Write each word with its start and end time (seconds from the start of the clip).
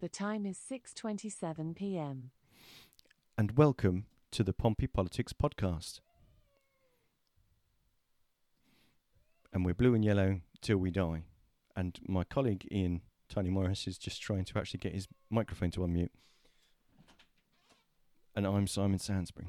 The 0.00 0.08
time 0.08 0.46
is 0.46 0.56
6:27 0.56 1.74
p.m. 1.74 2.30
and 3.36 3.56
welcome 3.56 4.06
to 4.30 4.44
the 4.44 4.52
Pompey 4.52 4.86
Politics 4.86 5.32
Podcast. 5.32 5.98
And 9.52 9.64
we're 9.64 9.74
blue 9.74 9.94
and 9.94 10.04
yellow 10.04 10.40
till 10.60 10.76
we 10.76 10.92
die. 10.92 11.24
And 11.74 11.98
my 12.06 12.22
colleague 12.22 12.68
Ian 12.70 13.00
Tony 13.28 13.50
Morris 13.50 13.88
is 13.88 13.98
just 13.98 14.22
trying 14.22 14.44
to 14.44 14.58
actually 14.60 14.78
get 14.78 14.94
his 14.94 15.08
microphone 15.30 15.72
to 15.72 15.80
unmute. 15.80 16.10
And 18.36 18.46
I'm 18.46 18.68
Simon 18.68 19.00
Sansbury. 19.00 19.48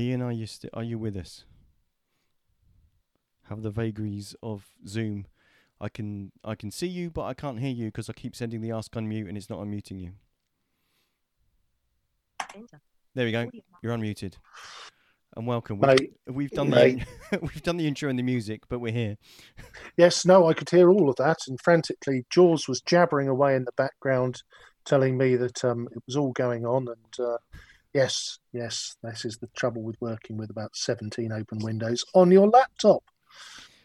Ian, 0.00 0.22
are 0.22 0.32
you 0.32 0.46
st- 0.46 0.72
are 0.72 0.82
you 0.82 0.98
with 0.98 1.14
us? 1.14 1.44
Have 3.48 3.62
the 3.62 3.70
vagaries 3.70 4.34
of 4.42 4.66
Zoom. 4.86 5.26
I 5.80 5.88
can 5.88 6.32
I 6.42 6.54
can 6.54 6.70
see 6.70 6.86
you, 6.86 7.10
but 7.10 7.24
I 7.24 7.34
can't 7.34 7.60
hear 7.60 7.70
you 7.70 7.86
because 7.86 8.08
I 8.08 8.14
keep 8.14 8.34
sending 8.34 8.62
the 8.62 8.70
ask 8.70 8.92
unmute 8.92 9.28
and 9.28 9.36
it's 9.36 9.50
not 9.50 9.58
unmuting 9.60 10.00
you. 10.00 10.12
There 13.14 13.26
we 13.26 13.32
go. 13.32 13.50
You're 13.82 13.96
unmuted. 13.96 14.34
And 15.36 15.46
welcome. 15.46 15.78
We've, 15.78 15.88
Mate, 15.88 16.12
we've 16.26 16.50
done 16.50 16.70
mate. 16.70 17.04
the 17.30 17.38
we've 17.42 17.62
done 17.62 17.76
the 17.76 17.86
intro 17.86 18.08
and 18.08 18.18
the 18.18 18.22
music, 18.22 18.62
but 18.68 18.80
we're 18.80 18.92
here. 18.92 19.16
Yes, 19.96 20.24
no, 20.24 20.48
I 20.48 20.54
could 20.54 20.70
hear 20.70 20.90
all 20.90 21.08
of 21.08 21.16
that, 21.16 21.38
and 21.46 21.58
frantically, 21.62 22.24
Jaws 22.30 22.66
was 22.66 22.80
jabbering 22.80 23.28
away 23.28 23.54
in 23.54 23.64
the 23.64 23.72
background, 23.76 24.42
telling 24.84 25.16
me 25.16 25.36
that 25.36 25.64
um, 25.64 25.88
it 25.92 26.02
was 26.06 26.16
all 26.16 26.32
going 26.32 26.64
on. 26.64 26.88
And 26.88 27.26
uh, 27.26 27.36
yes, 27.92 28.38
yes, 28.52 28.96
this 29.02 29.24
is 29.24 29.38
the 29.38 29.48
trouble 29.56 29.82
with 29.82 30.00
working 30.00 30.36
with 30.36 30.50
about 30.50 30.76
17 30.76 31.32
open 31.32 31.58
windows 31.58 32.04
on 32.14 32.30
your 32.30 32.48
laptop. 32.48 33.02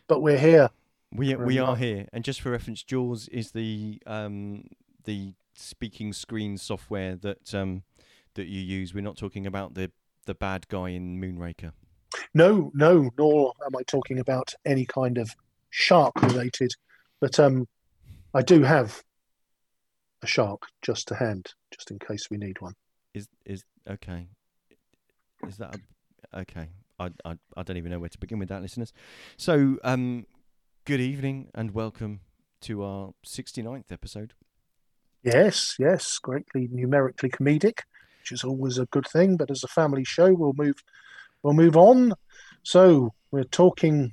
But 0.08 0.22
we're 0.22 0.38
here. 0.38 0.70
We 1.12 1.36
we 1.36 1.60
are 1.60 1.76
here, 1.76 2.08
and 2.12 2.24
just 2.24 2.42
for 2.42 2.52
reference, 2.52 2.84
Jaws 2.84 3.28
is 3.30 3.52
the 3.52 4.02
um 4.06 4.66
the 5.06 5.34
speaking 5.54 6.12
screen 6.14 6.58
software 6.58 7.16
that 7.16 7.56
um 7.56 7.84
that 8.34 8.48
you 8.48 8.62
use. 8.62 8.94
We're 8.94 9.02
not 9.02 9.18
talking 9.18 9.48
about 9.48 9.76
the 9.76 9.92
the 10.26 10.36
bad 10.36 10.68
guy 10.68 10.90
in 10.90 11.20
Moonraker. 11.22 11.72
No, 12.34 12.72
no, 12.74 13.10
nor 13.18 13.54
am 13.66 13.76
I 13.78 13.84
talking 13.84 14.20
about 14.20 14.54
any 14.66 14.86
kind 14.86 15.18
of 15.18 15.36
shark 15.70 16.22
related, 16.22 16.72
but 17.20 17.40
um, 17.40 17.68
I 18.34 18.42
do 18.42 18.64
have 18.64 19.04
a 20.22 20.28
shark 20.28 20.64
just 20.82 21.08
to 21.10 21.16
hand, 21.16 21.54
just 21.72 21.92
in 21.92 22.00
case 22.00 22.30
we 22.30 22.38
need 22.38 22.62
one. 22.62 22.74
Is 23.16 23.30
is 23.46 23.64
okay? 23.90 24.28
Is 25.48 25.56
that 25.56 25.78
a, 26.34 26.40
okay? 26.42 26.68
I, 27.00 27.12
I 27.24 27.38
I 27.56 27.64
don't 27.64 27.78
even 27.78 27.90
know 27.90 28.00
where 28.00 28.10
to 28.10 28.18
begin 28.18 28.40
with 28.40 28.50
that, 28.50 28.62
listeners. 28.62 28.92
So 29.38 29.78
um, 29.86 30.26
good 30.84 31.00
evening 31.00 31.48
and 31.56 31.72
welcome 31.72 32.20
to 32.64 32.84
our 32.84 33.14
69th 33.26 33.90
episode. 33.90 34.34
Yes, 35.24 35.76
yes, 35.80 36.20
greatly 36.20 36.68
numerically 36.70 37.30
comedic, 37.30 37.80
which 38.20 38.34
is 38.34 38.44
always 38.44 38.78
a 38.78 38.86
good 38.88 39.08
thing. 39.08 39.38
But 39.38 39.50
as 39.50 39.64
a 39.64 39.70
family 39.70 40.04
show, 40.04 40.34
we'll 40.34 40.52
move, 40.58 40.84
we'll 41.42 41.54
move 41.54 41.78
on. 41.78 42.12
So 42.64 43.14
we're 43.32 43.46
talking 43.46 44.12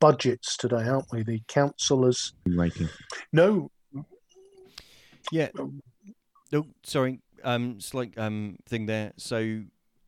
budgets 0.00 0.56
today, 0.56 0.88
aren't 0.88 1.12
we? 1.12 1.22
The 1.22 1.42
councillors. 1.48 2.32
ranking. 2.46 2.88
No, 3.30 3.70
Yeah. 5.30 5.48
No, 6.50 6.64
sorry. 6.82 7.20
Um, 7.44 7.80
slight 7.80 8.16
um 8.18 8.56
thing 8.66 8.86
there. 8.86 9.12
So, 9.16 9.62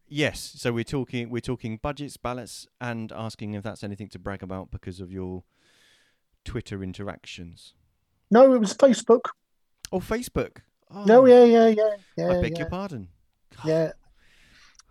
yes. 0.08 0.54
So 0.56 0.72
we're 0.72 0.84
talking 0.84 1.30
we're 1.30 1.40
talking 1.40 1.78
budgets, 1.82 2.16
ballots, 2.16 2.66
and 2.80 3.12
asking 3.12 3.54
if 3.54 3.62
that's 3.62 3.82
anything 3.84 4.08
to 4.08 4.18
brag 4.18 4.42
about 4.42 4.70
because 4.70 5.00
of 5.00 5.10
your 5.12 5.44
Twitter 6.44 6.82
interactions. 6.82 7.74
no, 8.30 8.52
it 8.54 8.58
was 8.60 8.74
Facebook. 8.74 9.30
Oh, 9.92 10.00
Facebook. 10.00 10.58
Oh, 10.90 11.04
No, 11.04 11.26
yeah, 11.26 11.44
yeah, 11.44 11.68
yeah, 11.68 11.96
yeah, 12.16 12.28
I 12.30 12.40
beg 12.40 12.52
yeah, 12.52 12.58
your 12.60 12.68
pardon. 12.68 13.08
yeah, 13.64 13.92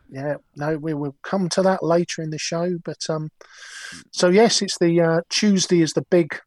yeah. 0.10 0.36
No, 0.56 0.78
we 0.78 0.94
will 0.94 1.16
come 1.24 1.50
to 1.50 1.62
that 1.64 1.82
later 1.84 2.22
in 2.22 2.30
the 2.32 2.38
show. 2.38 2.78
But 2.84 3.10
um, 3.10 3.30
so 4.12 4.30
yes, 4.30 4.62
it's 4.62 4.78
the 4.78 5.00
uh, 5.02 5.22
Tuesday 5.30 5.82
is 5.82 5.94
the 5.94 6.04
big, 6.10 6.40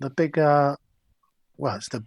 the 0.00 0.10
big. 0.10 0.38
Uh, 0.38 0.76
well, 1.56 1.76
it's 1.76 1.90
the 1.90 2.02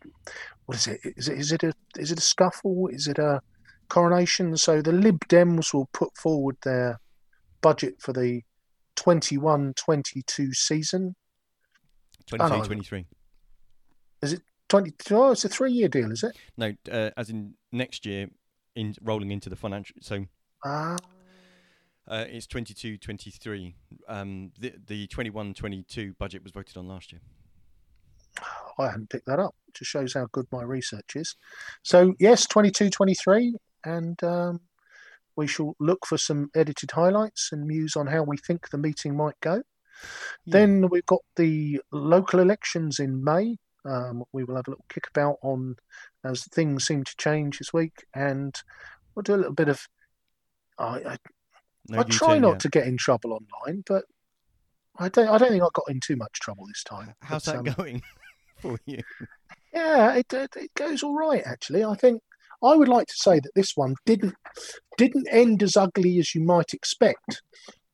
what 0.66 0.78
is 0.78 0.88
it? 0.88 1.00
Is 1.03 1.28
it 1.28 1.38
is 1.38 1.51
it 1.51 1.63
a 1.63 1.74
is 1.97 2.12
it 2.12 2.19
a 2.19 2.22
scuffle? 2.22 2.88
Is 2.88 3.07
it 3.07 3.19
a 3.19 3.41
coronation? 3.90 4.57
So 4.57 4.81
the 4.81 4.91
Lib 4.91 5.19
Dems 5.28 5.74
will 5.74 5.90
put 5.94 6.16
forward 6.18 6.57
their 6.63 7.00
budget 7.62 7.96
for 8.00 8.13
the 8.13 8.41
21-22 8.96 10.53
season. 10.53 11.16
22, 12.28 12.57
no. 12.57 12.63
23. 12.63 13.06
20, 14.69 14.91
oh, 15.12 15.31
it's 15.31 15.46
a 15.46 15.50
three-year 15.50 15.88
deal, 15.88 16.12
is 16.12 16.24
it? 16.24 16.35
No, 16.57 16.74
uh, 16.91 17.12
as 17.16 17.30
in 17.30 17.53
next 17.72 18.06
year, 18.06 18.30
in 18.75 18.95
rolling 19.01 19.31
into 19.31 19.50
the 19.50 19.56
financial. 19.56 19.95
So 20.01 20.25
Ah, 20.66 20.97
uh, 22.07 22.25
it's 22.28 22.47
22, 22.47 22.97
23. 22.97 23.75
Um, 24.07 24.51
the 24.59 24.74
the 24.88 25.07
21, 25.07 25.53
22 25.53 26.16
budget 26.18 26.44
was 26.44 26.51
voted 26.51 26.78
on 26.78 26.88
last 26.88 27.12
year. 27.12 27.22
I 28.80 28.88
hadn't 28.88 29.10
picked 29.10 29.28
that 29.28 29.40
up. 29.40 29.56
It 29.68 29.76
just 29.76 29.92
shows 29.92 30.14
how 30.14 30.28
good 30.32 30.48
my 30.52 30.64
research 30.64 31.16
is. 31.16 31.36
So 31.84 32.14
yes, 32.20 32.48
22, 32.48 32.90
23, 32.90 33.56
and 33.86 34.22
um, 34.24 34.62
we 35.36 35.48
shall 35.48 35.76
look 35.80 36.06
for 36.06 36.18
some 36.18 36.50
edited 36.56 36.92
highlights 36.92 37.50
and 37.52 37.66
muse 37.68 37.96
on 37.96 38.08
how 38.08 38.24
we 38.24 38.38
think 38.38 38.70
the 38.70 38.78
meeting 38.78 39.16
might 39.16 39.40
go. 39.42 39.56
Yeah. 40.46 40.54
Then 40.54 40.90
we've 40.90 41.06
got 41.06 41.22
the 41.36 41.82
local 41.92 42.40
elections 42.40 43.00
in 43.00 43.24
May. 43.24 43.58
Um, 43.86 44.24
we 44.32 44.44
will 44.44 44.56
have 44.56 44.68
a 44.68 44.72
little 44.72 44.86
kickabout 44.90 45.38
on 45.42 45.76
as 46.24 46.46
things 46.46 46.86
seem 46.86 47.04
to 47.04 47.16
change 47.18 47.60
this 47.60 47.74
week, 47.74 48.06
and 48.14 48.56
we'll 49.14 49.24
do 49.24 49.36
a 49.36 49.38
little 49.38 49.54
bit 49.54 49.70
of. 49.70 49.88
I, 50.80 50.86
I, 50.86 51.18
No 51.90 52.00
I 52.00 52.04
try 52.04 52.30
U-turn 52.30 52.42
not 52.42 52.52
yet. 52.52 52.60
to 52.62 52.70
get 52.70 52.88
in 52.88 52.98
trouble 52.98 53.34
online, 53.34 53.84
but 53.86 54.06
I 54.98 55.10
don't. 55.10 55.28
I 55.28 55.38
don't 55.38 55.50
think 55.50 55.64
I 55.64 55.68
got 55.74 55.90
in 55.90 56.00
too 56.00 56.16
much 56.16 56.40
trouble 56.40 56.66
this 56.68 56.84
time. 56.84 57.14
How's 57.22 57.46
But, 57.46 57.64
that 57.64 57.70
um, 57.70 57.76
going 57.76 58.02
for 58.63 58.79
you? 58.85 59.00
Yeah, 59.74 60.16
it, 60.16 60.31
it 60.31 60.51
it 60.56 60.72
goes 60.75 61.03
all 61.03 61.16
right 61.16 61.44
actually. 61.46 61.84
I 61.84 61.96
think 61.96 62.22
I 62.63 62.75
would 62.75 62.88
like 62.88 63.07
to 63.07 63.18
say 63.18 63.35
that 63.40 63.56
this 63.56 63.74
one 63.75 63.96
didn't 64.06 64.35
didn't 64.97 65.28
end 65.29 65.62
as 65.62 65.75
ugly 65.75 66.18
as 66.19 66.34
you 66.34 66.41
might 66.44 66.74
expect 66.74 67.41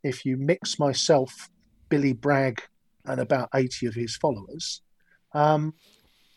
if 0.04 0.26
you 0.26 0.38
mix 0.38 0.78
myself, 0.78 1.50
Billy 1.90 2.14
Bragg, 2.14 2.62
and 3.06 3.20
about 3.20 3.50
eighty 3.56 3.86
of 3.88 3.96
his 3.96 4.16
followers. 4.16 4.82
Um, 5.34 5.74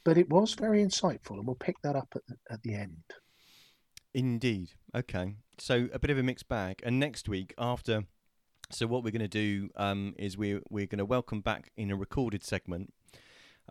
but 0.04 0.18
it 0.18 0.28
was 0.30 0.54
very 0.54 0.82
insightful, 0.82 1.36
and 1.36 1.46
we'll 1.46 1.56
pick 1.56 1.76
that 1.82 1.96
up 1.96 2.08
at 2.16 2.22
the, 2.26 2.36
at 2.50 2.62
the 2.62 2.74
end. 2.74 3.04
Indeed. 4.14 4.70
Okay. 4.94 5.36
So 5.58 5.88
a 5.92 5.98
bit 5.98 6.10
of 6.10 6.18
a 6.18 6.22
mixed 6.22 6.48
bag. 6.48 6.82
And 6.82 6.98
next 6.98 7.28
week, 7.28 7.54
after, 7.56 8.04
so 8.70 8.86
what 8.86 9.04
we're 9.04 9.10
going 9.10 9.20
to 9.20 9.28
do 9.28 9.70
um, 9.76 10.14
is 10.18 10.36
we're 10.36 10.62
we're 10.70 10.86
going 10.86 10.98
to 10.98 11.04
welcome 11.04 11.40
back 11.40 11.70
in 11.76 11.90
a 11.90 11.96
recorded 11.96 12.44
segment, 12.44 12.92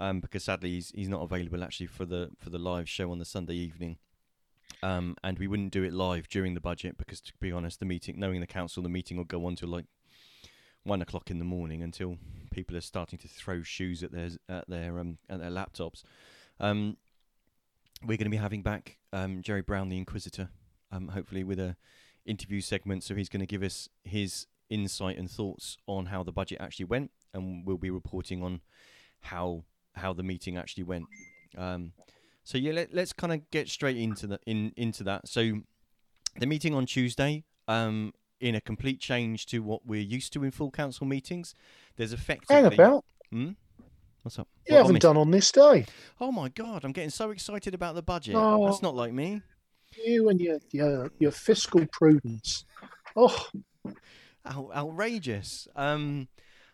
um, 0.02 0.20
because 0.20 0.44
sadly 0.44 0.72
he's 0.72 0.92
he's 0.96 1.08
not 1.08 1.22
available 1.22 1.64
actually 1.64 1.86
for 1.86 2.06
the 2.06 2.32
for 2.38 2.50
the 2.50 2.58
live 2.58 2.90
show 2.90 3.12
on 3.12 3.20
the 3.20 3.26
Sunday 3.26 3.54
evening. 3.54 3.98
Um, 4.84 5.16
and 5.24 5.38
we 5.38 5.48
wouldn't 5.48 5.72
do 5.72 5.84
it 5.84 5.94
live 5.94 6.28
during 6.28 6.56
the 6.56 6.62
budget 6.62 6.98
because, 6.98 7.22
to 7.22 7.34
be 7.40 7.52
honest, 7.52 7.80
the 7.80 7.86
meeting, 7.86 8.20
knowing 8.20 8.40
the 8.40 8.48
council, 8.48 8.82
the 8.82 8.90
meeting 8.90 9.16
will 9.16 9.26
go 9.26 9.46
on 9.46 9.56
till 9.56 9.70
like 9.70 9.86
one 10.84 11.04
o'clock 11.04 11.30
in 11.30 11.38
the 11.38 11.46
morning 11.46 11.84
until 11.84 12.18
people 12.50 12.76
are 12.76 12.82
starting 12.82 13.20
to 13.20 13.28
throw 13.28 13.62
shoes 13.62 14.02
at 14.02 14.12
their 14.12 14.30
at 14.50 14.68
their 14.68 15.00
um 15.00 15.20
at 15.30 15.40
their 15.40 15.52
laptops. 15.52 16.04
Um, 16.60 16.98
we're 18.02 18.18
going 18.18 18.26
to 18.26 18.32
be 18.32 18.38
having 18.38 18.64
back 18.64 18.98
um, 19.14 19.44
Jerry 19.44 19.62
Brown, 19.62 19.90
the 19.90 19.98
Inquisitor, 19.98 20.50
um, 20.92 21.10
hopefully 21.10 21.44
with 21.44 21.60
a 21.60 21.76
interview 22.26 22.62
segment. 22.62 23.04
So 23.04 23.14
he's 23.14 23.30
going 23.30 23.42
to 23.42 23.46
give 23.46 23.62
us 23.62 23.88
his 24.04 24.48
insight 24.68 25.20
and 25.20 25.30
thoughts 25.30 25.78
on 25.86 26.08
how 26.08 26.24
the 26.24 26.32
budget 26.32 26.60
actually 26.60 26.86
went, 26.86 27.12
and 27.36 27.68
we'll 27.68 27.78
be 27.78 27.92
reporting 27.92 28.42
on 28.42 28.62
how 29.22 29.66
how 29.96 30.14
the 30.14 30.24
meeting 30.24 30.58
actually 30.58 30.84
went. 30.84 31.06
Um, 31.58 31.94
so 32.44 32.58
yeah, 32.58 32.72
let, 32.74 32.94
let's 32.94 33.14
kind 33.14 33.34
of 33.34 33.50
get 33.52 33.70
straight 33.70 33.98
into 33.98 34.28
the 34.28 34.40
in 34.46 34.72
into 34.76 35.04
that. 35.04 35.28
So 35.28 35.62
the 36.40 36.46
meeting 36.46 36.74
on 36.74 36.86
Tuesday, 36.86 37.44
um, 37.68 38.14
in 38.40 38.56
a 38.56 38.62
complete 38.62 39.00
change 39.00 39.46
to 39.48 39.60
what 39.60 39.86
we're 39.86 40.02
used 40.02 40.34
to 40.34 40.44
in 40.44 40.52
full 40.52 40.72
council 40.72 41.06
meetings, 41.06 41.54
there's 41.98 42.14
effectively 42.14 42.56
Hang 42.56 42.66
about, 42.74 43.06
Hmm? 43.32 43.52
What's 44.24 44.38
up? 44.38 44.48
you 44.68 44.76
what, 44.76 44.86
haven't 44.86 45.02
done 45.02 45.18
on 45.18 45.32
this 45.32 45.52
day. 45.52 45.86
Oh 46.20 46.32
my 46.32 46.50
god, 46.50 46.84
I'm 46.84 46.92
getting 46.92 47.10
so 47.10 47.32
excited 47.32 47.74
about 47.74 47.96
the 47.96 48.02
budget. 48.04 48.36
Oh. 48.38 48.66
That's 48.66 48.82
not 48.82 48.96
like 48.96 49.14
me. 49.14 49.42
You 50.06 50.30
and 50.30 50.40
your 50.40 50.60
your, 50.72 51.12
your 51.20 51.32
fiscal 51.32 51.86
prudence. 51.92 52.66
Oh, 53.16 53.48
Out- 54.46 54.72
outrageous. 54.74 55.68
Um, 55.76 56.28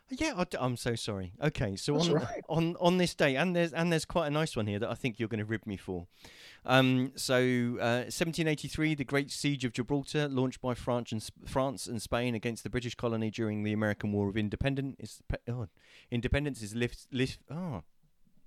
Yeah, 0.09 0.33
I, 0.37 0.65
am 0.65 0.77
so 0.77 0.95
sorry. 0.95 1.33
Okay, 1.43 1.75
so 1.75 1.93
That's 1.93 2.07
on, 2.07 2.13
right. 2.13 2.43
on 2.47 2.75
on 2.79 2.97
this 2.97 3.13
day, 3.13 3.35
and 3.35 3.55
there's 3.55 3.73
and 3.73 3.91
there's 3.91 4.05
quite 4.05 4.27
a 4.27 4.29
nice 4.29 4.55
one 4.55 4.65
here 4.65 4.79
that 4.79 4.89
I 4.89 4.93
think 4.93 5.19
you're 5.19 5.27
going 5.27 5.39
to 5.39 5.45
rib 5.45 5.65
me 5.65 5.75
for. 5.75 6.07
Um, 6.65 7.11
so 7.15 7.35
uh, 7.35 8.07
1783, 8.07 8.95
the 8.95 9.03
Great 9.03 9.31
Siege 9.31 9.65
of 9.65 9.73
Gibraltar, 9.73 10.29
launched 10.29 10.61
by 10.61 10.73
France 10.75 11.11
and 11.11 11.29
France 11.45 11.87
and 11.87 12.01
Spain 12.01 12.35
against 12.35 12.63
the 12.63 12.69
British 12.69 12.95
colony 12.95 13.29
during 13.29 13.63
the 13.63 13.73
American 13.73 14.13
War 14.13 14.29
of 14.29 14.37
Independence. 14.37 14.95
Is 14.99 15.21
oh, 15.49 15.67
independence 16.09 16.61
is 16.61 16.73
lift 16.73 17.07
lift. 17.11 17.39
Oh, 17.51 17.83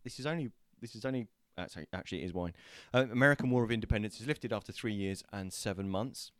this 0.02 0.18
is 0.18 0.24
only 0.24 0.50
this 0.80 0.94
is 0.94 1.04
only 1.04 1.26
sorry, 1.68 1.86
actually 1.92 2.22
it 2.22 2.26
is 2.26 2.32
wine. 2.32 2.54
Uh, 2.94 3.06
American 3.12 3.50
War 3.50 3.64
of 3.64 3.70
Independence 3.70 4.20
is 4.20 4.26
lifted 4.26 4.52
after 4.52 4.72
three 4.72 4.94
years 4.94 5.22
and 5.32 5.52
seven 5.52 5.90
months. 5.90 6.32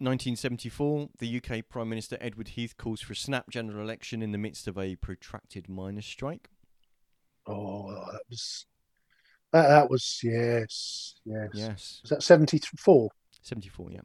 1974, 0.00 1.08
the 1.18 1.36
UK 1.42 1.68
Prime 1.68 1.88
Minister 1.88 2.16
Edward 2.20 2.48
Heath 2.48 2.76
calls 2.76 3.00
for 3.00 3.12
a 3.12 3.16
snap 3.16 3.50
general 3.50 3.82
election 3.82 4.22
in 4.22 4.32
the 4.32 4.38
midst 4.38 4.66
of 4.66 4.78
a 4.78 4.96
protracted 4.96 5.68
miners' 5.68 6.06
strike. 6.06 6.48
Oh, 7.46 7.90
that 8.12 8.22
was 8.28 8.66
that. 9.52 9.68
That 9.68 9.90
was 9.90 10.20
yes, 10.22 11.14
yes. 11.24 11.50
Yes, 11.54 12.00
Was 12.02 12.10
that 12.10 12.22
seventy 12.22 12.60
four? 12.78 13.10
74. 13.42 13.90
Yeah. 13.92 14.00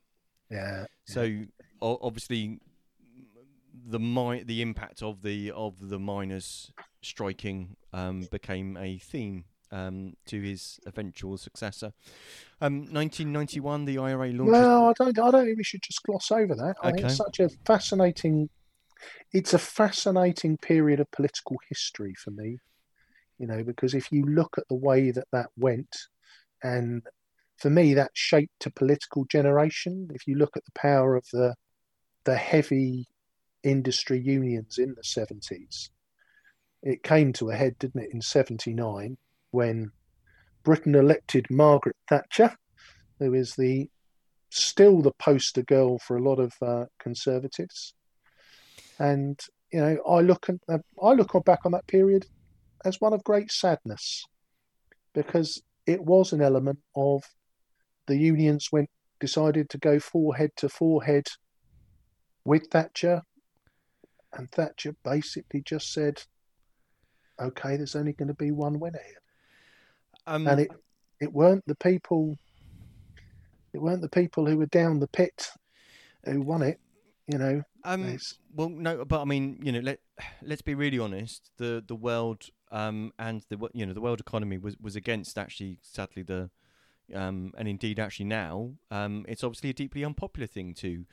Yeah. 0.49 0.85
So 1.05 1.41
o- 1.81 1.99
obviously, 2.01 2.59
the 3.87 3.99
mi- 3.99 4.43
the 4.43 4.61
impact 4.61 5.01
of 5.01 5.21
the 5.21 5.51
of 5.51 5.89
the 5.89 5.99
miners 5.99 6.71
striking 7.01 7.75
um, 7.93 8.27
became 8.31 8.77
a 8.77 8.97
theme 8.97 9.45
um, 9.75 10.13
to 10.27 10.41
his 10.41 10.79
eventual 10.85 11.37
successor. 11.37 11.91
Um, 12.61 12.79
1991, 12.91 13.85
the 13.85 13.97
IRA 13.97 14.29
launches. 14.29 14.51
Well, 14.51 14.89
I 14.89 14.93
don't. 14.93 15.19
I 15.19 15.31
don't 15.31 15.45
think 15.45 15.57
we 15.57 15.63
should 15.63 15.81
just 15.83 16.03
gloss 16.03 16.31
over 16.31 16.55
that. 16.55 16.75
I 16.81 16.91
think 16.91 16.99
Okay. 16.99 17.07
it's 17.07 17.17
such 17.17 17.39
a 17.41 17.49
fascinating. 17.65 18.49
It's 19.33 19.53
a 19.53 19.59
fascinating 19.59 20.57
period 20.57 20.99
of 21.01 21.11
political 21.11 21.57
history 21.69 22.13
for 22.17 22.31
me, 22.31 22.59
you 23.37 23.45
know, 23.45 23.63
because 23.63 23.93
if 23.93 24.11
you 24.11 24.23
look 24.23 24.57
at 24.57 24.67
the 24.69 24.75
way 24.75 25.11
that 25.11 25.27
that 25.33 25.49
went, 25.57 25.93
and 26.63 27.03
for 27.57 27.69
me 27.69 27.93
that 27.93 28.11
shaped 28.13 28.65
a 28.65 28.71
political 28.71 29.25
generation. 29.25 30.09
If 30.13 30.25
you 30.25 30.35
look 30.35 30.55
at 30.55 30.65
the 30.65 30.71
power 30.79 31.15
of 31.15 31.25
the 31.33 31.55
the 32.23 32.37
heavy 32.37 33.07
industry 33.63 34.19
unions 34.19 34.77
in 34.77 34.93
the 34.95 35.03
seventies, 35.03 35.89
it 36.81 37.03
came 37.03 37.33
to 37.33 37.49
a 37.49 37.55
head, 37.55 37.77
didn't 37.77 38.01
it, 38.03 38.13
in 38.13 38.21
seventy 38.21 38.73
nine 38.73 39.17
when 39.55 39.91
Britain 40.63 40.95
elected 40.95 41.45
Margaret 41.49 41.95
Thatcher, 42.09 42.51
who 43.19 43.33
is 43.33 43.55
the 43.55 43.89
still 44.49 45.01
the 45.01 45.13
poster 45.19 45.63
girl 45.63 45.97
for 45.99 46.17
a 46.17 46.23
lot 46.23 46.39
of 46.39 46.53
uh, 46.61 46.85
conservatives. 46.99 47.93
And 48.99 49.39
you 49.71 49.79
know, 49.79 49.97
I 50.07 50.21
look 50.21 50.47
at 50.49 50.81
I 51.01 51.11
look 51.13 51.31
back 51.45 51.65
on 51.65 51.71
that 51.71 51.87
period 51.87 52.25
as 52.83 53.01
one 53.01 53.13
of 53.13 53.23
great 53.23 53.51
sadness, 53.51 54.25
because 55.13 55.61
it 55.85 56.01
was 56.03 56.33
an 56.33 56.41
element 56.41 56.79
of 56.95 57.23
the 58.07 58.17
unions 58.17 58.69
went 58.71 58.89
decided 59.19 59.69
to 59.69 59.77
go 59.77 59.99
forehead 59.99 60.51
to 60.57 60.69
forehead 60.69 61.27
with 62.43 62.67
Thatcher, 62.71 63.21
and 64.33 64.49
Thatcher 64.51 64.95
basically 65.03 65.61
just 65.61 65.93
said, 65.93 66.23
"Okay, 67.39 67.77
there's 67.77 67.95
only 67.95 68.13
going 68.13 68.27
to 68.27 68.33
be 68.45 68.51
one 68.51 68.79
winner 68.79 69.01
here." 69.05 69.24
Um, 70.27 70.47
and 70.47 70.59
it 70.61 70.71
it 71.19 71.31
weren't 71.31 71.63
the 71.65 71.75
people 71.75 72.37
it 73.73 73.81
weren't 73.81 74.01
the 74.01 74.09
people 74.09 74.45
who 74.45 74.57
were 74.57 74.65
down 74.67 74.99
the 74.99 75.07
pit 75.07 75.49
who 76.25 76.41
won 76.41 76.61
it 76.61 76.79
you 77.27 77.37
know 77.37 77.61
Um, 77.83 78.17
well, 78.55 78.69
no, 78.69 79.05
but 79.05 79.21
I 79.21 79.25
mean, 79.25 79.59
you 79.61 79.71
know, 79.71 79.79
let 79.79 79.99
let's 80.41 80.61
be 80.61 80.75
really 80.75 80.99
honest. 80.99 81.51
The 81.57 81.83
the 81.85 81.95
world 81.95 82.49
um 82.71 83.13
and 83.19 83.43
the 83.49 83.69
you 83.73 83.85
know 83.85 83.93
the 83.93 84.01
world 84.01 84.19
economy 84.19 84.57
was 84.57 84.75
was 84.81 84.95
against 84.95 85.37
actually 85.37 85.77
sadly 85.81 86.23
the 86.23 86.49
um 87.13 87.53
and 87.57 87.67
indeed 87.67 87.99
actually 87.99 88.25
now 88.25 88.71
um 88.89 89.23
it's 89.29 89.43
obviously 89.43 89.69
a 89.69 89.73
deeply 89.73 90.03
unpopular 90.03 90.47
thing 90.47 90.73
to 90.73 91.05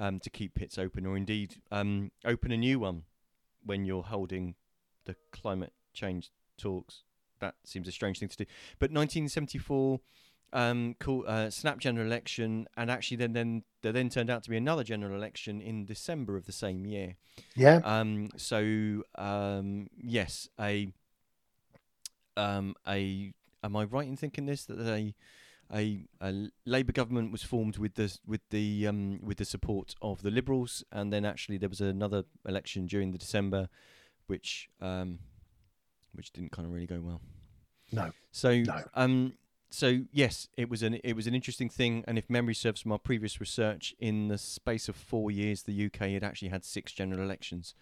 um 0.00 0.18
to 0.18 0.28
keep 0.28 0.54
pits 0.54 0.78
open 0.78 1.06
or 1.06 1.16
indeed 1.16 1.62
um 1.70 2.10
open 2.24 2.50
a 2.50 2.56
new 2.56 2.80
one 2.80 3.04
when 3.64 3.84
you're 3.84 4.02
holding 4.02 4.56
the 5.04 5.14
climate 5.30 5.72
change 5.94 6.30
talks. 6.58 7.04
That 7.40 7.54
seems 7.64 7.88
a 7.88 7.92
strange 7.92 8.18
thing 8.18 8.28
to 8.28 8.36
do. 8.36 8.44
But 8.78 8.90
1974 8.90 10.00
um, 10.52 10.94
uh, 11.26 11.50
snap 11.50 11.78
general 11.78 12.06
election, 12.06 12.66
and 12.76 12.90
actually 12.90 13.18
then 13.18 13.32
then 13.32 13.62
there 13.82 13.92
then 13.92 14.08
turned 14.08 14.30
out 14.30 14.42
to 14.44 14.50
be 14.50 14.56
another 14.56 14.84
general 14.84 15.14
election 15.14 15.60
in 15.60 15.84
December 15.84 16.36
of 16.36 16.46
the 16.46 16.52
same 16.52 16.86
year. 16.86 17.16
yeah 17.54 17.80
Um, 17.84 18.28
so 18.36 19.02
um, 19.16 19.88
yes, 19.96 20.48
a 20.58 20.92
um, 22.36 22.74
a 22.86 23.32
am 23.62 23.76
I 23.76 23.84
right 23.84 24.08
in 24.08 24.16
thinking 24.16 24.46
this 24.46 24.64
that 24.66 24.78
a 24.80 25.14
a, 25.72 26.06
a 26.20 26.48
Labour 26.64 26.92
government 26.92 27.32
was 27.32 27.42
formed 27.42 27.76
with 27.76 27.94
the 27.94 28.16
with 28.26 28.40
the 28.50 28.86
um, 28.86 29.18
with 29.22 29.38
the 29.38 29.44
support 29.44 29.94
of 30.00 30.22
the 30.22 30.30
Liberals, 30.30 30.84
and 30.92 31.12
then 31.12 31.24
actually 31.24 31.58
there 31.58 31.68
was 31.68 31.80
another 31.80 32.24
election 32.46 32.86
during 32.86 33.10
the 33.10 33.18
December, 33.18 33.68
which 34.26 34.68
um, 34.80 35.18
which 36.16 36.32
didn't 36.32 36.52
kind 36.52 36.66
of 36.66 36.72
really 36.72 36.86
go 36.86 37.00
well. 37.00 37.20
No. 37.92 38.10
So 38.32 38.60
No. 38.62 38.82
um, 38.94 39.34
so 39.70 40.00
yes, 40.12 40.48
it 40.56 40.68
was 40.68 40.82
an 40.82 40.94
it 41.04 41.14
was 41.14 41.26
an 41.26 41.34
interesting 41.34 41.68
thing, 41.68 42.04
and 42.08 42.18
if 42.18 42.28
memory 42.30 42.54
serves 42.54 42.80
from 42.80 42.92
our 42.92 42.98
previous 42.98 43.40
research, 43.40 43.94
in 43.98 44.28
the 44.28 44.38
space 44.38 44.88
of 44.88 44.96
four 44.96 45.30
years, 45.30 45.62
the 45.64 45.86
UK 45.86 46.10
had 46.12 46.24
actually 46.24 46.48
had 46.48 46.64
six 46.64 46.92
general 46.92 47.20
elections, 47.22 47.74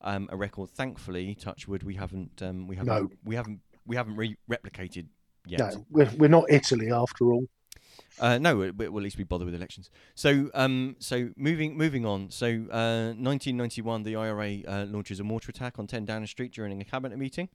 um, 0.00 0.28
a 0.30 0.36
record. 0.36 0.70
Thankfully, 0.70 1.34
Touchwood, 1.34 1.82
we 1.82 1.94
haven't 1.94 2.42
um, 2.42 2.66
we 2.66 2.76
haven't 2.76 2.92
No. 2.94 3.10
we 3.24 3.34
haven't 3.36 3.60
we 3.86 3.96
haven't 3.96 4.16
re- 4.16 4.36
replicated 4.50 5.06
yet. 5.46 5.60
no 5.60 5.86
we're, 5.90 6.10
we're 6.18 6.28
not 6.28 6.44
italy 6.50 6.90
after 6.90 7.24
all 7.30 7.46
Uh, 8.18 8.36
no, 8.38 8.56
we- 8.56 8.70
well, 8.72 8.88
at 8.98 9.02
least 9.04 9.16
we 9.18 9.24
bother 9.24 9.44
with 9.44 9.54
elections. 9.54 9.90
So, 10.14 10.50
um, 10.54 10.96
so 10.98 11.30
moving 11.36 11.76
moving 11.78 12.04
on. 12.04 12.30
So, 12.30 12.48
uh, 12.70 13.12
1991, 13.16 14.02
the 14.02 14.16
IRA 14.16 14.62
uh, 14.66 14.86
launches 14.88 15.20
a 15.20 15.24
mortar 15.24 15.50
attack 15.50 15.78
on 15.78 15.86
10 15.86 16.04
Downing 16.04 16.26
Street 16.26 16.52
during 16.52 16.80
a 16.80 16.84
cabinet 16.84 17.18
meeting. 17.18 17.48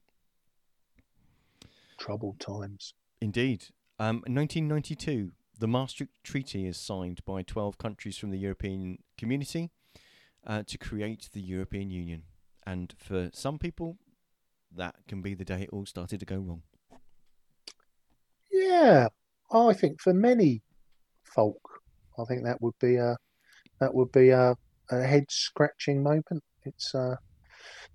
Troubled 2.01 2.39
times 2.39 2.93
Indeed. 3.21 3.67
Um, 3.99 4.23
1992, 4.25 5.31
the 5.59 5.67
Maastricht 5.67 6.11
Treaty 6.23 6.65
is 6.65 6.77
signed 6.77 7.23
by 7.23 7.43
12 7.43 7.77
countries 7.77 8.17
from 8.17 8.31
the 8.31 8.39
European 8.39 8.97
Community 9.15 9.69
uh, 10.47 10.63
to 10.65 10.77
create 10.79 11.29
the 11.31 11.39
European 11.39 11.91
Union. 11.91 12.23
And 12.65 12.95
for 12.97 13.29
some 13.31 13.59
people, 13.59 13.97
that 14.75 14.95
can 15.07 15.21
be 15.21 15.35
the 15.35 15.45
day 15.45 15.61
it 15.61 15.69
all 15.71 15.85
started 15.85 16.19
to 16.19 16.25
go 16.25 16.37
wrong. 16.37 16.63
yeah 18.51 19.07
i 19.51 19.73
think 19.73 19.99
for 19.99 20.13
many 20.13 20.61
folk 21.23 21.81
i 22.19 22.23
think 22.25 22.43
that 22.43 22.61
would 22.61 22.77
be 22.79 22.95
a 22.95 23.17
that 23.79 23.93
would 23.93 24.11
be 24.11 24.29
a, 24.29 24.55
a 24.91 25.03
head 25.03 25.25
scratching 25.29 26.03
moment 26.03 26.43
it's 26.63 26.93
uh 26.93 27.15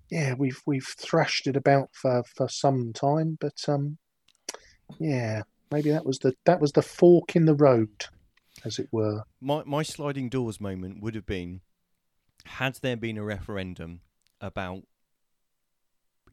yeah 0.09 0.33
we've 0.37 0.61
we've 0.65 0.87
thrashed 0.97 1.47
it 1.47 1.55
about 1.55 1.89
for 1.93 2.23
for 2.35 2.47
some 2.47 2.93
time 2.93 3.37
but 3.39 3.57
um 3.67 3.97
yeah 4.99 5.41
maybe 5.71 5.89
that 5.91 6.05
was 6.05 6.19
the 6.19 6.33
that 6.45 6.61
was 6.61 6.71
the 6.71 6.81
fork 6.81 7.35
in 7.35 7.45
the 7.45 7.55
road 7.55 8.05
as 8.65 8.79
it 8.79 8.87
were 8.91 9.23
My 9.41 9.63
my 9.65 9.83
sliding 9.83 10.29
doors 10.29 10.59
moment 10.59 11.01
would 11.01 11.15
have 11.15 11.25
been 11.25 11.61
had 12.45 12.75
there 12.81 12.97
been 12.97 13.17
a 13.17 13.23
referendum 13.23 14.01
about 14.39 14.83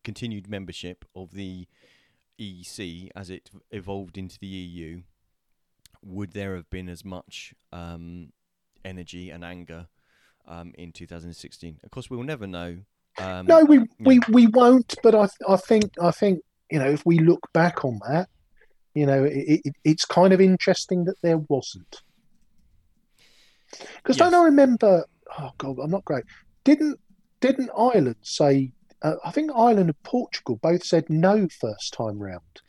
continued 0.05 0.49
membership 0.49 1.05
of 1.17 1.33
the 1.33 1.67
EC 2.39 3.11
as 3.17 3.31
it 3.31 3.51
evolved 3.71 4.19
into 4.19 4.39
the 4.39 4.47
EU, 4.47 5.03
would 6.03 6.33
there 6.33 6.55
have 6.55 6.69
been 6.71 6.89
as 6.89 7.05
much 7.05 7.55
um, 7.73 8.33
energy 8.85 9.31
and 9.31 9.45
anger 9.45 9.89
um, 10.47 10.73
in 10.77 10.93
2016? 10.93 11.81
Of 11.83 11.91
course, 11.91 12.11
we'll 12.11 12.23
never 12.23 12.47
know. 12.47 12.79
Um, 13.19 13.47
No, 13.47 13.65
we, 13.65 13.81
we, 14.01 14.21
we 14.29 14.47
won't. 14.49 14.95
But 15.03 15.15
I 15.15 15.29
I 15.49 15.57
think 15.57 15.93
I 16.01 16.11
think 16.11 16.41
you 16.71 16.79
know 16.79 16.89
if 16.89 17.05
we 17.07 17.19
look 17.19 17.41
back 17.53 17.85
on 17.85 18.01
that, 18.09 18.29
you 18.95 19.07
know, 19.07 19.25
it, 19.25 19.61
it, 19.65 19.75
it's 19.85 20.05
kind 20.05 20.33
of 20.33 20.41
interesting 20.41 21.05
that 21.05 21.21
there 21.23 21.39
wasn't. 21.39 22.03
Because 23.97 24.17
don't 24.17 24.35
I 24.35 24.45
remember? 24.45 25.05
Oh 25.39 25.51
God, 25.59 25.79
I'm 25.83 25.91
not 25.91 26.05
great. 26.05 26.25
Didn't 26.65 26.99
didn't 27.41 27.71
Ireland 27.77 28.17
say? 28.23 28.73
Uh, 29.03 29.17
I 29.25 29.31
think 29.33 29.51
Ireland 29.55 29.91
and 29.91 30.03
Portugal 30.03 30.59
both 30.63 30.85
said 30.85 31.11
no 31.11 31.49
first 31.61 31.93
time 31.93 32.19
round. 32.19 32.63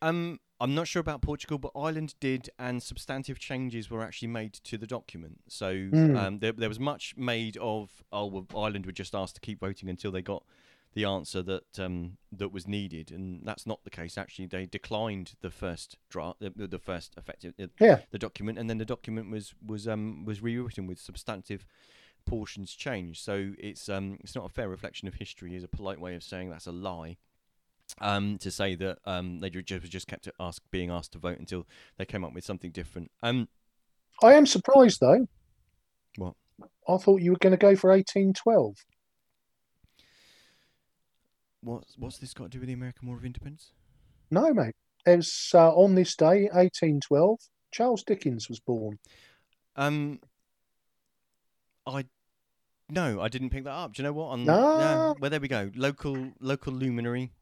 Um, 0.00 0.38
I'm 0.60 0.74
not 0.74 0.88
sure 0.88 1.00
about 1.00 1.20
Portugal, 1.20 1.58
but 1.58 1.72
Ireland 1.76 2.14
did, 2.18 2.48
and 2.58 2.82
substantive 2.82 3.38
changes 3.38 3.90
were 3.90 4.02
actually 4.02 4.28
made 4.28 4.54
to 4.54 4.78
the 4.78 4.86
document. 4.86 5.40
So 5.48 5.74
Mm. 5.74 6.16
um, 6.16 6.38
there, 6.38 6.52
there 6.52 6.68
was 6.68 6.80
much 6.80 7.14
made 7.16 7.56
of, 7.58 8.02
oh, 8.10 8.26
well, 8.26 8.46
Ireland 8.56 8.86
were 8.86 8.92
just 8.92 9.14
asked 9.14 9.34
to 9.34 9.40
keep 9.40 9.60
voting 9.60 9.88
until 9.90 10.10
they 10.10 10.22
got 10.22 10.44
the 10.94 11.04
answer 11.04 11.42
that 11.42 11.78
um, 11.78 12.16
that 12.32 12.52
was 12.52 12.66
needed, 12.66 13.10
and 13.10 13.44
that's 13.44 13.66
not 13.66 13.84
the 13.84 13.90
case. 13.90 14.16
Actually, 14.16 14.46
they 14.46 14.64
declined 14.64 15.34
the 15.42 15.50
first 15.50 15.98
draft, 16.08 16.40
the, 16.40 16.66
the 16.66 16.78
first 16.78 17.14
effective, 17.18 17.52
Yeah. 17.78 18.00
the 18.10 18.18
document, 18.18 18.58
and 18.58 18.70
then 18.70 18.78
the 18.78 18.86
document 18.86 19.30
was 19.30 19.52
was 19.64 19.86
um, 19.86 20.24
was 20.24 20.40
rewritten 20.40 20.86
with 20.86 20.98
substantive 20.98 21.66
portions 22.24 22.74
changed. 22.74 23.22
So 23.22 23.52
it's 23.58 23.90
um 23.90 24.16
it's 24.20 24.34
not 24.34 24.46
a 24.46 24.48
fair 24.48 24.70
reflection 24.70 25.06
of 25.06 25.14
history. 25.14 25.54
Is 25.54 25.62
a 25.64 25.68
polite 25.68 26.00
way 26.00 26.14
of 26.14 26.22
saying 26.22 26.48
that's 26.48 26.66
a 26.66 26.72
lie. 26.72 27.18
Um, 28.00 28.36
to 28.38 28.50
say 28.50 28.74
that 28.74 28.98
um 29.04 29.38
they 29.38 29.48
ju- 29.48 29.62
just 29.62 29.84
just 29.90 30.06
kept 30.08 30.28
ask 30.40 30.60
being 30.70 30.90
asked 30.90 31.12
to 31.12 31.18
vote 31.18 31.38
until 31.38 31.66
they 31.96 32.04
came 32.04 32.24
up 32.24 32.34
with 32.34 32.44
something 32.44 32.70
different. 32.72 33.10
Um, 33.22 33.48
I 34.22 34.34
am 34.34 34.46
surprised 34.46 35.00
though. 35.00 35.26
What? 36.16 36.34
I 36.88 36.96
thought 36.96 37.20
you 37.22 37.30
were 37.32 37.38
going 37.38 37.52
to 37.52 37.56
go 37.58 37.76
for 37.76 37.92
eighteen 37.92 38.32
twelve. 38.32 38.76
what's 41.66 41.96
what's 41.98 42.18
this 42.18 42.32
got 42.32 42.44
to 42.44 42.50
do 42.50 42.60
with 42.60 42.68
the 42.68 42.72
American 42.72 43.08
War 43.08 43.16
of 43.16 43.24
Independence? 43.24 43.72
No, 44.30 44.52
mate. 44.54 44.74
It 45.04 45.16
was 45.16 45.50
uh, 45.54 45.72
on 45.72 45.94
this 45.94 46.16
day, 46.16 46.48
eighteen 46.54 47.00
twelve. 47.00 47.40
Charles 47.72 48.02
Dickens 48.04 48.48
was 48.48 48.60
born. 48.60 48.98
Um, 49.74 50.20
I 51.86 52.06
no, 52.88 53.20
I 53.20 53.28
didn't 53.28 53.50
pick 53.50 53.64
that 53.64 53.72
up. 53.72 53.92
Do 53.92 54.02
you 54.02 54.04
know 54.08 54.12
what? 54.12 54.28
On 54.28 54.44
No. 54.44 54.78
yeah, 54.78 55.12
well, 55.20 55.30
there 55.30 55.40
we 55.40 55.48
go. 55.48 55.70
Local 55.74 56.32
local 56.40 56.72
luminary. 56.72 57.32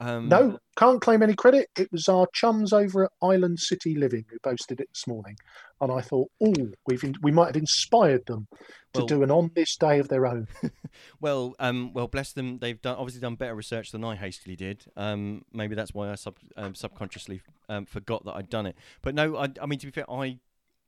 Um, 0.00 0.28
No, 0.28 0.58
can't 0.76 1.00
claim 1.00 1.22
any 1.22 1.34
credit. 1.34 1.68
It 1.78 1.92
was 1.92 2.08
our 2.08 2.26
chums 2.32 2.72
over 2.72 3.04
at 3.04 3.10
Island 3.22 3.60
City 3.60 3.94
Living 3.94 4.24
who 4.30 4.38
posted 4.38 4.80
it 4.80 4.88
this 4.92 5.06
morning, 5.06 5.36
and 5.80 5.92
I 5.92 6.00
thought, 6.00 6.30
oh, 6.42 6.54
we've 6.86 7.04
in, 7.04 7.14
we 7.22 7.30
might 7.30 7.46
have 7.48 7.56
inspired 7.56 8.24
them 8.26 8.48
to 8.94 9.00
Well- 9.00 9.06
do 9.06 9.22
an 9.22 9.30
on 9.30 9.50
this 9.54 9.76
day 9.76 9.98
of 9.98 10.08
their 10.08 10.26
own. 10.26 10.48
Well, 11.20 11.54
um, 11.60 11.92
well, 11.92 12.08
bless 12.08 12.32
them. 12.32 12.58
They've 12.58 12.80
done 12.80 12.96
obviously 12.96 13.20
done 13.20 13.36
better 13.36 13.54
research 13.54 13.92
than 13.92 14.02
I 14.02 14.16
hastily 14.16 14.56
did. 14.56 14.86
Um, 14.96 15.44
maybe 15.52 15.74
that's 15.76 15.94
why 15.94 16.10
I 16.10 16.14
sub, 16.16 16.36
um, 16.56 16.74
subconsciously 16.74 17.42
um, 17.68 17.86
forgot 17.86 18.24
that 18.24 18.32
I'd 18.32 18.50
done 18.50 18.66
it. 18.66 18.76
But 19.00 19.14
no, 19.14 19.36
I, 19.36 19.48
I 19.62 19.66
mean 19.66 19.78
to 19.78 19.86
be 19.86 19.92
fair, 19.92 20.10
I 20.10 20.38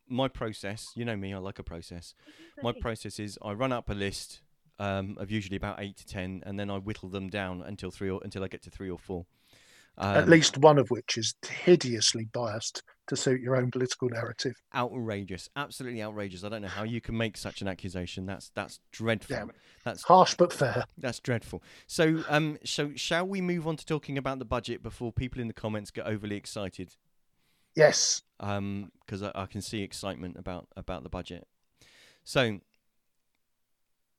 my 0.09 0.27
process. 0.29 0.91
You 0.97 1.05
know 1.05 1.17
me, 1.17 1.33
I 1.33 1.39
like 1.39 1.59
a 1.61 1.63
process. 1.63 2.15
My 2.63 2.73
process 2.73 3.21
is 3.21 3.39
I 3.43 3.53
run 3.53 3.73
up 3.73 3.89
a 3.89 3.95
list 3.95 4.41
um, 4.79 5.17
of 5.19 5.31
usually 5.31 5.57
about 5.57 5.81
eight 5.81 5.97
to 5.99 6.07
ten, 6.07 6.43
and 6.47 6.59
then 6.59 6.71
I 6.71 6.79
whittle 6.79 7.09
them 7.09 7.29
down 7.29 7.63
until 7.63 7.91
three 7.91 8.11
or 8.11 8.21
until 8.25 8.43
I 8.45 8.49
get 8.49 8.63
to 8.63 8.71
three 8.71 8.91
or 8.91 8.99
four. 8.99 9.27
at 9.99 10.25
Um, 10.25 10.31
least 10.31 10.59
one 10.59 10.79
of 10.79 10.91
which 10.91 11.19
is 11.19 11.35
hideously 11.47 12.25
biased 12.33 12.83
to 13.09 13.17
suit 13.17 13.41
your 13.41 13.57
own 13.57 13.71
political 13.71 14.09
narrative. 14.09 14.55
outrageous, 14.75 15.51
absolutely 15.55 16.03
outrageous. 16.03 16.45
I 16.45 16.49
don't 16.49 16.63
know 16.63 16.69
how 16.69 16.85
you 16.85 17.01
can 17.01 17.17
make 17.17 17.37
such 17.37 17.61
an 17.61 17.69
accusation. 17.69 18.25
That's 18.27 18.51
that's 18.55 18.81
dreadful. 18.91 19.37
Yeah. 19.37 19.45
That's 19.85 20.05
Harsh 20.05 20.35
but 20.37 20.53
fair. 20.53 20.85
That's 20.97 21.19
dreadful. 21.19 21.63
So, 21.89 22.23
um, 22.29 22.57
so 22.65 22.93
shall 22.95 23.27
we 23.27 23.41
move 23.41 23.67
on 23.67 23.77
to 23.77 23.85
talking 23.85 24.17
about 24.17 24.39
the 24.39 24.45
budget 24.45 24.83
before 24.83 25.13
people 25.13 25.41
in 25.41 25.49
the 25.49 25.53
comments 25.55 25.91
get 25.91 26.07
overly 26.07 26.37
excited? 26.37 26.95
Yes. 27.75 28.23
Um, 28.39 28.93
because 29.05 29.23
I, 29.23 29.33
I 29.35 29.47
can 29.47 29.61
see 29.61 29.83
excitement 29.83 30.37
about 30.39 30.69
about 30.77 31.03
the 31.03 31.09
budget. 31.09 31.47
So, 32.25 32.61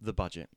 the 0.04 0.14
budget. 0.14 0.50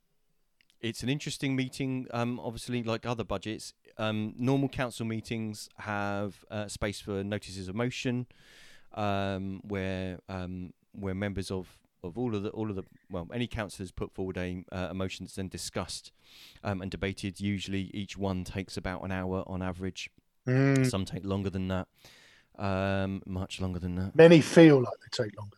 It's 0.81 1.03
an 1.03 1.09
interesting 1.09 1.57
meeting. 1.57 2.07
Um, 2.13 2.39
obviously, 2.39 2.83
like 2.83 3.07
other 3.07 3.25
budgets, 3.25 3.73
um, 3.99 4.35
normal 4.39 4.69
council 4.69 5.07
meetings 5.07 5.69
have 5.79 6.45
uh, 6.51 6.69
space 6.69 7.01
for 7.01 7.25
notices 7.25 7.69
of 7.69 7.75
motion, 7.75 8.27
um, 8.95 9.61
where 9.65 10.19
um, 10.29 10.73
where 10.93 11.15
members 11.15 11.51
of 11.51 11.79
of 12.03 12.19
all 12.19 12.35
of 12.35 12.43
the 12.43 12.51
all 12.51 12.69
of 12.71 12.77
the 12.77 12.85
well 13.11 13.27
any 13.33 13.47
councillors 13.47 13.91
put 13.91 14.13
forward 14.15 14.37
a, 14.37 14.65
uh, 14.71 14.89
a 14.91 14.95
motion 14.95 15.25
that's 15.25 15.37
then 15.37 15.49
discussed 15.49 16.13
um, 16.63 16.83
and 16.83 16.91
debated. 16.91 17.41
Usually, 17.41 17.91
each 17.95 18.17
one 18.19 18.45
takes 18.45 18.77
about 18.77 19.03
an 19.03 19.11
hour 19.13 19.45
on 19.47 19.63
average. 19.63 20.11
Mm, 20.47 20.89
Some 20.89 21.05
take 21.05 21.25
longer 21.25 21.51
than 21.51 21.69
that, 21.69 21.89
um, 22.59 23.23
much 23.27 23.61
longer 23.61 23.81
than 23.81 23.97
that. 23.97 24.15
many 24.15 24.41
feel 24.41 24.77
like 24.77 24.95
they 25.01 25.25
take 25.25 25.37
longer. 25.37 25.57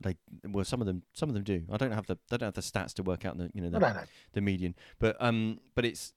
They 0.00 0.16
well, 0.48 0.64
some 0.64 0.80
of 0.80 0.86
them 0.86 1.02
some 1.12 1.28
of 1.28 1.34
them 1.34 1.44
do. 1.44 1.64
I 1.70 1.76
don't 1.76 1.92
have 1.92 2.06
the 2.06 2.18
I 2.30 2.36
don't 2.36 2.48
have 2.48 2.54
the 2.54 2.60
stats 2.62 2.94
to 2.94 3.02
work 3.02 3.24
out 3.24 3.36
the 3.36 3.50
you 3.54 3.60
know 3.60 3.70
the, 3.70 3.78
know. 3.78 4.02
the 4.32 4.40
median, 4.40 4.74
but 4.98 5.16
um, 5.20 5.60
but 5.74 5.84
it's 5.84 6.14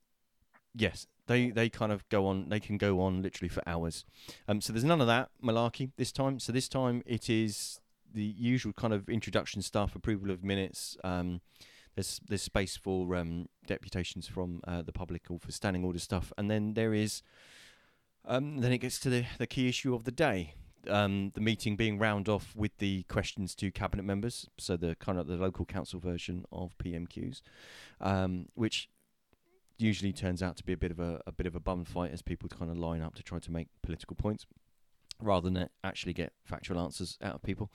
yes, 0.74 1.08
they 1.28 1.50
they 1.50 1.70
kind 1.70 1.92
of 1.92 2.08
go 2.10 2.26
on. 2.26 2.50
They 2.50 2.60
can 2.60 2.78
go 2.78 3.02
on 3.02 3.22
literally 3.22 3.50
for 3.50 3.62
hours. 3.68 4.06
Um, 4.48 4.62
so 4.62 4.74
there's 4.74 4.84
none 4.84 5.02
of 5.02 5.08
that 5.08 5.30
malarkey 5.44 5.92
this 5.98 6.12
time. 6.12 6.40
So 6.40 6.52
this 6.52 6.68
time 6.68 7.04
it 7.06 7.30
is 7.30 7.80
the 8.14 8.24
usual 8.24 8.74
kind 8.74 8.94
of 8.94 9.10
introduction 9.10 9.62
stuff, 9.62 9.96
approval 9.96 10.32
of 10.32 10.44
minutes. 10.44 10.98
Um, 11.04 11.42
there's 11.96 12.20
there's 12.28 12.42
space 12.42 12.76
for 12.76 13.16
um 13.16 13.48
deputations 13.68 14.28
from 14.28 14.62
uh, 14.68 14.82
the 14.82 14.92
public 14.92 15.30
or 15.30 15.40
for 15.40 15.52
standing 15.52 15.84
order 15.84 16.00
stuff, 16.00 16.34
and 16.38 16.50
then 16.50 16.74
there 16.74 16.94
is 16.94 17.22
um 18.26 18.60
then 18.60 18.72
it 18.72 18.80
gets 18.80 19.00
to 19.00 19.10
the 19.10 19.26
the 19.38 19.48
key 19.48 19.68
issue 19.70 19.94
of 19.94 20.04
the 20.04 20.12
day. 20.12 20.56
Um, 20.90 21.32
the 21.34 21.42
meeting 21.42 21.76
being 21.78 21.98
round 21.98 22.28
off 22.28 22.54
with 22.56 22.78
the 22.78 23.04
questions 23.04 23.56
to 23.56 23.72
cabinet 23.72 24.04
members, 24.04 24.50
so 24.58 24.76
the 24.76 24.96
kind 24.96 25.18
of 25.18 25.28
the 25.28 25.38
local 25.38 25.66
council 25.66 26.00
version 26.00 26.46
of 26.52 26.78
PMQs, 26.78 27.42
um, 28.02 28.48
which 28.56 28.90
usually 29.78 30.14
turns 30.14 30.44
out 30.44 30.58
to 30.58 30.64
be 30.64 30.74
a 30.74 30.78
bit 30.78 30.92
of 30.92 31.00
a, 31.00 31.22
a 31.26 31.32
bit 31.32 31.48
of 31.48 31.56
a 31.56 31.60
bum 31.60 31.86
fight 31.86 32.12
as 32.12 32.22
people 32.22 32.50
kind 32.50 32.70
of 32.70 32.78
line 32.78 33.02
up 33.02 33.16
to 33.16 33.24
try 33.24 33.40
to 33.40 33.52
make 33.52 33.68
political 33.82 34.16
points 34.16 34.46
rather 35.22 35.50
than 35.50 35.70
actually 35.84 36.14
get 36.14 36.34
factual 36.44 36.80
answers 36.80 37.18
out 37.22 37.36
of 37.36 37.44
people. 37.44 37.72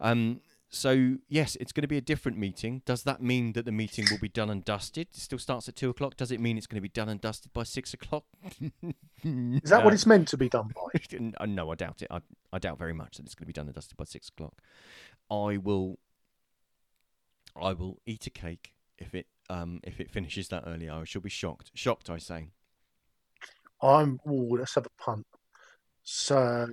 Um, 0.00 0.40
so 0.72 1.16
yes, 1.28 1.56
it's 1.56 1.72
going 1.72 1.82
to 1.82 1.88
be 1.88 1.96
a 1.96 2.00
different 2.00 2.38
meeting. 2.38 2.82
Does 2.86 3.02
that 3.02 3.20
mean 3.20 3.54
that 3.54 3.64
the 3.64 3.72
meeting 3.72 4.06
will 4.08 4.20
be 4.20 4.28
done 4.28 4.48
and 4.48 4.64
dusted? 4.64 5.08
It 5.10 5.16
still 5.16 5.38
starts 5.38 5.68
at 5.68 5.74
two 5.74 5.90
o'clock. 5.90 6.16
Does 6.16 6.30
it 6.30 6.38
mean 6.38 6.56
it's 6.56 6.68
going 6.68 6.76
to 6.76 6.80
be 6.80 6.88
done 6.88 7.08
and 7.08 7.20
dusted 7.20 7.52
by 7.52 7.64
six 7.64 7.92
o'clock? 7.92 8.24
Is 9.24 9.70
that 9.70 9.84
what 9.84 9.92
it's 9.92 10.06
meant 10.06 10.28
to 10.28 10.36
be 10.36 10.48
done 10.48 10.70
by? 10.74 10.80
Uh, 11.40 11.46
no, 11.46 11.70
I 11.70 11.74
doubt 11.74 12.02
it. 12.02 12.08
I, 12.10 12.20
I 12.52 12.58
doubt 12.58 12.78
very 12.78 12.92
much 12.92 13.16
that 13.16 13.26
it's 13.26 13.34
going 13.34 13.44
to 13.44 13.46
be 13.46 13.52
done 13.52 13.66
and 13.66 13.74
dusted 13.74 13.96
by 13.96 14.04
six 14.04 14.28
o'clock. 14.28 14.54
I 15.28 15.56
will. 15.56 15.98
I 17.60 17.72
will 17.72 17.98
eat 18.06 18.26
a 18.28 18.30
cake 18.30 18.72
if 18.96 19.14
it 19.14 19.26
um 19.48 19.80
if 19.82 20.00
it 20.00 20.10
finishes 20.10 20.48
that 20.48 20.64
early. 20.66 20.88
I 20.88 21.02
shall 21.02 21.20
be 21.20 21.30
shocked. 21.30 21.72
Shocked, 21.74 22.08
I 22.08 22.18
say. 22.18 22.50
I'm. 23.82 24.20
Oh, 24.24 24.56
let's 24.58 24.76
have 24.76 24.86
a 24.86 25.02
punt. 25.02 25.26
So 26.04 26.68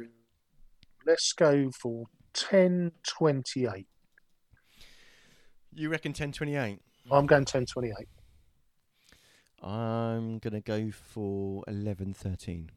let's 1.05 1.33
go 1.33 1.71
for 1.71 2.05
ten 2.37 2.91
twenty-eight. 3.05 3.87
You 5.73 5.89
reckon 5.89 6.13
ten 6.13 6.31
twenty 6.31 6.55
eight? 6.55 6.79
I'm 7.11 7.25
going 7.25 7.45
ten 7.45 7.65
twenty-eight. 7.65 8.07
I'm 9.61 10.37
gonna 10.39 10.61
go 10.61 10.91
for 10.91 11.63
eleven 11.67 12.13
thirteen. 12.13 12.69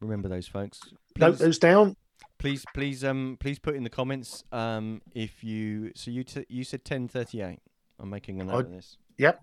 Remember 0.00 0.28
those 0.28 0.46
folks. 0.48 0.80
Note 1.16 1.38
those 1.38 1.58
down. 1.58 1.96
please, 2.38 2.64
please, 2.74 3.04
um, 3.04 3.36
please 3.40 3.58
put 3.58 3.76
in 3.76 3.84
the 3.84 3.90
comments 3.90 4.44
um 4.52 5.00
if 5.14 5.42
you. 5.44 5.92
So 5.94 6.10
you 6.10 6.24
t- 6.24 6.46
you 6.48 6.64
said 6.64 6.84
ten 6.84 7.08
thirty 7.08 7.40
eight. 7.40 7.60
I'm 7.98 8.10
making 8.10 8.40
a 8.40 8.44
note 8.44 8.54
I- 8.54 8.60
of 8.60 8.70
this. 8.70 8.96
yep. 9.18 9.40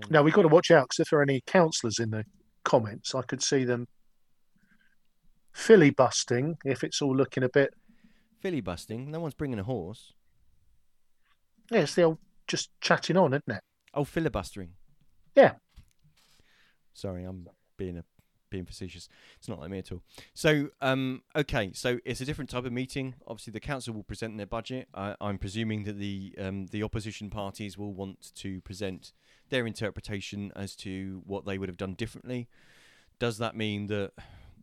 10 0.00 0.10
Now 0.10 0.22
we've 0.22 0.34
got 0.34 0.42
to 0.42 0.48
watch 0.48 0.70
out 0.70 0.84
because 0.88 1.00
if 1.00 1.10
there 1.10 1.18
are 1.20 1.22
any 1.22 1.40
councillors 1.46 1.98
in 2.00 2.10
the 2.10 2.24
comments, 2.64 3.14
I 3.14 3.22
could 3.22 3.42
see 3.42 3.64
them 3.64 3.86
filibusting 5.54 6.56
if 6.64 6.82
it's 6.84 7.00
all 7.00 7.16
looking 7.16 7.42
a 7.42 7.48
bit. 7.48 7.74
filibusting. 8.44 9.08
No 9.08 9.20
one's 9.20 9.34
bringing 9.34 9.58
a 9.58 9.64
horse. 9.64 10.12
Yeah, 11.70 11.80
it's 11.80 11.94
the 11.94 12.02
old 12.02 12.18
just 12.46 12.70
chatting 12.80 13.16
on, 13.16 13.32
isn't 13.32 13.48
it? 13.48 13.62
Oh, 13.94 14.04
filibustering. 14.04 14.70
Yeah. 15.34 15.52
Sorry, 16.92 17.24
I'm 17.24 17.48
being 17.76 17.96
a 17.98 18.04
being 18.50 18.66
facetious. 18.66 19.08
It's 19.38 19.48
not 19.48 19.58
like 19.58 19.70
me 19.70 19.78
at 19.78 19.90
all. 19.90 20.00
So, 20.32 20.68
um, 20.80 21.22
okay, 21.34 21.72
so 21.72 21.98
it's 22.04 22.20
a 22.20 22.24
different 22.24 22.50
type 22.50 22.64
of 22.64 22.72
meeting. 22.72 23.14
Obviously, 23.26 23.52
the 23.52 23.60
council 23.60 23.94
will 23.94 24.04
present 24.04 24.36
their 24.36 24.46
budget. 24.46 24.88
I, 24.94 25.16
I'm 25.20 25.38
presuming 25.38 25.84
that 25.84 25.98
the 25.98 26.34
um, 26.38 26.66
the 26.66 26.82
opposition 26.82 27.30
parties 27.30 27.76
will 27.78 27.94
want 27.94 28.32
to 28.36 28.60
present 28.60 29.12
their 29.48 29.66
interpretation 29.66 30.52
as 30.54 30.76
to 30.76 31.22
what 31.26 31.46
they 31.46 31.58
would 31.58 31.68
have 31.68 31.76
done 31.78 31.94
differently. 31.94 32.48
Does 33.18 33.38
that 33.38 33.56
mean 33.56 33.86
that 33.86 34.12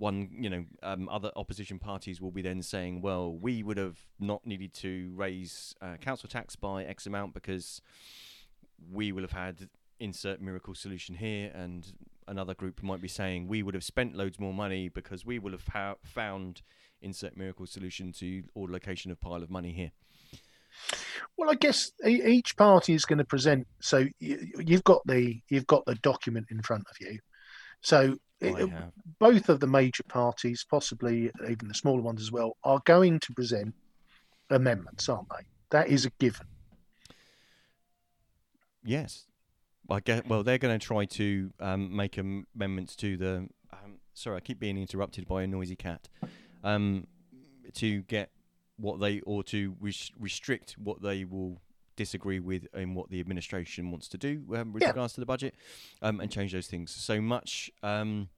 one, 0.02 0.30
you 0.32 0.50
know, 0.50 0.66
um, 0.82 1.08
other 1.10 1.32
opposition 1.36 1.78
parties 1.78 2.20
will 2.20 2.32
be 2.32 2.42
then 2.42 2.64
saying, 2.64 3.02
well, 3.02 3.32
we 3.32 3.62
would 3.62 3.78
have 3.78 4.00
not 4.20 4.44
needed 4.48 4.74
to 4.74 5.12
raise 5.16 5.76
uh, 5.80 5.96
council 5.98 6.28
tax 6.28 6.56
by 6.56 6.84
X 6.84 7.06
amount 7.06 7.36
because 7.36 7.84
we 8.92 9.12
will 9.12 9.22
have 9.22 9.32
had 9.32 9.70
insert 10.00 10.42
miracle 10.42 10.74
solution 10.74 11.14
here, 11.14 11.52
and 11.54 11.94
another 12.28 12.56
group 12.56 12.82
might 12.82 13.00
be 13.00 13.08
saying 13.08 13.48
we 13.48 13.62
would 13.62 13.76
have 13.76 13.84
spent 13.84 14.16
loads 14.16 14.40
more 14.40 14.56
money 14.56 14.90
because 14.90 15.24
we 15.24 15.38
will 15.38 15.52
have 15.52 15.68
ha- 15.68 15.96
found 16.04 16.64
insert 17.04 17.38
miracle 17.38 17.68
solution 17.68 18.12
to 18.12 18.44
or 18.56 18.68
location 18.68 19.12
of 19.12 19.22
pile 19.22 19.44
of 19.44 19.52
money 19.52 19.72
here. 19.72 19.92
Well, 21.38 21.52
I 21.52 21.56
guess 21.56 21.92
each 22.04 22.58
party 22.58 22.96
is 22.96 23.06
going 23.06 23.20
to 23.20 23.26
present. 23.26 23.68
So 23.82 24.08
you've 24.20 24.84
got 24.84 25.02
the 25.06 25.40
you've 25.48 25.68
got 25.68 25.86
the 25.86 25.96
document 25.96 26.48
in 26.50 26.64
front 26.64 26.86
of 26.90 26.96
you. 27.00 27.20
So 27.82 28.16
it- 28.42 28.70
both 29.20 29.50
of 29.50 29.60
the 29.60 29.68
major 29.68 30.04
parties, 30.04 30.66
possibly 30.70 31.32
even 31.48 31.68
the 31.68 31.74
smaller 31.74 32.02
ones 32.02 32.22
as 32.22 32.32
well, 32.32 32.58
are 32.64 32.82
going 32.86 33.20
to 33.20 33.34
present 33.34 33.74
amendments, 34.50 35.08
aren't 35.08 35.30
they? 35.30 35.46
That 35.70 35.90
is 35.90 36.06
a 36.06 36.10
given. 36.20 36.48
Yes. 38.84 39.28
I 39.90 40.00
get, 40.00 40.28
well, 40.28 40.44
they're 40.44 40.58
going 40.58 40.78
to 40.78 40.86
try 40.86 41.06
to 41.06 41.52
um, 41.60 41.96
make 41.96 42.18
amendments 42.18 42.96
to 42.98 43.18
the. 43.18 43.48
Um, 43.74 44.00
sorry, 44.14 44.38
I 44.38 44.40
keep 44.40 44.60
being 44.60 44.78
interrupted 44.78 45.28
by 45.28 45.44
a 45.44 45.48
noisy 45.48 45.76
cat. 45.76 46.08
Um, 46.64 47.08
to 47.74 48.02
get 48.04 48.32
what 48.78 49.00
they 49.00 49.20
or 49.22 49.44
to 49.44 49.76
res- 49.80 50.12
restrict 50.20 50.76
what 50.78 51.02
they 51.02 51.26
will 51.26 51.62
disagree 51.96 52.40
with 52.40 52.68
in 52.74 52.94
what 52.96 53.10
the 53.10 53.20
administration 53.20 53.92
wants 53.92 54.08
to 54.10 54.18
do 54.18 54.44
um, 54.56 54.74
with 54.74 54.84
Yeah. 54.84 54.90
regards 54.90 55.14
to 55.14 55.20
the 55.20 55.26
budget, 55.26 55.56
um, 56.02 56.20
and 56.20 56.32
change 56.32 56.52
those 56.54 56.68
things. 56.68 56.92
So 56.92 57.22
much 57.22 57.72
um, 57.84 58.30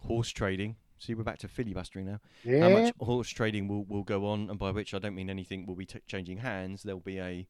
horse 0.00 0.30
trading. 0.30 0.76
See, 0.98 1.14
we're 1.14 1.24
back 1.24 1.38
to 1.38 1.48
filibustering 1.48 2.06
now. 2.06 2.20
Yeah. 2.44 2.60
How 2.60 2.68
much 2.68 2.92
horse 3.00 3.30
trading 3.30 3.68
will, 3.68 3.84
will 3.84 4.02
go 4.02 4.26
on, 4.26 4.50
and 4.50 4.58
by 4.58 4.70
which 4.70 4.92
I 4.92 4.98
don't 4.98 5.14
mean 5.14 5.30
anything 5.30 5.64
will 5.66 5.76
be 5.76 5.86
t- 5.86 6.00
changing 6.06 6.38
hands. 6.38 6.82
There'll 6.82 7.00
be 7.00 7.18
a 7.18 7.46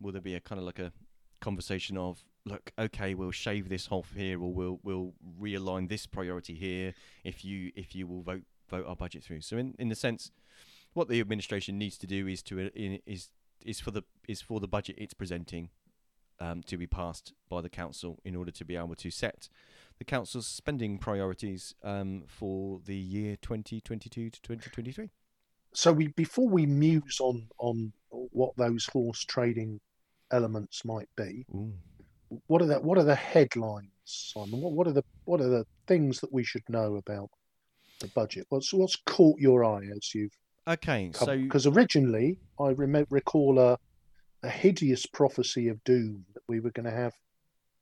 will 0.00 0.12
there 0.12 0.22
be 0.22 0.34
a 0.34 0.40
kind 0.40 0.58
of 0.58 0.64
like 0.64 0.78
a 0.78 0.92
conversation 1.40 1.96
of 1.98 2.24
look, 2.46 2.72
okay, 2.78 3.14
we'll 3.14 3.30
shave 3.32 3.68
this 3.68 3.88
off 3.90 4.12
here, 4.16 4.40
or 4.40 4.52
we'll 4.52 4.80
we'll 4.82 5.12
realign 5.38 5.88
this 5.90 6.06
priority 6.06 6.54
here 6.54 6.94
if 7.22 7.44
you 7.44 7.70
if 7.76 7.94
you 7.94 8.06
will 8.06 8.22
vote 8.22 8.44
vote 8.70 8.86
our 8.86 8.96
budget 8.96 9.22
through. 9.24 9.42
So 9.42 9.58
in 9.58 9.74
in 9.78 9.90
the 9.90 9.94
sense, 9.94 10.30
what 10.94 11.08
the 11.08 11.20
administration 11.20 11.76
needs 11.76 11.98
to 11.98 12.06
do 12.06 12.26
is 12.26 12.42
to 12.44 12.60
uh, 12.60 12.68
in, 12.74 12.98
is 13.04 13.28
is 13.64 13.80
for 13.80 13.90
the 13.90 14.02
is 14.28 14.40
for 14.40 14.60
the 14.60 14.68
budget 14.68 14.96
it's 14.98 15.14
presenting 15.14 15.70
um, 16.40 16.62
to 16.62 16.76
be 16.76 16.86
passed 16.86 17.34
by 17.48 17.60
the 17.60 17.68
council 17.68 18.18
in 18.24 18.34
order 18.34 18.50
to 18.50 18.64
be 18.64 18.76
able 18.76 18.94
to 18.94 19.10
set 19.10 19.48
the 19.98 20.04
council's 20.04 20.46
spending 20.46 20.96
priorities 20.96 21.74
um, 21.82 22.22
for 22.26 22.80
the 22.86 22.96
year 22.96 23.36
2022 23.36 24.30
to 24.30 24.40
2023. 24.40 25.10
so 25.74 25.92
we 25.92 26.08
before 26.08 26.48
we 26.48 26.64
muse 26.66 27.18
on 27.20 27.46
on 27.58 27.92
what 28.10 28.56
those 28.56 28.86
horse 28.86 29.24
trading 29.24 29.80
elements 30.30 30.84
might 30.84 31.08
be, 31.16 31.46
Ooh. 31.54 31.72
what 32.46 32.62
are 32.62 32.66
the 32.66 32.80
what 32.80 32.98
are 32.98 33.04
the 33.04 33.14
headlines, 33.14 33.90
Simon? 34.04 34.60
What 34.60 34.72
what 34.72 34.86
are 34.86 34.92
the 34.92 35.04
what 35.24 35.40
are 35.40 35.48
the 35.48 35.66
things 35.86 36.20
that 36.20 36.32
we 36.32 36.44
should 36.44 36.68
know 36.68 36.96
about 36.96 37.30
the 38.00 38.08
budget? 38.08 38.46
What's 38.48 38.72
what's 38.72 38.96
caught 39.06 39.38
your 39.38 39.64
eye 39.64 39.86
as 39.94 40.14
you've 40.14 40.36
Okay, 40.68 41.10
so 41.14 41.36
Because 41.36 41.66
originally 41.66 42.38
I 42.58 42.70
rem- 42.70 43.06
recall 43.10 43.58
a 43.58 43.78
a 44.42 44.48
hideous 44.48 45.04
prophecy 45.04 45.68
of 45.68 45.82
doom 45.84 46.24
that 46.32 46.42
we 46.48 46.60
were 46.60 46.70
going 46.70 46.86
to 46.86 46.96
have 46.96 47.12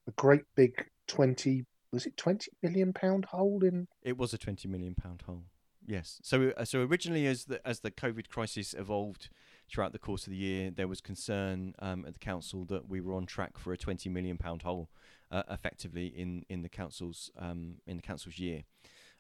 a 0.09 0.13
great 0.13 0.43
big 0.57 0.73
twenty 1.07 1.65
was 1.93 2.07
it 2.07 2.17
twenty 2.17 2.51
million 2.63 2.93
pound 2.93 3.27
hole 3.27 3.63
in 3.65 3.87
it 4.03 4.17
was 4.17 4.35
a 4.35 4.39
20 4.39 4.69
million 4.69 4.95
pound 4.95 5.23
hole. 5.23 5.45
Yes. 5.87 6.21
So 6.23 6.53
uh, 6.57 6.65
so 6.67 6.83
originally, 6.83 7.27
as 7.27 7.47
the 7.47 7.67
as 7.67 7.81
the 7.81 7.91
COVID 7.91 8.29
crisis 8.29 8.75
evolved 8.75 9.31
throughout 9.71 9.93
the 9.93 9.99
course 9.99 10.27
of 10.27 10.33
the 10.33 10.37
year, 10.37 10.71
there 10.71 10.87
was 10.87 11.01
concern 11.01 11.75
um, 11.79 12.05
at 12.07 12.13
the 12.13 12.19
council 12.19 12.67
that 12.67 12.89
we 12.89 13.01
were 13.01 13.15
on 13.15 13.25
track 13.25 13.57
for 13.57 13.73
a 13.73 13.79
20 13.79 14.11
million 14.11 14.37
pound 14.37 14.63
hole, 14.63 14.91
uh, 15.31 15.45
effectively 15.51 16.09
in 16.09 16.45
in 16.51 16.61
the 16.61 16.69
council's 16.69 17.31
um, 17.39 17.77
in 17.87 17.97
the 17.97 18.03
council's 18.03 18.39
year, 18.39 18.65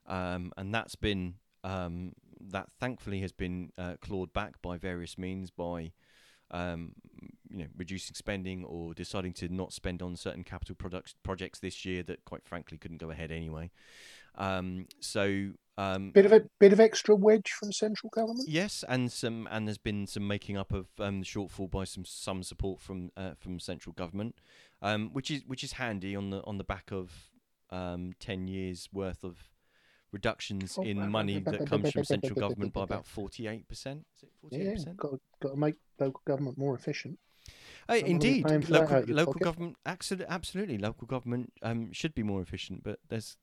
um, 0.07 0.53
and 0.59 0.75
that's 0.75 0.95
been 0.95 1.37
um, 1.65 2.13
that 2.41 2.69
thankfully 2.79 3.21
has 3.21 3.33
been 3.33 3.73
uh, 3.79 3.95
clawed 4.01 4.33
back 4.33 4.61
by 4.63 4.77
various 4.77 5.19
means 5.19 5.51
by. 5.51 5.93
Um, 6.51 6.93
you 7.51 7.59
know, 7.59 7.67
reducing 7.77 8.15
spending 8.15 8.65
or 8.65 8.95
deciding 8.95 9.35
to 9.35 9.51
not 9.51 9.75
spend 9.75 10.01
on 10.01 10.17
certain 10.17 10.45
capital 10.45 10.75
products 10.75 11.15
projects 11.23 11.59
this 11.59 11.85
year 11.85 12.03
that, 12.05 12.25
quite 12.25 12.43
frankly, 12.47 12.79
couldn't 12.79 12.97
go 12.97 13.11
ahead 13.11 13.31
anyway. 13.31 13.71
Um, 14.35 14.87
so 14.99 15.51
um, 15.79 16.11
bit 16.11 16.27
of 16.27 16.33
a 16.33 16.43
bit 16.59 16.73
of 16.73 16.81
extra 16.81 17.15
wedge 17.15 17.53
from 17.53 17.73
central 17.73 18.11
government. 18.11 18.49
yes, 18.49 18.85
and 18.89 19.13
some 19.13 19.47
and 19.51 19.67
there's 19.67 19.79
been 19.79 20.07
some 20.07 20.27
making 20.27 20.57
up 20.57 20.73
of 20.73 20.89
um, 20.99 21.21
the 21.21 21.27
shortfall 21.27 21.71
by 21.71 21.85
some 21.85 22.05
some 22.05 22.43
support 22.43 22.81
from 22.81 23.13
uh, 23.17 23.33
from 23.39 23.61
central 23.61 23.93
government, 23.93 24.37
um, 24.83 25.11
which 25.13 25.31
is 25.31 25.43
which 25.47 25.63
is 25.63 25.73
handy 25.73 26.17
on 26.17 26.31
the 26.31 26.43
on 26.45 26.59
the 26.59 26.65
back 26.65 26.91
of 26.91 27.31
um, 27.71 28.13
ten 28.19 28.49
years 28.49 28.89
worth 28.93 29.23
of 29.23 29.51
reductions 30.13 30.77
Oh, 30.79 30.83
in 30.83 31.11
money 31.11 31.39
that 31.41 31.67
comes 31.67 31.91
from 31.93 32.05
central 32.05 32.39
government 32.39 32.73
by 32.73 32.85
about 32.85 33.07
forty 33.07 33.47
eight 33.47 33.69
percent. 33.69 34.07
Is 34.17 34.25
it 34.25 34.31
forty 34.41 34.57
eight 34.57 34.65
Yeah, 34.65 34.73
percent? 34.75 34.97
got 34.97 35.21
got 35.41 35.51
to 35.51 35.57
make 35.57 35.77
local 35.99 36.23
government 36.25 36.59
more 36.59 36.75
efficient. 36.75 37.19
Uh, 37.89 37.95
Don't 37.95 38.03
wanna 38.03 38.13
be 38.13 38.13
indeed, 38.13 38.47
paying 38.47 38.61
for 38.63 38.73
that 38.73 38.81
local, 38.81 38.97
out 38.97 39.03
of 39.03 39.09
your 39.09 39.17
local 39.17 39.41
government, 39.41 39.77
absolutely, 39.87 40.27
absolutely, 40.29 40.79
local 40.79 41.07
government 41.07 41.53
um, 41.63 41.93
should 41.93 42.15
be 42.15 42.23
more 42.23 42.43
efficient. 42.43 42.83
But 42.83 42.99
there's, 43.09 43.37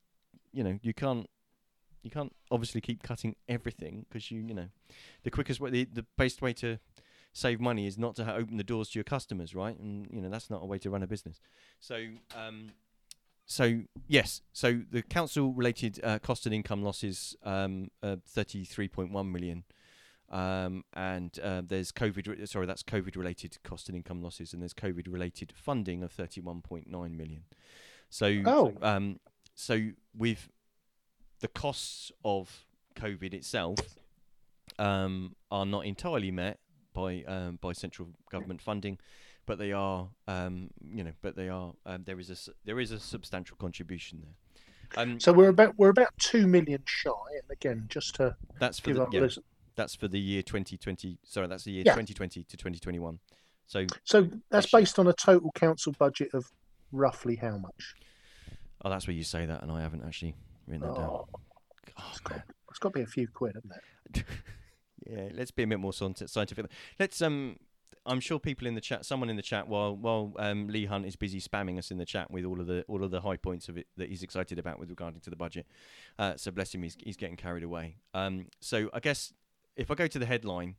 you 0.53 0.63
know, 0.63 0.77
you 0.83 0.93
can't, 0.93 1.27
you 2.03 2.11
can't 2.11 2.35
obviously 2.51 2.81
keep 2.81 3.01
cutting 3.01 3.35
everything 3.49 4.05
because 4.07 4.29
you, 4.29 4.41
you 4.41 4.53
know, 4.53 4.67
the 5.23 5.31
quickest 5.31 5.59
way, 5.59 5.71
the, 5.71 5.85
the 5.85 6.05
best 6.17 6.41
way 6.43 6.53
to 6.53 6.77
save 7.33 7.59
money 7.59 7.87
is 7.87 7.97
not 7.97 8.15
to 8.15 8.25
ha- 8.25 8.35
open 8.35 8.57
the 8.57 8.63
doors 8.63 8.89
to 8.89 8.99
your 8.99 9.03
customers, 9.03 9.55
right? 9.55 9.77
And 9.79 10.07
you 10.11 10.21
know 10.21 10.29
that's 10.29 10.49
not 10.49 10.61
a 10.61 10.65
way 10.65 10.77
to 10.79 10.89
run 10.91 11.01
a 11.01 11.07
business. 11.07 11.41
So, 11.79 11.95
um, 12.37 12.71
so 13.45 13.81
yes, 14.07 14.41
so 14.53 14.81
the 14.89 15.01
council-related 15.01 15.99
uh, 16.03 16.19
cost 16.19 16.45
and 16.45 16.55
income 16.55 16.83
losses, 16.83 17.35
um, 17.43 17.89
uh, 18.01 18.17
thirty-three 18.27 18.87
point 18.87 19.11
one 19.11 19.31
million. 19.31 19.63
Um, 20.29 20.83
and 20.93 21.37
uh, 21.39 21.61
there's 21.65 21.91
COVID. 21.91 22.27
Re- 22.27 22.45
sorry, 22.47 22.65
that's 22.65 22.81
COVID-related 22.83 23.57
cost 23.63 23.87
and 23.89 23.95
income 23.95 24.23
losses, 24.23 24.53
and 24.53 24.61
there's 24.61 24.73
COVID-related 24.73 25.53
funding 25.55 26.01
of 26.01 26.11
31.9 26.11 26.87
million. 26.89 27.43
So, 28.09 28.41
Oh. 28.45 28.73
um, 28.81 29.19
so 29.53 29.89
with 30.17 30.49
the 31.41 31.47
costs 31.47 32.11
of 32.23 32.65
COVID 32.95 33.33
itself 33.35 33.77
um, 34.79 35.35
are 35.51 35.65
not 35.65 35.85
entirely 35.85 36.31
met 36.31 36.59
by 36.93 37.23
um, 37.27 37.59
by 37.61 37.73
central 37.73 38.09
government 38.31 38.61
funding, 38.61 38.97
but 39.45 39.57
they 39.57 39.71
are, 39.71 40.09
um, 40.27 40.69
you 40.93 41.03
know, 41.03 41.13
but 41.21 41.35
they 41.35 41.49
are. 41.49 41.73
Um, 41.85 42.03
there 42.05 42.19
is 42.19 42.29
a 42.29 42.51
there 42.65 42.79
is 42.79 42.91
a 42.91 42.99
substantial 42.99 43.57
contribution 43.57 44.21
there. 44.23 45.03
Um, 45.03 45.19
So 45.19 45.33
we're 45.33 45.49
about 45.49 45.77
we're 45.77 45.89
about 45.89 46.09
two 46.19 46.47
million 46.47 46.83
shy, 46.85 47.11
and 47.31 47.49
again, 47.51 47.85
just 47.89 48.15
to 48.15 48.35
that's 48.59 48.79
for 48.79 48.93
give 48.93 48.97
the, 48.97 49.07
yeah, 49.11 49.27
that's 49.75 49.95
for 49.95 50.07
the 50.07 50.19
year 50.19 50.41
2020. 50.41 51.17
Sorry, 51.23 51.47
that's 51.47 51.63
the 51.63 51.71
year 51.71 51.83
Yeah. 51.85 51.93
2020 51.93 52.43
to 52.43 52.57
2021. 52.57 53.19
So, 53.67 53.85
So 54.03 54.29
that's 54.51 54.69
based 54.71 54.99
on 54.99 55.07
a 55.07 55.13
total 55.13 55.51
council 55.53 55.93
budget 55.97 56.29
of 56.33 56.51
roughly 56.91 57.35
how 57.35 57.57
much? 57.57 57.95
oh, 58.83 58.89
that's 58.89 59.07
where 59.07 59.15
you 59.15 59.23
say 59.23 59.45
that, 59.47 59.63
and 59.63 59.71
I 59.71 59.81
haven't 59.81 60.03
actually 60.05 60.35
written 60.67 60.87
that 60.87 60.95
down. 60.95 61.09
Oh, 61.09 61.27
Oh, 61.97 62.03
it's 62.11 62.19
got, 62.19 62.41
it's 62.69 62.79
got 62.79 62.89
to 62.93 62.99
be 62.99 63.01
a 63.03 63.07
few 63.07 63.27
quid, 63.27 63.55
hasn't 63.55 63.73
it? 64.13 64.23
yeah, 65.07 65.29
let's 65.33 65.49
be 65.51 65.63
a 65.63 65.67
bit 65.67 65.79
more 65.79 65.93
scientific. 65.93 66.65
Let's 66.99 67.21
um. 67.21 67.57
I'm 68.05 68.19
sure 68.19 68.39
people 68.39 68.67
in 68.67 68.75
the 68.75 68.81
chat, 68.81 69.05
someone 69.05 69.29
in 69.29 69.35
the 69.35 69.41
chat, 69.41 69.67
while 69.67 69.95
while 69.95 70.33
um, 70.37 70.67
Lee 70.67 70.85
Hunt 70.85 71.05
is 71.05 71.15
busy 71.15 71.41
spamming 71.41 71.77
us 71.77 71.91
in 71.91 71.97
the 71.97 72.05
chat 72.05 72.29
with 72.29 72.45
all 72.45 72.59
of 72.59 72.67
the 72.67 72.83
all 72.87 73.03
of 73.03 73.11
the 73.11 73.21
high 73.21 73.37
points 73.37 73.69
of 73.69 73.77
it 73.77 73.87
that 73.97 74.09
he's 74.09 74.23
excited 74.23 74.59
about 74.59 74.79
with 74.79 74.89
regarding 74.89 75.21
to 75.21 75.29
the 75.29 75.35
budget. 75.35 75.65
Uh, 76.19 76.33
so 76.35 76.51
bless 76.51 76.73
him, 76.73 76.83
he's 76.83 76.97
he's 77.03 77.17
getting 77.17 77.35
carried 77.35 77.63
away. 77.63 77.97
Um, 78.13 78.47
so 78.61 78.89
I 78.93 78.99
guess 78.99 79.33
if 79.75 79.91
I 79.91 79.95
go 79.95 80.07
to 80.07 80.19
the 80.19 80.25
headline 80.25 80.75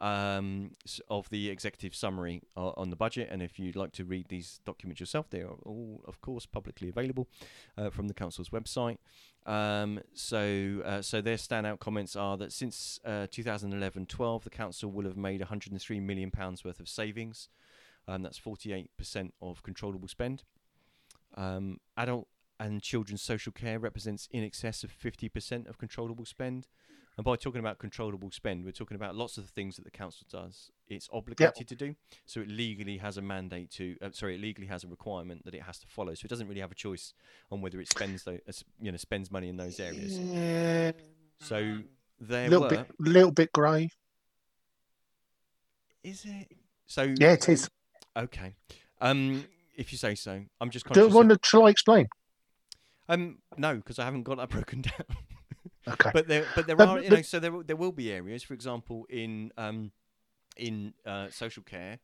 um, 0.00 0.76
of 1.08 1.28
the 1.30 1.50
executive 1.50 1.94
summary 1.94 2.42
uh, 2.56 2.70
on 2.76 2.90
the 2.90 2.96
budget, 2.96 3.28
and 3.30 3.42
if 3.42 3.58
you'd 3.58 3.76
like 3.76 3.92
to 3.92 4.04
read 4.04 4.28
these 4.28 4.60
documents 4.64 5.00
yourself, 5.00 5.28
they 5.30 5.40
are 5.40 5.56
all, 5.64 6.02
of 6.06 6.20
course, 6.20 6.46
publicly 6.46 6.88
available 6.88 7.28
uh, 7.76 7.90
from 7.90 8.08
the 8.08 8.14
council's 8.14 8.50
website. 8.50 8.98
Um, 9.46 10.00
so, 10.14 10.82
uh, 10.84 11.02
so 11.02 11.20
their 11.20 11.36
standout 11.36 11.80
comments 11.80 12.16
are 12.16 12.36
that 12.36 12.52
since 12.52 13.00
uh, 13.04 13.26
2011-12, 13.30 14.42
the 14.44 14.50
council 14.50 14.90
will 14.90 15.04
have 15.04 15.16
made 15.16 15.40
103 15.40 16.00
million 16.00 16.30
pounds 16.30 16.64
worth 16.64 16.80
of 16.80 16.88
savings. 16.88 17.48
Um, 18.06 18.22
that's 18.22 18.38
48% 18.38 19.32
of 19.42 19.62
controllable 19.62 20.08
spend. 20.08 20.44
Um, 21.34 21.78
adult 21.96 22.28
and 22.60 22.82
children's 22.82 23.22
social 23.22 23.52
care 23.52 23.78
represents 23.78 24.28
in 24.32 24.42
excess 24.42 24.82
of 24.82 24.90
50% 24.90 25.68
of 25.68 25.78
controllable 25.78 26.24
spend. 26.24 26.66
And 27.18 27.24
by 27.24 27.34
talking 27.34 27.58
about 27.58 27.78
controllable 27.80 28.30
spend, 28.30 28.64
we're 28.64 28.70
talking 28.70 28.94
about 28.94 29.16
lots 29.16 29.38
of 29.38 29.44
the 29.44 29.50
things 29.50 29.74
that 29.74 29.84
the 29.84 29.90
council 29.90 30.24
does. 30.30 30.70
It's 30.86 31.08
obligated 31.12 31.66
to 31.66 31.74
do, 31.74 31.96
so 32.26 32.40
it 32.40 32.48
legally 32.48 32.98
has 32.98 33.16
a 33.18 33.22
mandate 33.22 33.72
to. 33.72 33.96
Uh, 34.00 34.10
sorry, 34.12 34.36
it 34.36 34.40
legally 34.40 34.68
has 34.68 34.84
a 34.84 34.86
requirement 34.86 35.44
that 35.44 35.52
it 35.52 35.62
has 35.62 35.80
to 35.80 35.88
follow. 35.88 36.14
So 36.14 36.26
it 36.26 36.28
doesn't 36.28 36.46
really 36.46 36.60
have 36.60 36.70
a 36.70 36.76
choice 36.76 37.14
on 37.50 37.60
whether 37.60 37.80
it 37.80 37.88
spends, 37.90 38.22
tho- 38.22 38.38
uh, 38.48 38.52
you 38.80 38.92
know, 38.92 38.96
spends 38.98 39.32
money 39.32 39.48
in 39.48 39.56
those 39.56 39.80
areas. 39.80 40.16
Yeah, 40.16 40.92
So 41.40 41.80
there 42.20 42.48
little 42.48 42.62
were. 42.62 42.68
bit, 42.68 42.86
little 43.00 43.32
bit 43.32 43.52
grey. 43.52 43.90
Is 46.04 46.24
it? 46.24 46.52
So 46.86 47.14
Yeah, 47.18 47.32
it 47.32 47.48
is. 47.48 47.68
okay. 48.16 48.54
Um, 49.00 49.44
if 49.76 49.90
you 49.92 49.98
say 49.98 50.14
so, 50.14 50.44
I'm 50.60 50.70
just 50.70 50.86
Do 50.86 51.00
you 51.00 51.06
of- 51.06 51.14
want 51.14 51.30
to, 51.30 51.38
shall 51.42 51.66
I 51.66 51.70
explain? 51.70 52.06
um, 53.08 53.38
no, 53.56 53.74
because 53.74 53.98
I 53.98 54.04
haven't 54.04 54.22
got 54.22 54.36
that 54.38 54.48
broken 54.50 54.82
down. 54.82 55.16
Okay. 55.92 56.10
but 56.12 56.26
there 56.28 56.46
but 56.54 56.66
there 56.66 56.76
But- 56.76 56.88
are 56.88 57.00
you 57.02 57.10
know 57.10 57.22
so 57.22 57.38
there 57.40 57.62
there 57.62 57.76
will 57.76 57.92
be 57.92 58.12
areas 58.12 58.42
for 58.42 58.54
example 58.54 59.06
in 59.08 59.52
um 59.56 59.92
in 60.56 60.94
uh, 61.06 61.28
social 61.30 61.62
care 61.62 61.98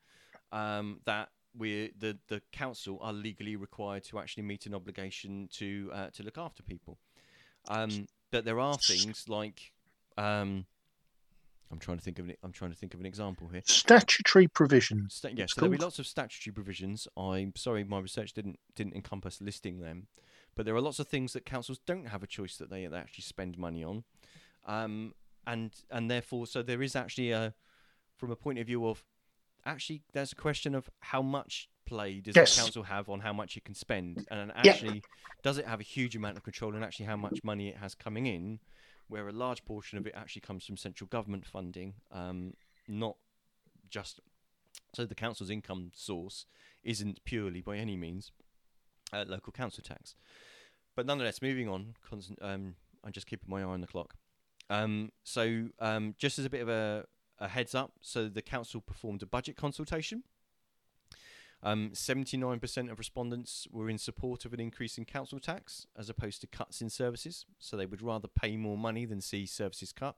um 0.52 1.00
that 1.04 1.30
we 1.56 1.92
the 1.98 2.18
the 2.28 2.40
council 2.52 2.98
are 3.00 3.12
legally 3.12 3.56
required 3.56 4.04
to 4.04 4.18
actually 4.18 4.42
meet 4.44 4.66
an 4.66 4.74
obligation 4.74 5.48
to 5.54 5.90
uh, 5.92 6.10
to 6.10 6.22
look 6.22 6.38
after 6.38 6.62
people 6.62 6.98
um 7.68 8.06
but 8.30 8.44
there 8.44 8.58
are 8.60 8.76
things 8.78 9.28
like 9.28 9.72
um 10.18 10.66
I'm 11.72 11.78
trying 11.80 11.96
to 11.98 12.04
think 12.04 12.18
of 12.20 12.28
an, 12.28 12.36
I'm 12.44 12.52
trying 12.52 12.70
to 12.70 12.76
think 12.76 12.94
of 12.94 13.00
an 13.00 13.06
example 13.06 13.48
here 13.48 13.62
Statutory 13.64 14.46
provisions. 14.46 15.14
Sta- 15.14 15.30
yes, 15.30 15.44
It's 15.44 15.54
so 15.54 15.62
there'll 15.62 15.76
be 15.76 15.82
lots 15.82 15.98
of 15.98 16.06
statutory 16.06 16.52
provisions. 16.54 17.08
I'm 17.16 17.52
sorry, 17.56 17.82
my 17.82 17.98
research 17.98 18.32
didn't 18.32 18.60
didn't 18.76 18.94
encompass 18.94 19.40
listing 19.40 19.80
them, 19.80 20.06
but 20.54 20.66
there 20.66 20.74
are 20.74 20.80
lots 20.80 20.98
of 20.98 21.08
things 21.08 21.32
that 21.32 21.44
councils 21.44 21.78
don't 21.86 22.08
have 22.08 22.22
a 22.22 22.26
choice 22.26 22.56
that 22.56 22.70
they, 22.70 22.86
they 22.86 22.96
actually 22.96 23.22
spend 23.22 23.58
money 23.58 23.84
on. 23.84 24.04
Um, 24.66 25.14
and 25.46 25.72
and 25.90 26.10
therefore, 26.10 26.46
so 26.46 26.62
there 26.62 26.82
is 26.82 26.96
actually 26.96 27.30
a, 27.30 27.54
from 28.16 28.30
a 28.30 28.36
point 28.36 28.58
of 28.58 28.66
view 28.66 28.86
of, 28.86 29.04
actually, 29.66 30.02
there's 30.12 30.32
a 30.32 30.36
question 30.36 30.74
of 30.74 30.88
how 31.00 31.22
much 31.22 31.68
play 31.86 32.20
does 32.20 32.34
Yes. 32.34 32.54
the 32.54 32.62
council 32.62 32.82
have 32.84 33.10
on 33.10 33.20
how 33.20 33.32
much 33.32 33.56
it 33.56 33.64
can 33.64 33.74
spend, 33.74 34.26
and 34.30 34.52
actually, 34.54 35.02
does 35.42 35.58
it 35.58 35.66
have 35.66 35.80
a 35.80 35.84
huge 35.84 36.16
amount 36.16 36.36
of 36.36 36.42
control, 36.42 36.74
and 36.74 36.82
actually 36.82 37.06
how 37.06 37.16
much 37.16 37.44
money 37.44 37.68
it 37.68 37.76
has 37.76 37.94
coming 37.94 38.26
in, 38.26 38.58
where 39.08 39.28
a 39.28 39.32
large 39.32 39.64
portion 39.66 39.98
of 39.98 40.06
it 40.06 40.14
actually 40.16 40.40
comes 40.40 40.64
from 40.64 40.78
central 40.78 41.08
government 41.08 41.44
funding, 41.44 41.94
um, 42.10 42.54
not 42.88 43.16
just 43.90 44.20
so 44.94 45.04
the 45.04 45.14
council's 45.14 45.50
income 45.50 45.90
source 45.94 46.46
isn't 46.82 47.24
purely 47.24 47.60
by 47.60 47.76
any 47.76 47.96
means 47.96 48.32
uh, 49.12 49.24
local 49.26 49.52
council 49.52 49.82
tax. 49.82 50.14
But 50.96 51.06
nonetheless, 51.06 51.42
moving 51.42 51.68
on, 51.68 51.94
constant, 52.08 52.38
um, 52.40 52.76
I'm 53.04 53.12
just 53.12 53.26
keeping 53.26 53.50
my 53.50 53.60
eye 53.60 53.64
on 53.64 53.80
the 53.80 53.86
clock. 53.86 54.14
Um, 54.70 55.10
so, 55.24 55.68
um, 55.80 56.14
just 56.18 56.38
as 56.38 56.44
a 56.44 56.50
bit 56.50 56.62
of 56.62 56.68
a, 56.68 57.04
a 57.38 57.48
heads 57.48 57.74
up, 57.74 57.92
so 58.00 58.28
the 58.28 58.42
council 58.42 58.80
performed 58.80 59.22
a 59.22 59.26
budget 59.26 59.56
consultation. 59.56 60.22
Um, 61.62 61.90
79% 61.94 62.90
of 62.90 62.98
respondents 62.98 63.66
were 63.72 63.88
in 63.88 63.96
support 63.96 64.44
of 64.44 64.52
an 64.52 64.60
increase 64.60 64.98
in 64.98 65.06
council 65.06 65.40
tax 65.40 65.86
as 65.96 66.10
opposed 66.10 66.42
to 66.42 66.46
cuts 66.46 66.82
in 66.82 66.90
services. 66.90 67.46
So 67.58 67.76
they 67.76 67.86
would 67.86 68.02
rather 68.02 68.28
pay 68.28 68.58
more 68.58 68.76
money 68.76 69.06
than 69.06 69.22
see 69.22 69.46
services 69.46 69.90
cut. 69.90 70.16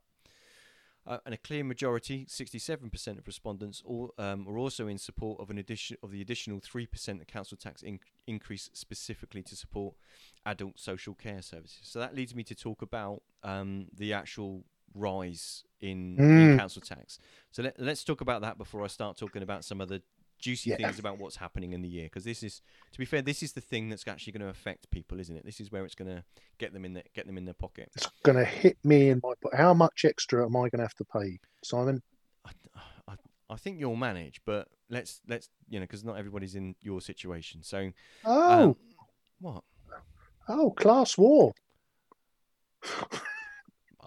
Uh, 1.07 1.19
and 1.25 1.33
a 1.33 1.37
clear 1.37 1.63
majority, 1.63 2.27
67% 2.27 3.19
of 3.19 3.27
respondents, 3.27 3.81
all, 3.87 4.13
um, 4.19 4.45
were 4.45 4.59
also 4.59 4.89
in 4.89 4.99
support 4.99 5.41
of 5.41 5.51
an 5.51 5.59
addition 5.59 5.97
of 6.03 6.11
the 6.11 6.21
additional 6.21 6.61
3% 6.61 7.21
of 7.21 7.27
council 7.29 7.57
tax 7.57 7.83
in- 7.83 8.01
increase 8.27 8.71
specifically 8.73 9.43
to 9.45 9.55
support 9.55 9.95
adult 10.45 10.81
social 10.81 11.15
care 11.15 11.43
services. 11.43 11.79
So 11.83 12.01
that 12.01 12.15
leads 12.17 12.35
me 12.35 12.43
to 12.45 12.55
talk 12.55 12.83
about 12.83 13.23
um, 13.45 13.87
the 13.97 14.13
actual 14.13 14.65
rise 14.95 15.63
in, 15.81 16.17
in 16.19 16.25
Mm. 16.25 16.59
council 16.59 16.83
tax. 16.83 17.19
So 17.53 17.63
let, 17.63 17.79
let's 17.79 18.03
talk 18.03 18.21
about 18.21 18.41
that 18.43 18.59
before 18.59 18.83
I 18.83 18.89
start 18.89 19.17
talking 19.17 19.43
about 19.43 19.65
some 19.65 19.81
of 19.81 19.89
the 19.89 20.03
juicy 20.39 20.71
Yeah. 20.71 20.77
things 20.77 20.99
about 20.99 21.19
what's 21.19 21.37
happening 21.37 21.73
in 21.73 21.83
the 21.83 21.89
year. 21.89 22.05
Because 22.05 22.25
this 22.25 22.43
is, 22.43 22.61
to 22.93 22.99
be 22.99 23.05
fair, 23.05 23.23
this 23.23 23.43
is 23.43 23.53
the 23.53 23.61
thing 23.61 23.89
that's 23.89 24.07
actually 24.07 24.33
going 24.33 24.43
to 24.43 24.49
affect 24.49 24.91
people, 24.91 25.19
isn't 25.21 25.37
it? 25.37 25.45
This 25.45 25.61
is 25.61 25.71
where 25.73 25.85
it's 25.85 25.95
going 25.95 26.15
to 26.15 26.25
get 26.59 26.73
them 26.73 26.85
in 26.85 26.95
the, 26.95 27.03
get 27.15 27.27
them 27.27 27.39
in 27.39 27.45
their 27.45 27.55
pocket. 27.55 27.91
It's 27.97 28.09
going 28.23 28.37
to 28.39 28.45
hit 28.45 28.77
me 28.85 29.11
in 29.11 29.21
my. 29.23 29.33
po- 29.43 29.57
How 29.57 29.75
much 29.75 30.05
extra 30.05 30.45
am 30.45 30.57
I 30.57 30.69
going 30.69 30.79
to 30.79 30.83
have 30.83 30.95
to 30.95 31.05
pay, 31.05 31.39
Simon? 31.65 32.03
I, 32.45 32.51
I, 33.09 33.15
I 33.51 33.57
think 33.57 33.79
you'll 33.81 33.97
manage, 33.97 34.41
but 34.45 34.69
let's 34.91 35.21
let's 35.29 35.49
you 35.69 35.79
know 35.81 35.85
because 35.85 36.05
not 36.05 36.17
everybody's 36.17 36.55
in 36.55 36.75
your 36.81 37.01
situation. 37.01 37.63
So 37.63 37.91
Oh, 38.25 38.63
um, 38.71 38.77
what? 39.41 39.65
oh, 40.49 40.71
class 40.71 41.17
war. 41.19 41.53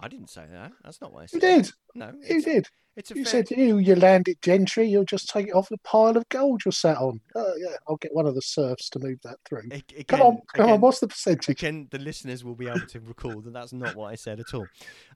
I 0.00 0.08
didn't 0.08 0.30
say 0.30 0.44
that. 0.50 0.72
That's 0.84 1.00
not 1.00 1.12
what 1.12 1.22
I 1.22 1.26
said. 1.26 1.42
You 1.42 1.48
did. 1.62 1.72
No, 1.94 2.12
You 2.28 2.42
did. 2.42 2.66
it's 2.96 3.10
a 3.10 3.14
You 3.14 3.24
fair, 3.24 3.44
said 3.44 3.50
you, 3.50 3.78
you 3.78 3.94
landed 3.94 4.38
gentry. 4.42 4.88
You'll 4.88 5.04
just 5.04 5.28
take 5.28 5.48
it 5.48 5.54
off 5.54 5.68
the 5.68 5.78
pile 5.78 6.16
of 6.16 6.28
gold 6.28 6.62
you're 6.64 6.72
sat 6.72 6.96
on. 6.98 7.20
Oh 7.34 7.52
yeah, 7.58 7.76
I'll 7.88 7.96
get 7.96 8.14
one 8.14 8.26
of 8.26 8.34
the 8.34 8.42
serfs 8.42 8.88
to 8.90 8.98
move 8.98 9.18
that 9.24 9.36
through. 9.44 9.62
again, 9.70 9.82
Come 10.08 10.20
on, 10.22 10.38
come 10.54 10.64
again, 10.64 10.74
on. 10.74 10.80
What's 10.80 11.00
the 11.00 11.08
percentage? 11.08 11.48
Again, 11.48 11.88
the 11.90 11.98
listeners 11.98 12.44
will 12.44 12.54
be 12.54 12.68
able 12.68 12.80
to 12.86 13.00
recall 13.00 13.40
that 13.42 13.52
that's 13.52 13.72
not 13.72 13.94
what 13.94 14.10
I 14.10 14.14
said 14.14 14.40
at 14.40 14.54
all. 14.54 14.66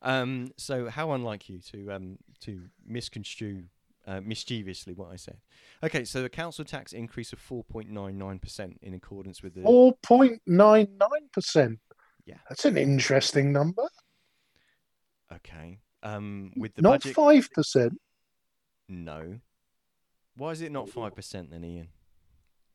Um, 0.03 0.49
so 0.57 0.88
how 0.88 1.12
unlike 1.12 1.49
you 1.49 1.61
to 1.73 1.92
um, 1.92 2.18
to 2.40 2.61
misconstrue 2.87 3.64
uh, 4.07 4.20
mischievously 4.23 4.92
what 4.92 5.11
I 5.12 5.16
said. 5.16 5.38
Okay, 5.83 6.05
so 6.05 6.20
the 6.23 6.29
council 6.29 6.62
tax 6.64 6.92
increase 6.92 7.33
of 7.33 7.40
4.99% 7.40 8.77
in 8.83 8.92
accordance 8.94 9.42
with 9.42 9.55
the 9.55 9.62
Four 9.62 9.94
point 10.03 10.42
nine 10.47 10.88
nine 10.99 11.29
percent. 11.33 11.79
Yeah. 12.27 12.37
that's 12.49 12.64
an 12.64 12.77
interesting 12.79 13.53
number. 13.53 13.83
Okay 15.37 15.79
um, 16.03 16.53
with 16.57 16.75
the 16.75 16.83
Not 16.83 17.03
five 17.03 17.49
percent. 17.53 17.99
No. 18.88 19.38
Why 20.37 20.51
is 20.51 20.61
it 20.61 20.73
not 20.73 20.88
five 20.88 21.14
percent 21.14 21.51
then, 21.51 21.64
Ian? 21.64 21.88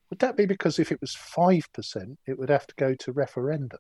Would 0.10 0.20
that 0.20 0.36
be 0.36 0.46
because 0.46 0.80
if 0.80 0.92
it 0.92 1.00
was 1.02 1.14
five 1.14 1.72
percent, 1.74 2.18
it 2.26 2.40
would 2.40 2.50
have 2.50 2.66
to 2.68 2.76
go 2.76 2.96
to 2.96 3.12
referendum? 3.12 3.80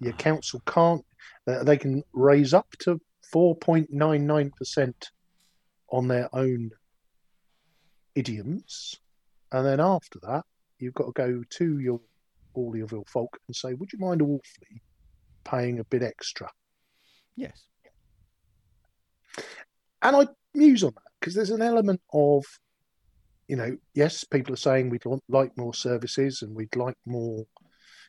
Your 0.00 0.14
Ah. 0.14 0.16
council 0.16 0.60
can't. 0.66 1.04
Uh, 1.46 1.62
they 1.62 1.76
can 1.76 2.02
raise 2.12 2.52
up 2.52 2.68
to 2.80 3.00
four 3.30 3.56
point 3.56 3.92
nine 3.92 4.26
nine 4.26 4.50
percent 4.56 5.10
on 5.90 6.08
their 6.08 6.28
own 6.34 6.70
idioms, 8.14 8.96
and 9.52 9.64
then 9.64 9.80
after 9.80 10.18
that, 10.22 10.44
you've 10.78 10.94
got 10.94 11.06
to 11.06 11.12
go 11.12 11.44
to 11.48 11.78
your 11.78 12.00
your 12.74 13.04
folk 13.06 13.38
and 13.46 13.54
say, 13.54 13.74
"Would 13.74 13.92
you 13.92 14.00
mind 14.00 14.20
awfully 14.20 14.82
paying 15.44 15.78
a 15.78 15.84
bit 15.84 16.02
extra?" 16.02 16.50
Yes. 17.38 17.68
And 20.02 20.16
I 20.16 20.26
muse 20.54 20.82
on 20.82 20.92
that 20.94 21.12
because 21.20 21.34
there's 21.34 21.50
an 21.50 21.62
element 21.62 22.00
of, 22.12 22.44
you 23.46 23.54
know, 23.56 23.76
yes, 23.94 24.24
people 24.24 24.52
are 24.52 24.56
saying 24.56 24.90
we'd 24.90 25.04
like 25.28 25.56
more 25.56 25.72
services 25.72 26.42
and 26.42 26.54
we'd 26.54 26.74
like 26.74 26.96
more, 27.06 27.46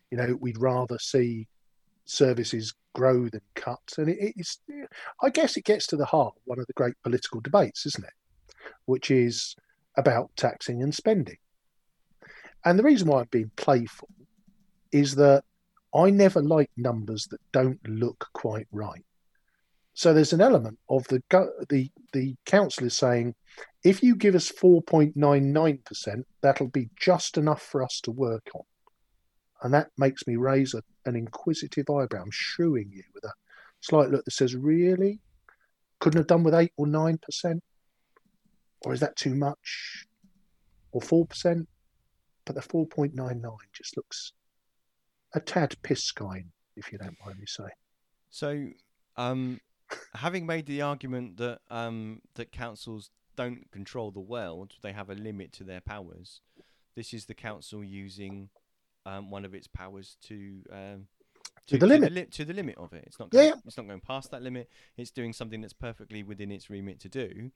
you 0.10 0.18
know, 0.18 0.36
we'd 0.40 0.60
rather 0.60 0.98
see 0.98 1.48
services 2.06 2.74
grow 2.96 3.30
than 3.30 3.42
cut. 3.54 3.80
And 4.00 4.10
it, 4.10 4.34
it's, 4.36 4.60
I 5.22 5.30
guess 5.30 5.58
it 5.58 5.64
gets 5.64 5.86
to 5.88 5.96
the 5.96 6.06
heart 6.06 6.34
of 6.36 6.42
one 6.46 6.60
of 6.60 6.66
the 6.66 6.74
great 6.74 6.96
political 7.04 7.40
debates, 7.40 7.86
isn't 7.86 8.04
it? 8.04 8.14
Which 8.86 9.12
is 9.12 9.56
about 9.96 10.32
taxing 10.36 10.82
and 10.82 10.94
spending. 10.94 11.38
And 12.66 12.80
the 12.80 12.84
reason 12.84 13.08
why 13.08 13.22
I'm 13.22 13.28
being 13.30 13.52
playful 13.58 14.10
is 14.92 15.16
that 15.16 15.44
I 15.94 16.10
never 16.10 16.42
like 16.42 16.72
numbers 16.78 17.28
that 17.30 17.42
don't 17.52 17.80
look 17.88 18.28
quite 18.34 18.68
right. 18.72 19.06
So 20.00 20.14
there's 20.14 20.32
an 20.32 20.40
element 20.40 20.80
of 20.90 21.06
the 21.10 21.22
the 21.68 21.92
the 22.14 22.34
council 22.46 22.86
is 22.86 22.98
saying, 22.98 23.36
if 23.84 24.02
you 24.02 24.16
give 24.16 24.34
us 24.34 24.50
4.99%, 24.50 26.24
that'll 26.40 26.70
be 26.70 26.90
just 26.98 27.38
enough 27.38 27.62
for 27.62 27.84
us 27.84 28.00
to 28.04 28.12
work 28.12 28.48
on, 28.56 28.62
and 29.62 29.74
that 29.74 29.92
makes 29.98 30.26
me 30.26 30.38
raise 30.38 30.74
a, 30.74 30.84
an 31.06 31.18
inquisitive 31.18 31.90
eyebrow. 31.90 32.22
I'm 32.22 32.32
shooing 32.32 32.90
you 32.94 33.04
with 33.14 33.26
a 33.26 33.34
slight 33.82 34.10
look 34.10 34.24
that 34.24 34.32
says, 34.32 34.56
really, 34.56 35.20
couldn't 36.00 36.20
have 36.20 36.28
done 36.28 36.44
with 36.44 36.56
eight 36.56 36.72
or 36.78 36.88
nine 36.88 37.18
percent, 37.22 37.62
or 38.86 38.94
is 38.94 39.02
that 39.02 39.18
too 39.18 39.36
much, 39.36 40.06
or 40.94 41.02
four 41.02 41.26
percent? 41.26 41.68
But 42.46 42.56
the 42.56 42.62
4.99 42.62 43.42
just 43.74 43.98
looks 43.98 44.32
a 45.36 45.42
tad 45.42 45.76
piscine, 45.84 46.52
if 46.78 46.90
you 46.90 46.98
don't 46.98 47.18
mind 47.26 47.38
me 47.38 47.46
saying. 47.46 47.70
So, 48.30 48.68
um, 49.18 49.60
having 50.16 50.46
made 50.46 50.66
the 50.66 50.82
argument 50.82 51.38
that 51.38 51.60
um, 51.70 52.22
that 52.36 52.52
councils 52.52 53.10
don't 53.36 53.72
control 53.72 54.12
the 54.12 54.20
world, 54.20 54.76
they 54.82 54.92
have 54.92 55.10
a 55.10 55.16
limit 55.16 55.52
to 55.54 55.64
their 55.64 55.82
powers. 55.82 56.42
This 56.96 57.14
is 57.14 57.26
the 57.26 57.34
council 57.36 57.84
using 57.84 58.50
um, 59.06 59.32
one 59.32 59.46
of 59.46 59.54
its 59.54 59.68
powers 59.68 60.18
to 60.24 60.62
um, 60.72 61.08
To 61.68 61.78
the 61.78 61.88
limit. 61.88 62.12
li- 62.12 62.26
to 62.26 62.44
the 62.46 62.54
limit 62.54 62.76
of 62.78 62.92
it. 62.94 63.04
It's 63.08 63.20
not 63.20 63.30
going, 63.30 63.48
yeah. 63.48 63.54
it's 63.66 63.78
not 63.78 63.88
going 63.88 64.02
past 64.02 64.32
that 64.32 64.42
limit. 64.42 64.70
It's 64.98 65.12
doing 65.12 65.32
something 65.34 65.62
that's 65.62 65.74
perfectly 65.74 66.24
within 66.24 66.52
its 66.52 66.70
remit 66.70 67.00
to 67.02 67.10
do. 67.10 67.52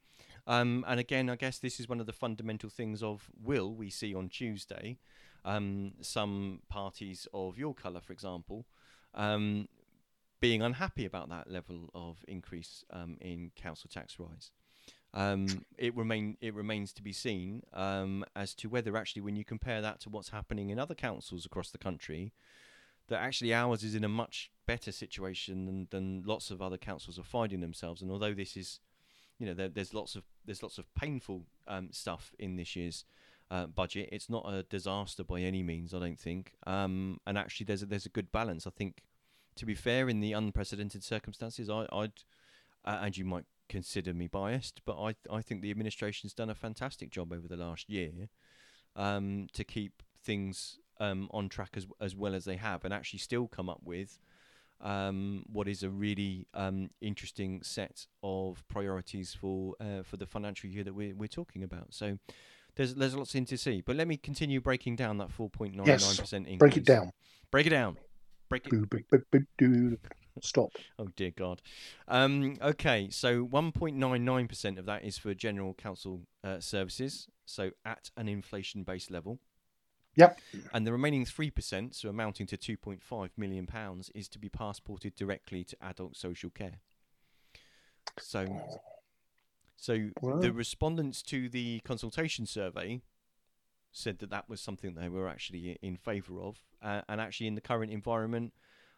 Um, 0.48 0.86
and 0.88 1.00
again, 1.00 1.30
I 1.30 1.36
guess 1.36 1.60
this 1.60 1.80
is 1.80 1.90
one 1.90 2.00
of 2.00 2.06
the 2.06 2.14
fundamental 2.14 2.70
things 2.70 3.04
of 3.04 3.30
will 3.44 3.74
we 3.74 3.90
see 3.90 4.14
on 4.16 4.30
Tuesday. 4.30 4.98
Um, 5.46 5.94
some 6.02 6.62
parties 6.70 7.28
of 7.34 7.58
your 7.58 7.74
colour, 7.74 8.00
for 8.00 8.14
example, 8.14 8.66
um, 9.14 9.68
being 10.44 10.62
unhappy 10.62 11.06
about 11.06 11.30
that 11.30 11.50
level 11.50 11.90
of 11.96 12.18
increase 12.28 12.84
um, 12.92 13.16
in 13.22 13.50
council 13.56 13.90
tax 13.90 14.20
rise. 14.20 14.52
Um, 15.14 15.48
it 15.78 15.96
remain 15.96 16.36
it 16.42 16.54
remains 16.54 16.92
to 16.94 17.02
be 17.02 17.14
seen 17.14 17.64
um, 17.72 18.26
as 18.36 18.54
to 18.56 18.68
whether 18.68 18.98
actually, 18.98 19.22
when 19.22 19.38
you 19.38 19.46
compare 19.46 19.82
that 19.82 20.02
to 20.02 20.10
what's 20.10 20.30
happening 20.30 20.70
in 20.70 20.80
other 20.80 20.96
councils 20.96 21.46
across 21.46 21.72
the 21.72 21.78
country, 21.78 22.34
that 23.08 23.22
actually 23.22 23.54
ours 23.54 23.84
is 23.84 23.96
in 23.96 24.04
a 24.04 24.10
much 24.10 24.52
better 24.68 24.92
situation 24.92 25.66
than, 25.66 25.88
than 25.92 26.24
lots 26.26 26.52
of 26.52 26.62
other 26.62 26.78
councils 26.78 27.18
are 27.18 27.24
finding 27.24 27.62
themselves. 27.62 28.02
And 28.02 28.12
although 28.12 28.34
this 28.34 28.58
is, 28.58 28.82
you 29.40 29.46
know, 29.46 29.54
there, 29.54 29.70
there's 29.70 29.94
lots 29.94 30.14
of 30.14 30.24
there's 30.44 30.62
lots 30.62 30.78
of 30.78 30.94
painful 30.94 31.46
um, 31.70 31.88
stuff 31.94 32.34
in 32.38 32.58
this 32.58 32.76
year's 32.76 33.06
uh, 33.50 33.68
budget. 33.68 34.10
It's 34.12 34.30
not 34.30 34.44
a 34.52 34.64
disaster 34.64 35.24
by 35.24 35.40
any 35.40 35.64
means, 35.64 35.94
I 35.94 36.00
don't 36.00 36.20
think. 36.20 36.52
Um, 36.68 37.22
and 37.26 37.38
actually, 37.38 37.66
there's 37.68 37.84
a, 37.84 37.86
there's 37.86 38.06
a 38.06 38.10
good 38.18 38.30
balance. 38.34 38.68
I 38.68 38.72
think, 38.72 39.04
to 39.56 39.66
be 39.66 39.76
fair, 39.76 40.10
in 40.10 40.20
the 40.20 40.34
unprecedented 40.34 41.04
circumstances, 41.04 41.70
I, 41.70 41.88
I'd 41.92 42.14
uh, 42.86 43.00
and 43.02 43.18
you 43.18 43.26
might 43.26 43.46
consider 43.70 44.14
me 44.14 44.28
biased, 44.28 44.82
but 44.86 45.02
I 45.02 45.16
I 45.32 45.42
think 45.42 45.62
the 45.62 45.72
administration's 45.72 46.34
done 46.34 46.50
a 46.50 46.56
fantastic 46.56 47.10
job 47.10 47.32
over 47.32 47.48
the 47.48 47.58
last 47.58 47.90
year 47.90 48.30
um, 48.96 49.48
to 49.54 49.64
keep 49.64 50.04
things 50.24 50.80
um, 51.00 51.28
on 51.32 51.50
track 51.50 51.72
as 51.76 51.88
as 52.02 52.16
well 52.16 52.36
as 52.36 52.46
they 52.46 52.58
have, 52.58 52.84
and 52.84 52.94
actually 52.94 53.20
still 53.20 53.48
come 53.48 53.70
up 53.70 53.82
with 53.84 54.20
um, 54.82 55.44
what 55.52 55.68
is 55.68 55.84
a 55.84 55.90
really 55.90 56.48
um, 56.54 56.90
interesting 57.02 57.62
set 57.64 58.06
of 58.22 58.64
priorities 58.68 59.34
for 59.34 59.76
uh, 59.80 60.04
for 60.04 60.18
the 60.18 60.26
financial 60.26 60.70
year 60.70 60.84
that 60.84 60.94
we're 60.94 61.16
we're 61.16 61.28
talking 61.28 61.64
about. 61.64 61.88
So. 61.94 62.18
There's, 62.76 62.96
there's 62.96 63.14
lots 63.16 63.36
in 63.36 63.46
to 63.46 63.56
see, 63.56 63.82
but 63.82 63.96
let 63.96 64.08
me 64.08 64.18
continue 64.18 64.60
breaking 64.60 64.96
down 64.96 65.20
that 65.20 65.28
4.99% 65.28 66.34
increase. 66.34 66.58
Break 66.58 66.76
it 66.76 66.86
down. 66.86 67.12
Break 67.52 67.68
it 67.68 67.70
down. 67.70 67.98
Break 68.62 68.68
it. 68.68 70.00
Stop. 70.42 70.72
Oh 71.00 71.08
dear 71.16 71.32
God. 71.32 71.62
Um, 72.08 72.58
okay, 72.62 73.10
so 73.10 73.46
1.99% 73.46 74.78
of 74.78 74.86
that 74.86 75.04
is 75.04 75.18
for 75.18 75.34
general 75.34 75.74
council 75.74 76.22
uh, 76.44 76.60
services, 76.60 77.28
so 77.46 77.72
at 77.86 78.10
an 78.18 78.28
inflation-based 78.28 79.12
level. 79.12 79.40
Yep. 80.16 80.40
And 80.74 80.86
the 80.86 80.92
remaining 80.92 81.26
3%, 81.26 81.96
so 81.96 82.10
amounting 82.10 82.46
to 82.48 82.58
2.5 82.58 83.30
million 83.38 83.66
pounds, 83.66 84.12
is 84.14 84.28
to 84.30 84.40
be 84.40 84.50
passported 84.50 85.16
directly 85.16 85.64
to 85.64 85.78
adult 85.82 86.16
social 86.16 86.52
care. 86.52 86.80
So, 88.20 88.46
so 89.76 90.10
Wow. 90.22 90.40
the 90.40 90.52
respondents 90.52 91.24
to 91.24 91.50
the 91.50 91.80
consultation 91.84 92.46
survey 92.46 93.02
said 93.94 94.20
that 94.20 94.32
that 94.32 94.50
was 94.50 94.60
something 94.60 94.96
they 94.96 95.08
were 95.08 95.30
actually 95.30 95.78
in 95.82 95.96
favour 95.96 96.42
of, 96.42 96.58
uh, 96.82 97.02
and 97.08 97.22
actually 97.22 97.48
in 97.48 97.56
the 97.56 97.62
current 97.62 97.92
environment, 97.92 98.54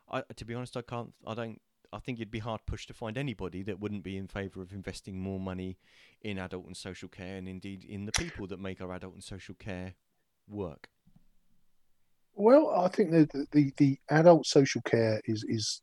I, 0.10 0.23
to 0.36 0.45
be 0.45 0.55
honest, 0.55 0.75
I 0.77 0.81
can't, 0.81 1.13
I 1.27 1.34
don't, 1.36 1.62
I 1.93 1.99
think 1.99 2.17
you'd 2.17 2.31
be 2.31 2.39
hard 2.39 2.62
pushed 2.65 2.88
to 2.88 2.93
find 2.93 3.17
anybody 3.17 3.62
that 3.63 3.79
wouldn't 3.79 4.03
be 4.03 4.17
in 4.17 4.27
favour 4.27 4.62
of 4.62 4.71
investing 4.71 5.19
more 5.19 5.39
money 5.39 5.77
in 6.21 6.39
adult 6.39 6.65
and 6.65 6.75
social 6.75 7.10
care, 7.10 7.36
and 7.36 7.47
indeed 7.47 7.84
in 7.84 8.05
the 8.05 8.12
people 8.12 8.47
that 8.47 8.60
make 8.60 8.81
our 8.81 8.91
adult 8.91 9.13
and 9.13 9.23
social 9.23 9.55
care 9.55 9.93
work. 10.47 10.89
Well, 12.34 12.69
I 12.69 12.89
think 12.89 13.12
the 13.12 13.47
the, 13.51 13.71
the, 13.77 13.97
adult 14.10 14.45
social 14.45 14.81
care 14.81 15.21
is 15.25 15.45
is 15.47 15.79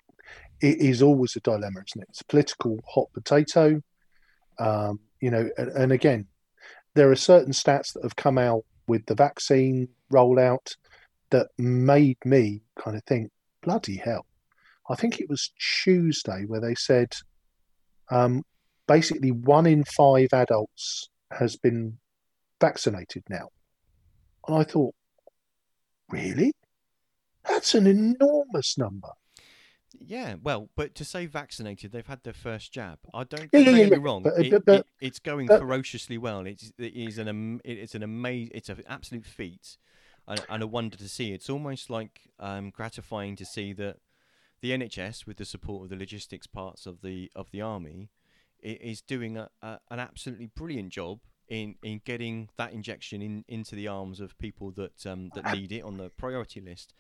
it 0.61 0.79
is 0.79 1.03
always 1.03 1.35
a 1.37 1.41
dilemma, 1.41 1.81
isn't 1.89 2.03
it? 2.03 2.09
It's 2.11 2.21
a 2.21 2.27
political 2.27 2.79
hot 2.87 3.09
potato. 3.15 3.81
Um, 4.59 5.01
you 5.21 5.31
know, 5.31 5.49
and, 5.57 5.69
and 5.71 5.93
again, 5.93 6.27
there 6.95 7.11
are 7.11 7.17
certain 7.17 7.53
stats 7.53 7.95
that 7.95 8.03
have 8.03 8.17
come 8.17 8.37
out 8.37 8.65
with 8.87 9.07
the 9.07 9.15
vaccine 9.15 9.89
rollout 10.13 10.77
that 11.31 11.49
made 11.59 12.19
me 12.25 12.63
kind 12.79 12.97
of 12.97 13.05
think, 13.05 13.31
bloody 13.63 13.97
hell. 13.97 14.27
I 14.89 14.95
think 14.95 15.21
it 15.21 15.29
was 15.29 15.53
Tuesday 15.83 16.45
where 16.47 16.61
they 16.61 16.75
said 16.75 17.13
um, 18.11 18.43
basically 18.87 19.31
one 19.31 19.67
in 19.67 19.85
five 19.85 20.29
adults 20.33 21.09
has 21.31 21.57
been 21.57 21.99
vaccinated 22.61 23.23
now. 23.29 23.49
And 24.47 24.57
I 24.57 24.65
thought, 24.65 24.95
really? 26.11 26.53
That's 27.49 27.75
an 27.75 27.87
enormous 27.87 28.77
number. 28.77 29.09
Yeah, 29.99 30.37
well, 30.43 30.69
but 30.77 30.95
to 30.97 31.05
say 31.05 31.27
vaccinated, 31.27 31.93
they've 31.93 32.07
had 32.07 32.23
their 32.25 32.33
first 32.33 32.73
jab. 32.73 32.99
I 33.13 33.25
don't. 33.25 33.49
Yeah, 33.53 33.61
yeah, 33.61 33.65
get 33.73 33.77
yeah, 33.77 33.91
me 33.91 33.97
wrong. 33.99 34.23
but- 34.23 34.39
it, 34.39 34.51
but- 34.51 34.65
but- 34.65 34.81
it- 34.81 34.87
it's 35.01 35.19
going 35.19 35.47
but- 35.47 35.61
ferociously 35.61 36.19
well. 36.19 36.47
It's 36.47 36.73
it 36.79 36.95
is 36.95 37.19
an 37.19 37.61
it's 37.65 37.95
an 37.95 38.03
amazing. 38.03 38.53
It's 38.55 38.69
an 38.69 38.83
absolute 38.89 39.27
feat, 39.27 39.77
and, 40.27 40.41
and 40.49 40.63
a 40.63 40.67
wonder 40.67 40.97
to 40.97 41.09
see. 41.09 41.33
It's 41.33 41.51
almost 41.51 41.91
like 41.91 42.31
um, 42.39 42.71
gratifying 42.71 43.37
to 43.37 43.45
see 43.45 43.73
that 43.75 43.97
the 44.61 44.71
NHS, 44.71 45.27
with 45.27 45.37
the 45.39 45.45
support 45.45 45.85
of 45.85 45.91
the 45.91 45.97
logistics 45.97 46.47
parts 46.47 46.87
of 46.87 47.03
the 47.03 47.31
of 47.35 47.51
the 47.51 47.61
army, 47.61 48.11
is 48.63 49.01
doing 49.03 49.37
a, 49.37 49.51
a, 49.61 49.79
an 49.91 49.99
absolutely 49.99 50.47
brilliant 50.47 50.91
job 50.91 51.19
in, 51.49 51.75
in 51.83 52.01
getting 52.05 52.49
that 52.57 52.73
injection 52.73 53.21
in, 53.21 53.45
into 53.49 53.75
the 53.75 53.89
arms 53.89 54.21
of 54.21 54.39
people 54.39 54.71
that 54.71 55.05
um, 55.05 55.31
that 55.35 55.53
need 55.53 55.73
it 55.73 55.83
on 55.83 55.97
the 55.97 56.11
priority 56.11 56.61
list. 56.61 56.95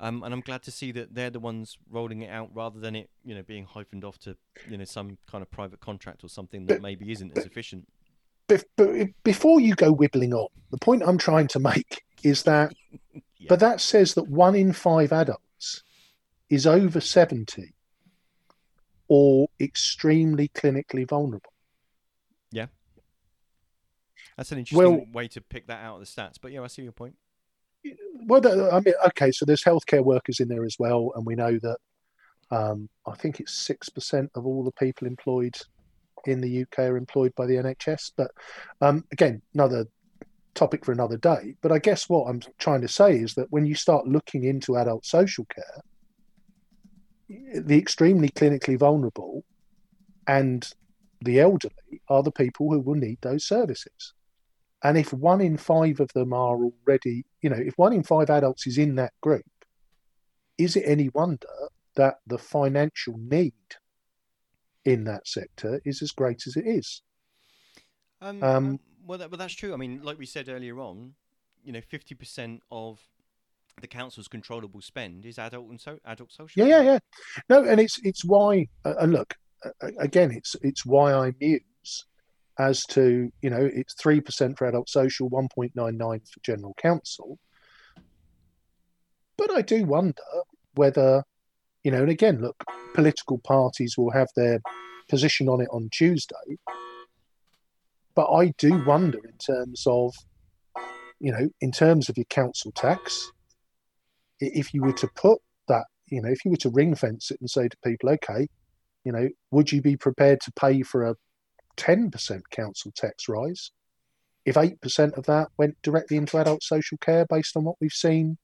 Um, 0.00 0.22
and 0.24 0.34
I'm 0.34 0.40
glad 0.40 0.62
to 0.64 0.70
see 0.72 0.90
that 0.92 1.14
they're 1.14 1.30
the 1.30 1.38
ones 1.40 1.78
rolling 1.88 2.22
it 2.22 2.30
out 2.30 2.50
rather 2.52 2.80
than 2.80 2.96
it, 2.96 3.10
you 3.24 3.34
know, 3.34 3.42
being 3.42 3.64
hyphened 3.66 4.04
off 4.04 4.18
to, 4.20 4.36
you 4.68 4.76
know, 4.76 4.84
some 4.84 5.18
kind 5.30 5.40
of 5.42 5.50
private 5.50 5.80
contract 5.80 6.24
or 6.24 6.28
something 6.28 6.66
that 6.66 6.82
maybe 6.82 7.10
isn't 7.12 7.36
as 7.38 7.44
efficient. 7.46 7.86
But 8.48 8.64
before 9.22 9.60
you 9.60 9.74
go 9.74 9.94
wibbling 9.94 10.32
on, 10.34 10.48
the 10.70 10.78
point 10.78 11.02
I'm 11.06 11.16
trying 11.16 11.46
to 11.48 11.58
make 11.60 12.02
is 12.22 12.42
that, 12.42 12.74
Yeah. 13.38 13.46
but 13.48 13.60
that 13.60 13.80
says 13.80 14.14
that 14.14 14.28
one 14.28 14.54
in 14.54 14.72
five 14.72 15.12
adults 15.12 15.82
is 16.50 16.66
over 16.66 17.00
70 17.00 17.72
or 19.08 19.48
extremely 19.60 20.48
clinically 20.48 21.06
vulnerable. 21.08 21.52
Yeah. 22.50 22.66
That's 24.36 24.50
an 24.50 24.58
interesting 24.58 24.78
Well- 24.96 25.06
way 25.12 25.28
to 25.28 25.40
pick 25.40 25.66
that 25.68 25.82
out 25.84 25.94
of 25.94 26.00
the 26.00 26.06
stats. 26.06 26.34
But 26.40 26.52
yeah, 26.52 26.62
I 26.62 26.66
see 26.66 26.82
your 26.82 26.92
point. 26.92 27.16
Well, 28.26 28.72
I 28.72 28.80
mean, 28.80 28.94
okay, 29.08 29.30
so 29.30 29.44
there's 29.44 29.62
healthcare 29.62 30.04
workers 30.04 30.40
in 30.40 30.48
there 30.48 30.64
as 30.64 30.76
well, 30.78 31.12
and 31.14 31.26
we 31.26 31.34
know 31.34 31.58
that 31.58 31.78
um, 32.50 32.88
I 33.06 33.14
think 33.14 33.40
it's 33.40 33.52
six 33.52 33.88
percent 33.88 34.30
of 34.34 34.46
all 34.46 34.64
the 34.64 34.72
people 34.72 35.06
employed 35.06 35.56
in 36.26 36.40
the 36.40 36.62
UK 36.62 36.80
are 36.80 36.96
employed 36.96 37.34
by 37.36 37.46
the 37.46 37.56
NHS. 37.56 38.12
But 38.16 38.30
um, 38.80 39.04
again, 39.12 39.42
another 39.54 39.86
topic 40.54 40.84
for 40.84 40.92
another 40.92 41.16
day. 41.16 41.56
But 41.60 41.72
I 41.72 41.78
guess 41.78 42.08
what 42.08 42.26
I'm 42.28 42.40
trying 42.58 42.80
to 42.82 42.88
say 42.88 43.16
is 43.16 43.34
that 43.34 43.50
when 43.50 43.66
you 43.66 43.74
start 43.74 44.06
looking 44.06 44.44
into 44.44 44.76
adult 44.76 45.04
social 45.04 45.46
care, 45.46 45.82
the 47.54 47.78
extremely 47.78 48.28
clinically 48.28 48.78
vulnerable 48.78 49.44
and 50.26 50.66
the 51.22 51.40
elderly 51.40 52.02
are 52.08 52.22
the 52.22 52.30
people 52.30 52.70
who 52.70 52.80
will 52.80 52.94
need 52.94 53.18
those 53.20 53.44
services. 53.44 54.14
And 54.82 54.98
if 54.98 55.12
one 55.12 55.40
in 55.40 55.56
five 55.56 56.00
of 56.00 56.12
them 56.12 56.32
are 56.32 56.58
already, 56.58 57.24
you 57.44 57.50
know, 57.50 57.58
if 57.58 57.74
one 57.76 57.92
in 57.92 58.02
five 58.02 58.30
adults 58.30 58.66
is 58.66 58.78
in 58.78 58.94
that 58.94 59.12
group, 59.20 59.44
is 60.56 60.76
it 60.76 60.84
any 60.86 61.10
wonder 61.10 61.46
that 61.94 62.14
the 62.26 62.38
financial 62.38 63.16
need 63.18 63.52
in 64.86 65.04
that 65.04 65.28
sector 65.28 65.78
is 65.84 66.00
as 66.00 66.10
great 66.10 66.46
as 66.46 66.56
it 66.56 66.66
is? 66.66 67.02
Um, 68.22 68.42
Um, 68.42 68.56
um, 68.56 68.80
well, 69.06 69.18
that, 69.18 69.30
well, 69.30 69.36
that's 69.36 69.52
true. 69.52 69.74
I 69.74 69.76
mean, 69.76 70.00
like 70.02 70.18
we 70.18 70.24
said 70.24 70.48
earlier 70.48 70.80
on, 70.80 71.16
you 71.62 71.72
know, 71.72 71.82
50% 71.82 72.60
of 72.70 72.98
the 73.78 73.88
council's 73.88 74.26
controllable 74.26 74.80
spend 74.80 75.26
is 75.26 75.38
adult 75.38 75.68
and 75.68 75.78
so 75.78 75.98
adult 76.06 76.32
social. 76.32 76.66
Yeah, 76.66 76.80
yeah, 76.80 76.92
yeah. 76.92 76.98
No, 77.50 77.64
and 77.64 77.78
it's 77.78 77.98
it's 78.02 78.24
why, 78.24 78.68
uh, 78.86 78.94
and 79.00 79.12
look, 79.12 79.34
uh, 79.66 79.88
again, 79.98 80.30
it's 80.30 80.56
it's 80.62 80.86
why 80.86 81.12
I 81.12 81.34
muse 81.38 82.06
as 82.58 82.84
to 82.84 83.30
you 83.42 83.50
know 83.50 83.68
it's 83.72 83.94
three 83.94 84.20
percent 84.20 84.58
for 84.58 84.66
adult 84.66 84.88
social, 84.88 85.28
one 85.28 85.48
point 85.48 85.72
nine 85.74 85.96
nine 85.96 86.20
for 86.20 86.40
general 86.42 86.74
council. 86.78 87.38
But 89.36 89.50
I 89.50 89.62
do 89.62 89.84
wonder 89.84 90.22
whether, 90.74 91.24
you 91.82 91.90
know, 91.90 92.02
and 92.02 92.10
again, 92.10 92.40
look, 92.40 92.62
political 92.94 93.38
parties 93.38 93.96
will 93.98 94.12
have 94.12 94.28
their 94.36 94.60
position 95.08 95.48
on 95.48 95.60
it 95.60 95.68
on 95.72 95.88
Tuesday. 95.92 96.58
But 98.14 98.32
I 98.32 98.54
do 98.58 98.84
wonder 98.84 99.18
in 99.18 99.36
terms 99.38 99.82
of, 99.86 100.14
you 101.18 101.32
know, 101.32 101.48
in 101.60 101.72
terms 101.72 102.08
of 102.08 102.16
your 102.16 102.26
council 102.26 102.70
tax, 102.72 103.32
if 104.40 104.72
you 104.72 104.82
were 104.82 104.92
to 104.92 105.08
put 105.16 105.40
that, 105.68 105.84
you 106.06 106.22
know, 106.22 106.28
if 106.28 106.44
you 106.44 106.52
were 106.52 106.56
to 106.58 106.70
ring 106.70 106.94
fence 106.94 107.30
it 107.30 107.40
and 107.40 107.50
say 107.50 107.68
to 107.68 107.76
people, 107.84 108.10
okay, 108.10 108.46
you 109.04 109.12
know, 109.12 109.28
would 109.50 109.72
you 109.72 109.82
be 109.82 109.96
prepared 109.96 110.40
to 110.42 110.52
pay 110.52 110.82
for 110.82 111.04
a 111.04 111.16
10% 111.76 112.42
council 112.50 112.92
tax 112.94 113.28
rise 113.28 113.70
if 114.44 114.56
8% 114.56 115.16
of 115.16 115.24
that 115.26 115.48
went 115.56 115.80
directly 115.82 116.16
into 116.16 116.36
adult 116.36 116.62
social 116.62 116.98
care 116.98 117.24
based 117.24 117.56
on 117.56 117.64
what 117.64 117.76
we've 117.80 117.92
seen? 117.92 118.36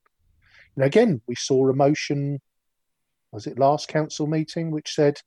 Know, 0.77 0.87
again, 0.87 1.21
we 1.27 1.35
saw 1.35 1.69
a 1.69 1.75
motion, 1.75 2.41
was 3.33 3.47
it 3.47 3.59
last 3.59 3.89
council 3.89 4.27
meeting, 4.27 4.71
which 4.71 4.95
said, 4.95 5.19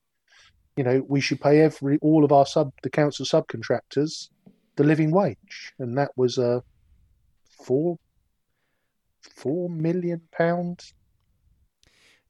you 0.76 0.84
know, 0.84 1.06
we 1.08 1.22
should 1.22 1.40
pay 1.40 1.62
every 1.62 2.00
all 2.02 2.26
of 2.26 2.32
our 2.32 2.46
sub 2.46 2.72
the 2.82 2.90
council 2.90 3.26
subcontractors 3.26 4.30
the 4.76 4.84
living 4.84 5.12
wage, 5.12 5.74
and 5.78 5.98
that 5.98 6.12
was 6.16 6.40
a 6.40 6.64
four 7.64 8.00
four 9.22 9.70
million 9.70 10.22
pound 10.32 10.84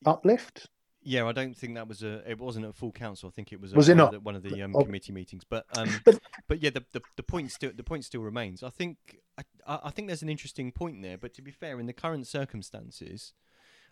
uplift. 0.05 0.67
Yeah, 1.06 1.26
I 1.28 1.32
don't 1.34 1.56
think 1.58 1.76
that 1.76 1.88
was 1.88 2.02
a. 2.04 2.24
It 2.30 2.39
wasn't 2.39 2.66
a 2.66 2.74
full 2.74 2.92
council. 2.92 3.28
I 3.30 3.32
think 3.32 3.52
it 3.52 3.60
was. 3.60 3.74
A, 3.74 3.76
Was 3.76 3.89
it 3.89 3.94
one 3.94 3.98
not? 3.98 4.06
Of 4.08 4.12
the, 4.13 4.20
one 4.22 4.36
of 4.36 4.44
the 4.44 4.62
um, 4.62 4.76
Oh. 4.76 4.84
committee 4.84 5.12
meetings, 5.12 5.44
but 5.44 5.66
um, 5.78 5.89
But- 6.06 6.20
but 6.48 6.62
yeah, 6.62 6.70
the, 6.70 6.84
the 6.94 7.02
the 7.18 7.24
point 7.24 7.52
still 7.52 7.72
the 7.76 7.84
point 7.84 8.06
still 8.06 8.22
remains. 8.22 8.63
I 8.63 8.70
think 8.70 8.98
I, 9.38 9.44
I 9.86 9.89
think 9.92 10.08
there's 10.08 10.22
an 10.24 10.30
interesting 10.30 10.72
point 10.72 11.02
there. 11.02 11.18
But 11.18 11.34
to 11.36 11.42
be 11.42 11.52
fair, 11.52 11.80
in 11.80 11.86
the 11.88 11.94
current 11.94 12.26
circumstances, 12.28 13.34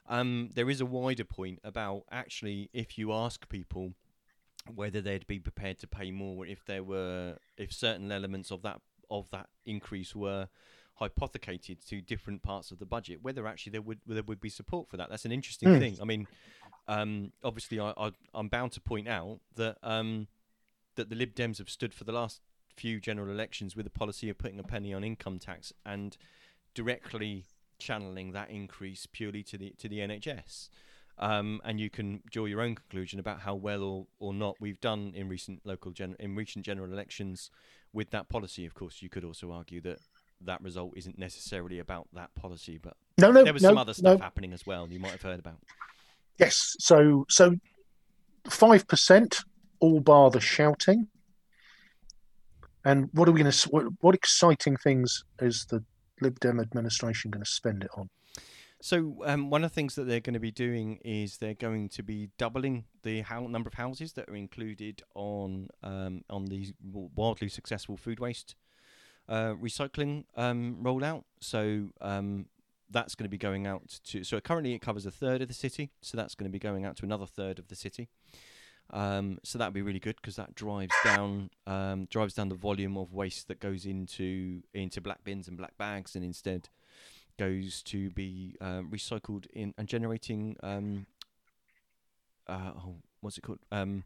um, 0.08 0.50
there 0.56 0.70
is 0.70 0.80
a 0.82 0.86
wider 0.86 1.24
point 1.26 1.60
about 1.64 2.04
actually 2.12 2.70
if 2.74 2.98
you 2.98 3.12
ask 3.14 3.48
people 3.50 3.94
whether 4.76 5.02
they'd 5.02 5.26
be 5.28 5.40
prepared 5.40 5.80
to 5.80 5.88
pay 5.88 6.12
more 6.12 6.46
if 6.46 6.64
there 6.66 6.84
were 6.84 7.38
if 7.58 7.74
certain 7.74 8.12
elements 8.12 8.52
of 8.52 8.62
that 8.62 8.80
of 9.10 9.30
that 9.32 9.48
increase 9.66 10.16
were 10.16 10.48
hypothecated 10.96 11.84
to 11.88 12.00
different 12.02 12.44
parts 12.44 12.70
of 12.72 12.78
the 12.78 12.86
budget, 12.86 13.20
whether 13.24 13.48
actually 13.48 13.72
there 13.72 13.82
would 13.82 14.00
there 14.06 14.24
would 14.24 14.40
be 14.40 14.50
support 14.50 14.88
for 14.90 14.98
that. 14.98 15.10
That's 15.10 15.26
an 15.26 15.32
interesting 15.32 15.74
Hmm. 15.74 15.80
thing. 15.80 15.98
I 16.02 16.06
mean, 16.06 16.28
um, 16.92 17.32
obviously, 17.44 17.80
I, 17.80 17.94
I 17.98 18.12
I'm 18.34 18.50
bound 18.50 18.74
to 18.74 18.82
point 18.82 19.08
out 19.08 19.40
that 19.56 19.78
um, 19.82 20.28
that 20.96 21.10
the 21.10 21.16
Lib 21.16 21.34
Dems 21.34 21.58
have 21.60 21.70
stood 21.70 21.94
for 21.94 22.04
the 22.04 22.12
last 22.12 22.42
few 22.76 23.00
general 23.00 23.30
elections 23.30 23.76
with 23.76 23.88
a 23.88 23.92
policy 23.92 24.30
of 24.30 24.38
putting 24.38 24.60
a 24.60 24.64
penny 24.64 24.94
on 24.94 25.04
income 25.04 25.40
tax 25.40 25.72
and 25.86 26.18
directly 26.74 27.46
channeling 27.80 28.32
that 28.32 28.50
increase 28.50 29.06
purely 29.06 29.42
to 29.44 29.58
the 29.58 29.74
to 29.78 29.88
the 29.88 30.00
NHS. 30.00 30.70
Um, 31.18 31.62
and 31.64 31.80
you 31.80 31.90
can 31.90 32.24
draw 32.30 32.46
your 32.46 32.62
own 32.62 32.76
conclusion 32.76 33.20
about 33.20 33.42
how 33.42 33.54
well 33.54 33.84
or, 33.84 34.08
or 34.20 34.34
not 34.34 34.56
we've 34.60 34.80
done 34.82 35.14
in 35.16 35.30
recent 35.30 35.62
local 35.66 35.92
gen- 35.92 36.16
in 36.20 36.36
recent 36.36 36.66
general 36.66 36.92
elections 36.92 37.52
with 37.94 38.10
that 38.10 38.28
policy. 38.28 38.66
Of 38.66 38.74
course, 38.74 39.02
you 39.02 39.10
could 39.10 39.24
also 39.24 39.52
argue 39.52 39.82
that 39.82 40.00
that 40.42 40.62
result 40.62 40.94
isn't 40.96 41.20
necessarily 41.20 41.80
about 41.80 42.08
that 42.14 42.34
policy, 42.34 42.78
but 42.78 42.96
No, 43.18 43.32
no, 43.32 43.44
there 43.44 43.54
was 43.54 43.62
no, 43.62 43.70
some 43.70 43.78
other 43.78 43.94
stuff 43.94 44.18
no. 44.18 44.24
happening 44.24 44.52
as 44.54 44.66
well. 44.66 44.88
You 44.90 45.00
might 45.00 45.12
have 45.12 45.22
heard 45.22 45.40
about. 45.40 45.60
Yes. 46.42 46.76
So, 46.80 47.26
so 47.30 47.56
five 48.50 48.88
percent, 48.88 49.44
all 49.80 50.00
bar 50.00 50.32
the 50.32 50.42
shouting. 50.42 51.08
And 52.84 53.10
what 53.14 53.30
are 53.30 53.32
we 53.32 53.42
going 53.42 53.52
to? 53.52 53.70
What, 53.70 53.86
what 54.02 54.16
exciting 54.16 54.76
things 54.78 55.24
is 55.40 55.66
the 55.70 55.84
Lib 56.20 56.40
Dem 56.40 56.60
administration 56.60 57.30
going 57.30 57.44
to 57.44 57.50
spend 57.50 57.84
it 57.84 57.92
on? 57.96 58.10
So 58.82 59.18
um, 59.26 59.52
one 59.52 59.64
of 59.64 59.70
the 59.70 59.76
things 59.76 59.94
that 59.94 60.06
they're 60.06 60.20
going 60.20 60.34
to 60.34 60.40
be 60.40 60.50
doing 60.50 60.98
is 61.06 61.38
they're 61.38 61.54
going 61.54 61.90
to 61.90 62.02
be 62.02 62.30
doubling 62.40 62.86
the 63.04 63.22
how, 63.22 63.46
number 63.46 63.68
of 63.68 63.76
houses 63.76 64.14
that 64.14 64.28
are 64.28 64.36
included 64.36 65.04
on 65.14 65.68
um, 65.84 66.24
on 66.28 66.46
the 66.46 66.74
wildly 67.16 67.50
successful 67.50 67.98
food 67.98 68.20
waste 68.20 68.56
uh, 69.30 69.54
recycling 69.62 70.24
um, 70.36 70.78
rollout. 70.82 71.24
So 71.40 71.90
um, 72.02 72.48
that's 72.92 73.16
going 73.16 73.26
to 73.26 73.30
be 73.30 73.38
going 73.38 73.66
out 73.68 74.00
to. 74.06 74.24
So 74.24 74.40
currently 74.42 74.74
it 74.74 74.82
covers 74.82 75.06
a 75.06 75.12
third 75.12 75.42
of 75.42 75.48
the 75.48 75.54
city. 75.54 75.92
So 76.02 76.18
that's 76.18 76.36
going 76.36 76.50
to 76.50 76.52
be 76.52 76.60
going 76.60 76.86
out 76.86 76.98
to 76.98 77.06
another 77.06 77.26
third 77.26 77.58
of 77.60 77.68
the 77.70 77.76
city. 77.76 78.10
Um, 78.92 79.40
so 79.44 79.58
that'd 79.58 79.74
be 79.74 79.82
really 79.82 80.00
good 80.00 80.18
because 80.18 80.36
that 80.36 80.54
drives 80.54 80.94
down 81.06 81.50
um, 81.66 82.06
drives 82.10 82.34
down 82.34 82.50
the 82.50 82.56
volume 82.56 82.98
of 82.98 83.14
waste 83.14 83.48
that 83.48 83.60
goes 83.62 83.86
into 83.86 84.64
into 84.74 85.00
black 85.00 85.24
bins 85.24 85.48
and 85.48 85.58
black 85.58 85.78
bags, 85.78 86.16
and 86.16 86.26
instead 86.26 86.68
goes 87.40 87.82
to 87.84 88.10
be 88.10 88.56
uh, 88.60 88.82
recycled 88.82 89.48
in 89.54 89.74
and 89.78 89.88
generating 89.88 90.58
um, 90.62 91.06
uh, 92.48 92.72
oh, 92.76 92.96
what's 93.22 93.38
it 93.38 93.42
called? 93.42 93.60
Um, 93.72 94.04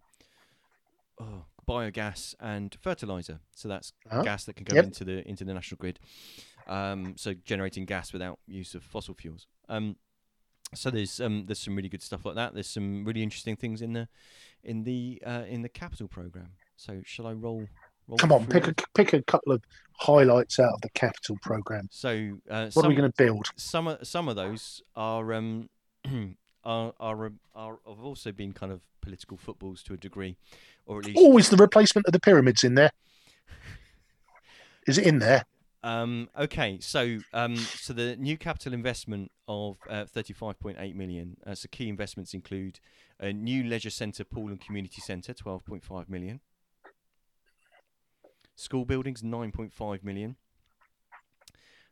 oh, 1.19 1.45
biogas 1.67 2.35
and 2.39 2.77
fertilizer. 2.79 3.39
So 3.55 3.67
that's 3.67 3.91
Uh-huh. 4.11 4.21
gas 4.21 4.45
that 4.45 4.55
can 4.55 4.65
go 4.65 4.75
Yep. 4.75 4.83
into 4.85 5.03
the 5.03 5.27
into 5.27 5.43
the 5.43 5.53
national 5.53 5.77
grid. 5.79 5.99
Um, 6.67 7.15
so 7.17 7.33
generating 7.33 7.85
gas 7.85 8.11
without 8.13 8.39
use 8.47 8.73
of 8.75 8.83
fossil 8.83 9.13
fuels. 9.13 9.47
Um, 9.69 9.95
so 10.73 10.89
there's 10.89 11.21
um, 11.21 11.45
there's 11.45 11.59
some 11.59 11.75
really 11.75 11.89
good 11.89 12.01
stuff 12.01 12.25
like 12.25 12.35
that. 12.35 12.53
There's 12.53 12.69
some 12.69 13.05
really 13.05 13.21
interesting 13.23 13.55
things 13.55 13.81
in 13.81 13.93
the 13.93 14.07
in 14.63 14.83
the 14.83 15.21
uh, 15.25 15.43
in 15.47 15.61
the 15.61 15.69
capital 15.69 16.07
program. 16.07 16.49
So 16.75 17.01
shall 17.05 17.27
I 17.27 17.33
roll? 17.33 17.67
roll 18.07 18.17
Come 18.17 18.31
on, 18.31 18.47
pick 18.47 18.67
a 18.67 18.73
pick 18.95 19.13
a 19.13 19.21
couple 19.21 19.51
of 19.53 19.63
highlights 19.99 20.59
out 20.59 20.73
of 20.73 20.81
the 20.81 20.89
capital 20.89 21.37
program. 21.41 21.87
So 21.91 22.39
uh, 22.49 22.69
What 22.73 22.85
are 22.85 22.89
we 22.89 22.95
going 22.95 23.11
to 23.11 23.15
build? 23.17 23.47
some 23.55 23.87
of 23.87 24.05
some 24.07 24.27
of 24.27 24.35
those 24.35 24.81
are 24.95 25.33
um 25.33 25.69
are 26.63 26.93
are 26.99 27.25
um, 27.27 27.39
are 27.53 27.77
have 27.87 28.03
also 28.03 28.31
been 28.31 28.51
kind 28.51 28.71
of 28.71 28.81
political 29.01 29.37
footballs 29.37 29.83
to 29.83 29.93
a 29.93 29.97
degree, 29.97 30.35
or 30.87 30.97
at 30.99 31.05
least 31.05 31.19
Oh, 31.21 31.37
is 31.37 31.49
the 31.49 31.57
replacement 31.57 32.07
of 32.07 32.11
the 32.13 32.19
pyramids 32.19 32.63
in 32.63 32.73
there? 32.73 32.91
Is 34.87 34.97
it 34.97 35.05
in 35.05 35.19
there? 35.19 35.45
Um 35.85 36.29
okay. 36.37 36.79
So 36.81 37.19
um 37.31 37.55
so 37.55 37.93
the 37.93 38.15
new 38.17 38.37
capital 38.37 38.73
investment 38.73 39.31
of 39.47 39.77
uh, 39.89 40.05
thirty 40.05 40.33
five 40.33 40.59
point 40.59 40.77
eight 40.79 40.95
million. 40.95 41.37
Uh, 41.45 41.55
so 41.55 41.67
key 41.71 41.87
investments 41.87 42.33
include 42.33 42.79
a 43.19 43.31
new 43.31 43.63
leisure 43.63 43.91
centre, 43.91 44.23
pool 44.23 44.47
and 44.47 44.59
community 44.59 44.99
centre, 44.99 45.33
twelve 45.33 45.63
point 45.63 45.83
five 45.83 46.09
million. 46.09 46.41
School 48.55 48.85
buildings, 48.85 49.23
nine 49.23 49.51
point 49.51 49.71
five 49.71 50.03
million. 50.03 50.35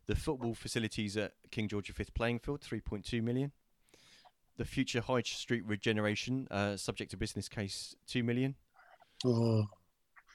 The 0.07 0.15
football 0.15 0.55
facilities 0.55 1.15
at 1.15 1.33
King 1.51 1.67
George 1.67 1.93
V 1.93 2.03
playing 2.15 2.39
field, 2.39 2.61
three 2.61 2.81
point 2.81 3.05
two 3.05 3.21
million. 3.21 3.51
The 4.57 4.65
future 4.65 5.01
High 5.01 5.21
Street 5.21 5.63
regeneration, 5.65 6.47
uh, 6.51 6.77
subject 6.77 7.11
to 7.11 7.17
business 7.17 7.47
case, 7.47 7.95
two 8.07 8.23
million. 8.23 8.55
Oh, 9.25 9.65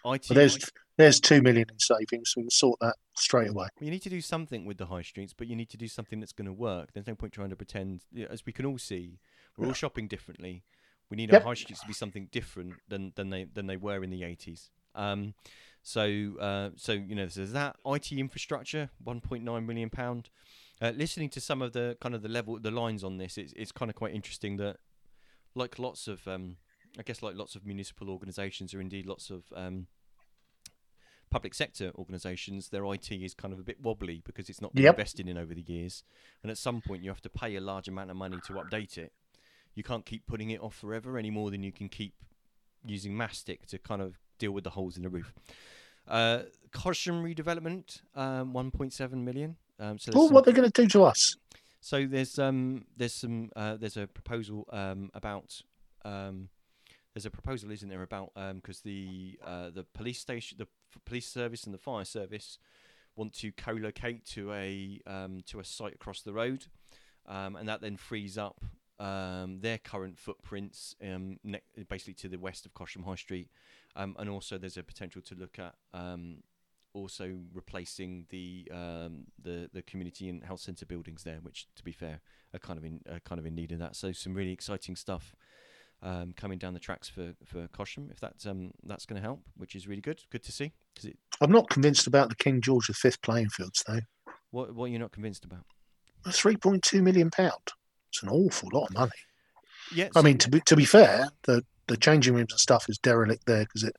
IT. 0.04 0.28
well, 0.30 0.36
there's 0.36 0.58
there's 0.96 1.20
two 1.20 1.40
million 1.42 1.66
in 1.70 1.78
savings. 1.78 2.34
We 2.36 2.42
can 2.44 2.50
sort 2.50 2.80
that 2.80 2.96
straight 3.14 3.48
away. 3.50 3.68
You 3.80 3.90
need 3.90 4.02
to 4.02 4.10
do 4.10 4.20
something 4.20 4.64
with 4.64 4.78
the 4.78 4.86
high 4.86 5.02
streets, 5.02 5.32
but 5.32 5.46
you 5.46 5.54
need 5.56 5.68
to 5.70 5.76
do 5.76 5.86
something 5.88 6.18
that's 6.20 6.32
going 6.32 6.46
to 6.46 6.52
work. 6.52 6.92
There's 6.92 7.06
no 7.06 7.14
point 7.14 7.32
trying 7.32 7.50
to 7.50 7.56
pretend. 7.56 8.02
As 8.28 8.44
we 8.44 8.52
can 8.52 8.66
all 8.66 8.78
see, 8.78 9.18
we're 9.56 9.66
all 9.68 9.72
shopping 9.72 10.08
differently. 10.08 10.64
We 11.10 11.16
need 11.16 11.32
Yep. 11.32 11.42
our 11.42 11.48
high 11.48 11.54
streets 11.54 11.80
to 11.80 11.86
be 11.86 11.92
something 11.94 12.28
different 12.32 12.74
than, 12.88 13.12
than 13.16 13.30
they 13.30 13.44
than 13.44 13.66
they 13.66 13.76
were 13.76 14.02
in 14.04 14.10
the 14.10 14.22
80s. 14.22 14.70
Um, 14.94 15.34
so 15.82 16.34
uh, 16.40 16.70
so 16.76 16.92
you 16.92 17.14
know, 17.14 17.26
there's 17.26 17.52
that 17.52 17.76
IT 17.86 18.12
infrastructure, 18.12 18.90
1.9 19.06 19.66
million 19.66 19.90
pound. 19.90 20.28
Uh, 20.80 20.92
listening 20.94 21.28
to 21.30 21.40
some 21.40 21.60
of 21.62 21.72
the 21.72 21.96
kind 22.00 22.14
of 22.14 22.22
the 22.22 22.28
level, 22.28 22.58
the 22.60 22.70
lines 22.70 23.02
on 23.04 23.18
this, 23.18 23.38
it's 23.38 23.52
it's 23.54 23.72
kind 23.72 23.88
of 23.90 23.94
quite 23.94 24.14
interesting 24.14 24.56
that, 24.58 24.76
like 25.54 25.78
lots 25.78 26.06
of, 26.08 26.26
um, 26.28 26.56
I 26.98 27.02
guess 27.02 27.22
like 27.22 27.36
lots 27.36 27.54
of 27.54 27.64
municipal 27.64 28.10
organisations, 28.10 28.74
or 28.74 28.80
indeed 28.80 29.06
lots 29.06 29.30
of 29.30 29.44
um, 29.54 29.86
public 31.30 31.54
sector 31.54 31.92
organisations, 31.96 32.70
their 32.70 32.84
IT 32.92 33.10
is 33.12 33.34
kind 33.34 33.52
of 33.52 33.60
a 33.60 33.62
bit 33.62 33.80
wobbly 33.82 34.22
because 34.24 34.48
it's 34.48 34.60
not 34.60 34.74
been 34.74 34.84
Yep. 34.84 34.94
invested 34.94 35.28
in 35.28 35.36
over 35.38 35.54
the 35.54 35.60
years, 35.62 36.02
and 36.42 36.50
at 36.50 36.58
some 36.58 36.80
point 36.80 37.02
you 37.02 37.10
have 37.10 37.20
to 37.22 37.28
pay 37.28 37.54
a 37.56 37.60
large 37.60 37.88
amount 37.88 38.10
of 38.10 38.16
money 38.16 38.38
to 38.46 38.54
update 38.54 38.96
it. 38.98 39.12
You 39.74 39.82
can't 39.82 40.04
keep 40.04 40.26
putting 40.26 40.50
it 40.50 40.60
off 40.60 40.74
forever 40.74 41.18
any 41.18 41.30
more 41.30 41.50
than 41.50 41.62
you 41.62 41.70
can 41.72 41.88
keep 41.88 42.14
using 42.84 43.16
mastic 43.16 43.66
to 43.66 43.78
kind 43.78 44.02
of 44.02 44.18
deal 44.38 44.52
with 44.52 44.64
the 44.64 44.70
holes 44.70 44.96
in 44.96 45.02
the 45.02 45.08
roof. 45.08 45.32
Uh, 46.06 46.42
redevelopment, 46.72 48.00
um, 48.14 48.52
1.7 48.54 49.12
million. 49.24 49.56
Um, 49.78 49.98
so 49.98 50.12
Oh, 50.14 50.28
what 50.28 50.44
they're 50.44 50.54
going 50.54 50.70
to 50.70 50.82
do 50.82 50.88
to 50.88 51.04
us? 51.04 51.36
so 51.80 52.06
there's 52.06 52.40
um 52.40 52.84
there's 52.96 53.14
some 53.14 53.50
uh, 53.54 53.76
there's 53.76 53.96
a 53.96 54.08
proposal 54.08 54.66
um 54.72 55.10
about 55.14 55.62
um 56.04 56.48
there's 57.18 57.26
a 57.26 57.30
proposal 57.30 57.72
isn't 57.72 57.88
there 57.88 58.04
about 58.04 58.30
um 58.36 58.56
because 58.56 58.80
the 58.82 59.36
uh, 59.44 59.70
the 59.70 59.82
police 59.82 60.20
station 60.20 60.56
the 60.56 60.68
f- 60.94 61.04
police 61.04 61.26
service 61.26 61.64
and 61.64 61.74
the 61.74 61.78
fire 61.78 62.04
service 62.04 62.58
want 63.16 63.32
to 63.32 63.50
co-locate 63.50 64.24
to 64.24 64.52
a 64.52 65.00
um 65.04 65.40
to 65.44 65.58
a 65.58 65.64
site 65.64 65.94
across 65.94 66.22
the 66.22 66.32
road 66.32 66.66
um 67.26 67.56
and 67.56 67.68
that 67.68 67.80
then 67.80 67.96
frees 67.96 68.38
up 68.38 68.62
um 69.00 69.58
their 69.62 69.78
current 69.78 70.16
footprints 70.16 70.94
um 71.02 71.38
ne- 71.42 71.60
basically 71.88 72.14
to 72.14 72.28
the 72.28 72.38
west 72.38 72.64
of 72.64 72.72
Cosham 72.72 73.04
High 73.04 73.16
Street 73.16 73.48
um 73.96 74.14
and 74.20 74.30
also 74.30 74.56
there's 74.56 74.76
a 74.76 74.84
potential 74.84 75.20
to 75.22 75.34
look 75.34 75.58
at 75.58 75.74
um 75.92 76.44
also 76.94 77.38
replacing 77.52 78.26
the 78.30 78.66
um, 78.72 79.24
the 79.40 79.68
the 79.72 79.82
community 79.82 80.28
and 80.28 80.42
health 80.42 80.60
centre 80.60 80.86
buildings 80.86 81.22
there, 81.22 81.38
which, 81.42 81.68
to 81.76 81.84
be 81.84 81.92
fair, 81.92 82.20
are 82.54 82.58
kind 82.58 82.78
of 82.78 82.84
in 82.84 83.00
are 83.10 83.20
kind 83.20 83.38
of 83.38 83.46
in 83.46 83.54
need 83.54 83.72
of 83.72 83.78
that. 83.78 83.94
So 83.94 84.10
some 84.12 84.34
really 84.34 84.52
exciting 84.52 84.96
stuff 84.96 85.36
um, 86.02 86.32
coming 86.36 86.58
down 86.58 86.74
the 86.74 86.80
tracks 86.80 87.08
for 87.08 87.34
for 87.44 87.66
Cosham, 87.68 88.10
if 88.10 88.20
that's 88.20 88.46
um 88.46 88.70
that's 88.84 89.06
going 89.06 89.20
to 89.20 89.26
help, 89.26 89.40
which 89.56 89.74
is 89.74 89.88
really 89.88 90.00
good. 90.00 90.22
Good 90.30 90.42
to 90.44 90.52
see. 90.52 90.72
It 91.02 91.16
I'm 91.40 91.52
not 91.52 91.68
convinced 91.70 92.06
about 92.06 92.28
the 92.28 92.36
King 92.36 92.60
George 92.60 92.88
V 92.88 93.10
playing 93.22 93.48
fields 93.50 93.82
though. 93.86 94.00
what 94.50 94.74
what 94.74 94.84
are 94.84 94.88
you're 94.88 95.00
not 95.00 95.12
convinced 95.12 95.44
about? 95.44 95.64
Three 96.30 96.56
point 96.56 96.82
two 96.82 97.02
million 97.02 97.30
pound. 97.30 97.72
It's 98.10 98.22
an 98.22 98.28
awful 98.28 98.68
lot 98.72 98.86
of 98.88 98.94
money. 98.94 99.12
Yeah, 99.94 100.08
I 100.14 100.22
mean, 100.22 100.38
to 100.38 100.50
be 100.50 100.60
to 100.66 100.76
be 100.76 100.84
fair, 100.84 101.28
the 101.44 101.62
the 101.86 101.96
changing 101.96 102.34
rooms 102.34 102.52
and 102.52 102.60
stuff 102.60 102.86
is 102.88 102.98
derelict 102.98 103.46
there 103.46 103.64
because 103.64 103.82
it 103.84 103.96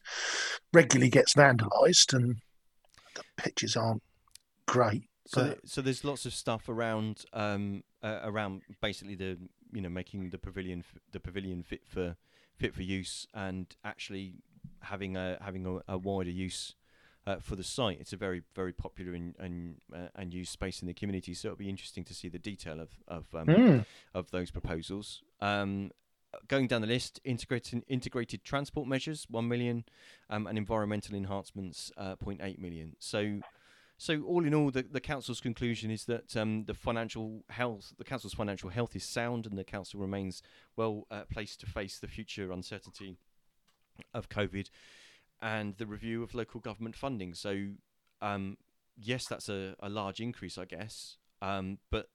regularly 0.74 1.10
gets 1.10 1.34
vandalised 1.34 2.14
and 2.14 2.36
the 3.16 3.24
pitches 3.38 3.76
aren't 3.76 4.04
great. 4.68 5.04
So, 5.26 5.48
But- 5.50 5.68
so 5.68 5.82
there's 5.82 6.04
lots 6.04 6.26
of 6.26 6.34
stuff 6.34 6.70
around 6.70 7.26
um 7.34 7.84
uh, 8.04 8.20
around 8.24 8.62
basically 8.82 9.16
the 9.16 9.38
you 9.72 9.82
know 9.82 9.90
making 9.90 10.30
the 10.30 10.38
pavilion 10.38 10.80
f- 10.80 11.00
the 11.12 11.20
pavilion 11.20 11.64
fit 11.64 11.82
for 11.88 12.16
fit 12.58 12.74
for 12.74 12.84
use 12.84 13.28
and 13.34 13.76
actually 13.84 14.36
having 14.82 15.16
a 15.16 15.38
having 15.42 15.66
a, 15.66 15.94
a 15.94 15.98
wider 15.98 16.30
use 16.30 16.76
uh, 17.28 17.38
for 17.38 17.56
the 17.56 17.64
site. 17.64 18.00
It's 18.00 18.14
a 18.14 18.18
very 18.18 18.42
very 18.56 18.74
popular 18.74 19.14
and 19.14 19.36
and, 19.40 19.76
uh, 19.94 20.08
and 20.16 20.34
used 20.34 20.52
space 20.52 20.82
in 20.82 20.88
the 20.88 20.94
community. 20.94 21.34
So 21.34 21.50
it'll 21.50 21.58
be 21.58 21.70
interesting 21.70 22.04
to 22.06 22.14
see 22.14 22.30
the 22.30 22.40
detail 22.40 22.80
of 22.80 22.90
of 23.08 23.34
um, 23.34 23.48
Mm. 23.48 23.86
of 24.14 24.32
those 24.32 24.52
proposals. 24.52 25.22
Um, 25.42 25.92
going 26.48 26.68
down 26.68 26.82
the 26.82 26.88
list, 26.88 27.20
integrated 27.24 27.84
integrated 27.88 28.44
transport 28.44 28.88
measures, 28.88 29.26
one 29.30 29.48
million, 29.48 29.84
um, 30.30 30.48
and 30.48 30.58
environmental 30.58 31.16
enhancements, 31.16 31.92
uh, 31.98 32.16
0.8 32.18 32.60
million. 32.60 32.96
So, 33.00 33.40
so 34.00 34.22
all 34.22 34.46
in 34.46 34.54
all, 34.54 34.72
the, 34.72 34.82
the 34.82 35.02
council's 35.02 35.42
conclusion 35.42 35.92
is 35.92 36.06
that 36.06 36.36
um, 36.38 36.64
the 36.64 36.74
financial 36.74 37.44
health, 37.50 37.92
the 37.98 38.06
council's 38.06 38.34
financial 38.34 38.70
health 38.70 38.96
is 38.96 39.04
sound, 39.04 39.46
and 39.46 39.58
the 39.58 39.66
council 39.66 40.00
remains 40.00 40.42
well 40.78 41.06
uh, 41.12 41.24
placed 41.30 41.60
to 41.60 41.66
face 41.66 42.00
the 42.00 42.08
future 42.08 42.50
uncertainty 42.50 43.18
of 44.14 44.30
COVID 44.30 44.70
and 45.42 45.76
the 45.76 45.86
review 45.86 46.24
of 46.24 46.34
local 46.34 46.62
government 46.62 46.96
funding. 46.96 47.34
So, 47.34 47.72
um, 48.22 48.56
yes, 48.98 49.26
that's 49.28 49.50
a, 49.50 49.76
a 49.82 49.90
large 49.90 50.22
increase, 50.22 50.58
I 50.58 50.64
guess, 50.64 51.18
um, 51.42 51.80
but 51.92 52.08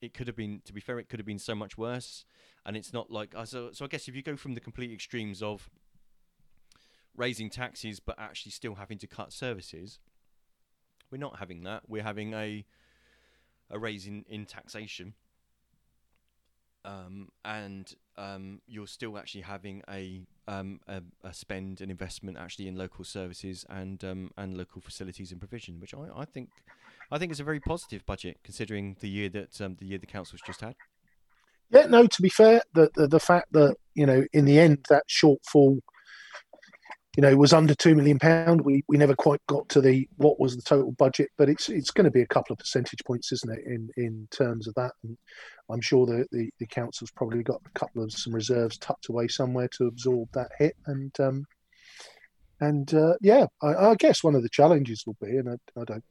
it 0.00 0.14
could 0.14 0.28
have 0.28 0.36
been, 0.36 0.62
to 0.66 0.72
be 0.72 0.80
fair, 0.80 1.00
it 1.00 1.08
could 1.08 1.18
have 1.18 1.26
been 1.26 1.40
so 1.40 1.56
much 1.56 1.76
worse. 1.76 2.24
And 2.64 2.76
it's 2.76 2.92
not 2.92 3.10
like 3.10 3.34
uh, 3.34 3.44
so. 3.44 3.70
So 3.72 3.84
I 3.84 3.88
guess 3.88 4.06
if 4.06 4.14
you 4.14 4.22
go 4.22 4.36
from 4.36 4.54
the 4.54 4.60
complete 4.60 4.92
extremes 4.92 5.42
of 5.42 5.68
raising 7.16 7.50
taxes 7.50 7.98
but 7.98 8.14
actually 8.18 8.52
still 8.52 8.76
having 8.76 8.98
to 8.98 9.08
cut 9.08 9.32
services, 9.32 9.98
we're 11.10 11.18
not 11.18 11.38
having 11.38 11.62
that. 11.64 11.82
We're 11.88 12.02
having 12.02 12.34
a 12.34 12.64
a 13.70 13.78
raise 13.78 14.06
in, 14.06 14.24
in 14.28 14.46
taxation, 14.46 15.14
um, 16.84 17.28
and 17.44 17.92
um, 18.16 18.60
you're 18.66 18.86
still 18.86 19.18
actually 19.18 19.42
having 19.42 19.82
a, 19.90 20.22
um, 20.46 20.80
a 20.88 21.02
a 21.22 21.34
spend 21.34 21.80
and 21.80 21.90
investment 21.90 22.38
actually 22.38 22.66
in 22.66 22.76
local 22.76 23.04
services 23.04 23.66
and 23.68 24.02
um, 24.04 24.30
and 24.36 24.56
local 24.56 24.80
facilities 24.80 25.30
and 25.30 25.40
provision, 25.40 25.80
which 25.80 25.94
I, 25.94 26.06
I 26.16 26.24
think 26.24 26.48
I 27.10 27.18
think 27.18 27.32
is 27.32 27.40
a 27.40 27.44
very 27.44 27.60
positive 27.60 28.04
budget 28.06 28.38
considering 28.42 28.96
the 29.00 29.08
year 29.08 29.28
that 29.30 29.60
um, 29.60 29.76
the 29.78 29.86
year 29.86 29.98
the 29.98 30.06
council's 30.06 30.42
just 30.46 30.60
had. 30.60 30.74
Yeah, 31.70 31.86
no. 31.86 32.06
To 32.06 32.22
be 32.22 32.30
fair, 32.30 32.62
the, 32.74 32.90
the 32.94 33.06
the 33.06 33.20
fact 33.20 33.52
that 33.52 33.76
you 33.94 34.06
know 34.06 34.24
in 34.32 34.46
the 34.46 34.58
end 34.58 34.86
that 34.88 35.04
shortfall, 35.08 35.80
you 37.18 37.22
know, 37.22 37.36
was 37.36 37.52
under 37.52 37.74
two 37.74 37.96
million 37.96 38.16
pound. 38.16 38.60
We 38.60 38.84
we 38.86 38.96
never 38.96 39.16
quite 39.16 39.44
got 39.48 39.68
to 39.70 39.80
the 39.80 40.08
what 40.18 40.38
was 40.38 40.54
the 40.54 40.62
total 40.62 40.92
budget, 40.92 41.30
but 41.36 41.48
it's 41.48 41.68
it's 41.68 41.90
going 41.90 42.04
to 42.04 42.12
be 42.12 42.22
a 42.22 42.26
couple 42.28 42.52
of 42.52 42.60
percentage 42.60 43.00
points, 43.04 43.32
isn't 43.32 43.58
it? 43.58 43.64
In 43.66 43.90
in 43.96 44.28
terms 44.30 44.68
of 44.68 44.74
that, 44.74 44.92
and 45.02 45.18
I'm 45.68 45.80
sure 45.80 46.06
the 46.06 46.26
the, 46.30 46.48
the 46.60 46.66
council's 46.68 47.10
probably 47.10 47.42
got 47.42 47.60
a 47.66 47.76
couple 47.76 48.04
of 48.04 48.12
some 48.12 48.32
reserves 48.32 48.78
tucked 48.78 49.08
away 49.08 49.26
somewhere 49.26 49.66
to 49.78 49.88
absorb 49.88 50.28
that 50.34 50.52
hit, 50.60 50.76
and 50.86 51.12
um, 51.18 51.44
and 52.60 52.94
uh, 52.94 53.14
yeah, 53.20 53.46
I, 53.60 53.74
I 53.74 53.94
guess 53.96 54.22
one 54.22 54.36
of 54.36 54.44
the 54.44 54.48
challenges 54.48 55.02
will 55.04 55.16
be, 55.20 55.38
and 55.38 55.48
I, 55.48 55.80
I 55.80 55.84
don't, 55.86 56.04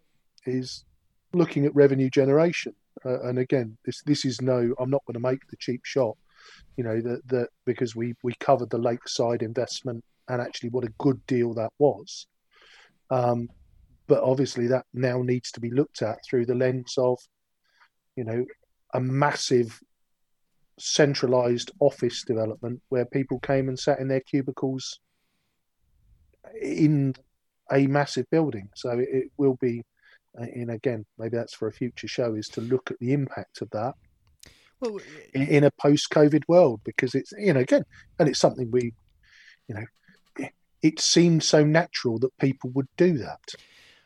is 0.45 0.83
looking 1.31 1.65
at 1.65 1.73
revenue 1.73 2.09
generation 2.09 2.75
uh, 3.05 3.21
and 3.21 3.39
again, 3.39 3.77
this 3.85 4.01
this 4.03 4.25
is 4.25 4.41
no. 4.41 4.73
I'm 4.77 4.89
not 4.89 5.05
going 5.05 5.13
to 5.13 5.19
make 5.19 5.47
the 5.49 5.57
cheap 5.57 5.85
shot. 5.85 6.17
You 6.75 6.83
know 6.83 6.99
that 6.99 7.21
that 7.27 7.47
because 7.65 7.95
we 7.95 8.13
we 8.23 8.33
covered 8.41 8.69
the 8.69 8.77
lakeside 8.77 9.41
investment 9.41 10.03
and 10.27 10.41
actually 10.41 10.69
what 10.69 10.85
a 10.85 10.93
good 10.97 11.25
deal 11.25 11.53
that 11.53 11.71
was. 11.79 12.27
Um, 13.09 13.49
but 14.07 14.23
obviously 14.23 14.67
that 14.67 14.85
now 14.93 15.21
needs 15.21 15.51
to 15.51 15.59
be 15.59 15.69
looked 15.69 16.01
at 16.01 16.19
through 16.25 16.45
the 16.45 16.55
lens 16.55 16.95
of, 16.97 17.19
you 18.15 18.23
know, 18.23 18.45
a 18.93 18.99
massive 18.99 19.79
centralized 20.79 21.71
office 21.79 22.23
development 22.23 22.81
where 22.89 23.05
people 23.05 23.39
came 23.39 23.67
and 23.67 23.77
sat 23.77 23.99
in 23.99 24.07
their 24.07 24.21
cubicles 24.21 24.99
in 26.61 27.13
a 27.71 27.87
massive 27.87 28.29
building. 28.29 28.69
So 28.75 28.91
it, 28.91 29.09
it 29.11 29.31
will 29.37 29.57
be 29.59 29.83
and 30.37 30.71
again, 30.71 31.05
maybe 31.17 31.35
that's 31.35 31.55
for 31.55 31.67
a 31.67 31.73
future 31.73 32.07
show, 32.07 32.35
is 32.35 32.47
to 32.49 32.61
look 32.61 32.91
at 32.91 32.99
the 32.99 33.13
impact 33.13 33.61
of 33.61 33.69
that 33.71 33.95
well, 34.79 34.99
in, 35.33 35.47
in 35.47 35.63
a 35.63 35.71
post-COVID 35.71 36.43
world, 36.47 36.81
because 36.83 37.15
it's 37.15 37.33
you 37.37 37.53
know 37.53 37.61
again, 37.61 37.83
and 38.19 38.29
it's 38.29 38.39
something 38.39 38.69
we, 38.71 38.93
you 39.67 39.75
know, 39.75 39.85
it, 40.81 40.99
seemed 40.99 41.43
so 41.43 41.63
natural 41.63 42.19
that 42.19 42.37
people 42.37 42.69
would 42.71 42.87
do 42.97 43.17
that. 43.17 43.53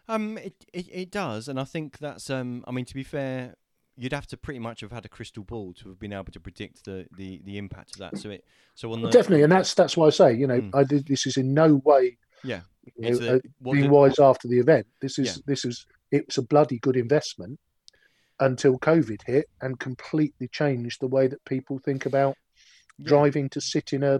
Um, 0.07 0.37
it, 0.37 0.65
it 0.73 0.87
it 0.91 1.11
does, 1.11 1.47
and 1.47 1.59
I 1.59 1.63
think 1.63 1.99
that's 1.99 2.29
um, 2.29 2.63
I 2.67 2.71
mean, 2.71 2.85
to 2.85 2.93
be 2.93 3.03
fair, 3.03 3.55
you'd 3.95 4.13
have 4.13 4.27
to 4.27 4.37
pretty 4.37 4.59
much 4.59 4.81
have 4.81 4.91
had 4.91 5.05
a 5.05 5.09
crystal 5.09 5.43
ball 5.43 5.73
to 5.75 5.89
have 5.89 5.99
been 5.99 6.11
able 6.11 6.31
to 6.31 6.39
predict 6.39 6.85
the 6.85 7.07
the, 7.15 7.41
the 7.45 7.57
impact 7.57 7.95
of 7.95 7.99
that. 7.99 8.17
So 8.17 8.29
it 8.31 8.45
so 8.75 8.91
on 8.91 9.01
the 9.01 9.09
definitely, 9.09 9.43
and 9.43 9.51
that's 9.51 9.73
that's 9.73 9.95
why 9.95 10.07
I 10.07 10.09
say, 10.09 10.33
you 10.33 10.47
know, 10.47 10.59
mm. 10.59 10.71
I 10.73 10.83
did, 10.83 11.07
this 11.07 11.25
is 11.25 11.37
in 11.37 11.53
no 11.53 11.81
way 11.85 12.17
yeah 12.43 12.61
you 12.97 13.11
know, 13.11 13.25
a, 13.25 13.35
uh, 13.35 13.39
being 13.63 13.83
did, 13.83 13.91
wise 13.91 14.19
after 14.19 14.47
the 14.47 14.59
event. 14.59 14.87
This 15.01 15.19
is 15.19 15.37
yeah. 15.37 15.41
this 15.45 15.65
is 15.65 15.85
it 16.11 16.25
was 16.27 16.37
a 16.37 16.43
bloody 16.43 16.79
good 16.79 16.97
investment 16.97 17.59
until 18.39 18.79
COVID 18.79 19.21
hit 19.25 19.47
and 19.61 19.79
completely 19.79 20.47
changed 20.47 20.99
the 20.99 21.07
way 21.07 21.27
that 21.27 21.43
people 21.45 21.79
think 21.79 22.05
about 22.05 22.35
yeah. 22.97 23.07
driving 23.07 23.49
to 23.49 23.61
sit 23.61 23.93
in 23.93 24.03
a 24.03 24.19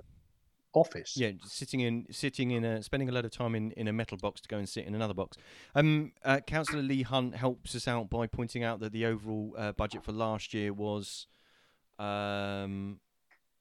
office. 0.74 1.16
Yeah, 1.16 1.32
sitting 1.46 1.80
in 1.82 2.08
sitting 2.12 2.52
in 2.52 2.64
a 2.64 2.84
spending 2.84 3.10
a 3.10 3.12
lot 3.12 3.26
of 3.26 3.32
time 3.32 3.56
in, 3.56 3.72
in 3.72 3.88
a 3.88 3.94
metal 3.94 4.18
box 4.18 4.42
to 4.42 4.48
go 4.48 4.58
and 4.58 4.68
sit 4.68 4.86
in 4.86 4.96
another 4.96 5.14
box. 5.14 5.38
Um, 5.76 6.14
uh, 6.24 6.40
Councillor 6.40 6.84
Lee 6.84 7.04
Hunt 7.04 7.36
helps 7.36 7.76
us 7.76 7.88
out 7.88 8.10
by 8.10 8.28
pointing 8.28 8.64
out 8.64 8.80
that 8.80 8.92
the 8.92 9.06
overall 9.06 9.56
uh, 9.58 9.72
budget 9.74 10.04
for 10.04 10.12
last 10.12 10.54
year 10.54 10.74
was 10.74 11.28
um, 12.00 13.00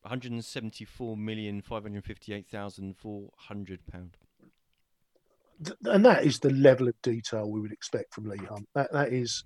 one 0.02 0.10
hundred 0.10 0.32
and 0.32 0.44
seventy 0.44 0.84
four 0.84 1.16
million 1.16 1.62
five 1.62 1.82
hundred 1.82 2.04
fifty 2.04 2.32
eight 2.32 2.48
thousand 2.48 2.96
four 2.96 3.30
hundred 3.36 3.86
pound 3.86 4.16
and 5.84 6.04
that 6.04 6.24
is 6.24 6.38
the 6.38 6.50
level 6.50 6.88
of 6.88 7.02
detail 7.02 7.50
we 7.50 7.60
would 7.60 7.72
expect 7.72 8.14
from 8.14 8.28
Lee 8.28 8.38
Hunt. 8.38 8.68
That 8.74 8.92
that 8.92 9.12
is 9.12 9.44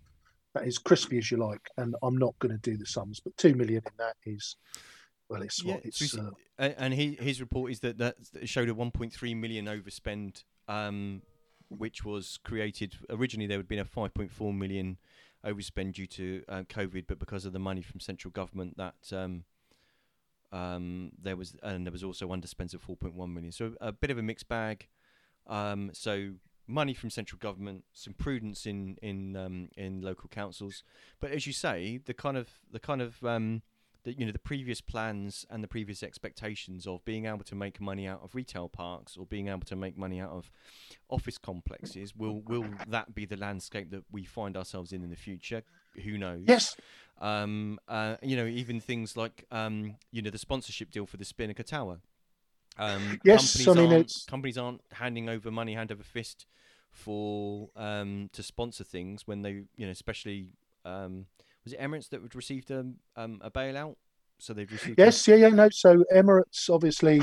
that 0.54 0.66
is 0.66 0.78
crispy 0.78 1.18
as 1.18 1.30
you 1.30 1.38
like, 1.38 1.68
and 1.76 1.94
I'm 2.02 2.16
not 2.16 2.38
going 2.38 2.52
to 2.52 2.70
do 2.70 2.76
the 2.76 2.86
sums, 2.86 3.20
but 3.20 3.36
two 3.36 3.54
million 3.54 3.82
in 3.84 3.92
that 3.98 4.16
is 4.24 4.56
well, 5.34 5.42
it's 5.42 5.62
yeah, 5.64 5.74
what 5.74 5.84
it's. 5.84 6.16
Uh, 6.16 6.30
and 6.58 6.94
he, 6.94 7.16
his 7.20 7.40
report 7.40 7.70
is 7.70 7.80
that 7.80 7.98
that 7.98 8.16
showed 8.44 8.68
a 8.68 8.74
1.3 8.74 9.36
million 9.36 9.66
overspend, 9.66 10.44
um, 10.68 11.22
which 11.68 12.04
was 12.04 12.38
created 12.44 12.94
originally. 13.10 13.46
There 13.46 13.58
would 13.58 13.64
have 13.64 13.68
been 13.68 13.78
a 13.78 13.84
5.4 13.84 14.56
million 14.56 14.98
overspend 15.44 15.94
due 15.94 16.06
to 16.06 16.42
uh, 16.48 16.62
COVID, 16.62 17.04
but 17.06 17.18
because 17.18 17.44
of 17.44 17.52
the 17.52 17.58
money 17.58 17.82
from 17.82 18.00
central 18.00 18.30
government, 18.30 18.76
that 18.76 18.94
um, 19.12 19.44
um, 20.52 21.12
there 21.20 21.36
was 21.36 21.56
and 21.62 21.86
there 21.86 21.92
was 21.92 22.04
also 22.04 22.28
underspends 22.28 22.74
of 22.74 22.86
4.1 22.86 23.32
million. 23.32 23.52
So 23.52 23.74
a 23.80 23.92
bit 23.92 24.10
of 24.10 24.18
a 24.18 24.22
mixed 24.22 24.48
bag. 24.48 24.88
Um, 25.46 25.90
so 25.92 26.34
money 26.66 26.94
from 26.94 27.10
central 27.10 27.38
government, 27.38 27.84
some 27.92 28.14
prudence 28.14 28.66
in 28.66 28.96
in 29.02 29.36
um, 29.36 29.68
in 29.76 30.00
local 30.02 30.28
councils, 30.28 30.82
but 31.20 31.30
as 31.30 31.46
you 31.46 31.52
say, 31.52 32.00
the 32.04 32.14
kind 32.14 32.36
of 32.36 32.48
the 32.70 32.80
kind 32.80 33.02
of 33.02 33.22
um, 33.24 33.62
the, 34.04 34.12
you 34.12 34.24
know 34.24 34.32
the 34.32 34.38
previous 34.38 34.80
plans 34.80 35.44
and 35.50 35.62
the 35.62 35.68
previous 35.68 36.02
expectations 36.02 36.86
of 36.86 37.04
being 37.04 37.26
able 37.26 37.44
to 37.44 37.54
make 37.54 37.80
money 37.80 38.06
out 38.06 38.20
of 38.22 38.34
retail 38.34 38.68
parks 38.68 39.16
or 39.16 39.26
being 39.26 39.48
able 39.48 39.60
to 39.60 39.76
make 39.76 39.98
money 39.98 40.20
out 40.20 40.30
of 40.30 40.50
office 41.08 41.38
complexes 41.38 42.14
will 42.14 42.40
will 42.46 42.66
that 42.88 43.14
be 43.14 43.24
the 43.24 43.36
landscape 43.36 43.90
that 43.90 44.04
we 44.12 44.24
find 44.24 44.56
ourselves 44.56 44.92
in 44.92 45.02
in 45.02 45.10
the 45.10 45.16
future? 45.16 45.62
Who 46.04 46.18
knows? 46.18 46.44
Yes. 46.46 46.76
Um, 47.20 47.78
uh, 47.88 48.16
you 48.22 48.36
know, 48.36 48.46
even 48.46 48.80
things 48.80 49.16
like 49.16 49.44
um, 49.50 49.96
you 50.10 50.22
know 50.22 50.30
the 50.30 50.38
sponsorship 50.38 50.90
deal 50.90 51.06
for 51.06 51.16
the 51.16 51.24
Spinnaker 51.24 51.62
Tower. 51.62 51.98
Um, 52.76 53.20
yes, 53.24 53.66
I 53.68 53.72
mean 53.74 53.92
it's 53.92 54.24
companies 54.24 54.58
aren't 54.58 54.80
handing 54.92 55.28
over 55.28 55.50
money 55.50 55.74
hand 55.74 55.92
over 55.92 56.02
fist 56.02 56.46
for 56.90 57.70
um, 57.76 58.30
to 58.32 58.42
sponsor 58.42 58.84
things 58.84 59.26
when 59.26 59.42
they, 59.42 59.64
you 59.76 59.84
know, 59.84 59.90
especially 59.90 60.48
um, 60.84 61.26
was 61.64 61.72
it 61.72 61.80
Emirates 61.80 62.08
that 62.10 62.22
would 62.22 62.34
received 62.34 62.70
a, 62.70 62.86
um, 63.16 63.40
a 63.42 63.50
bailout? 63.50 63.96
So 64.38 64.52
they've 64.52 64.70
received. 64.70 64.98
Yes, 64.98 65.26
yeah, 65.26 65.36
yeah, 65.36 65.48
no. 65.48 65.68
So 65.70 66.04
Emirates 66.14 66.68
obviously 66.70 67.22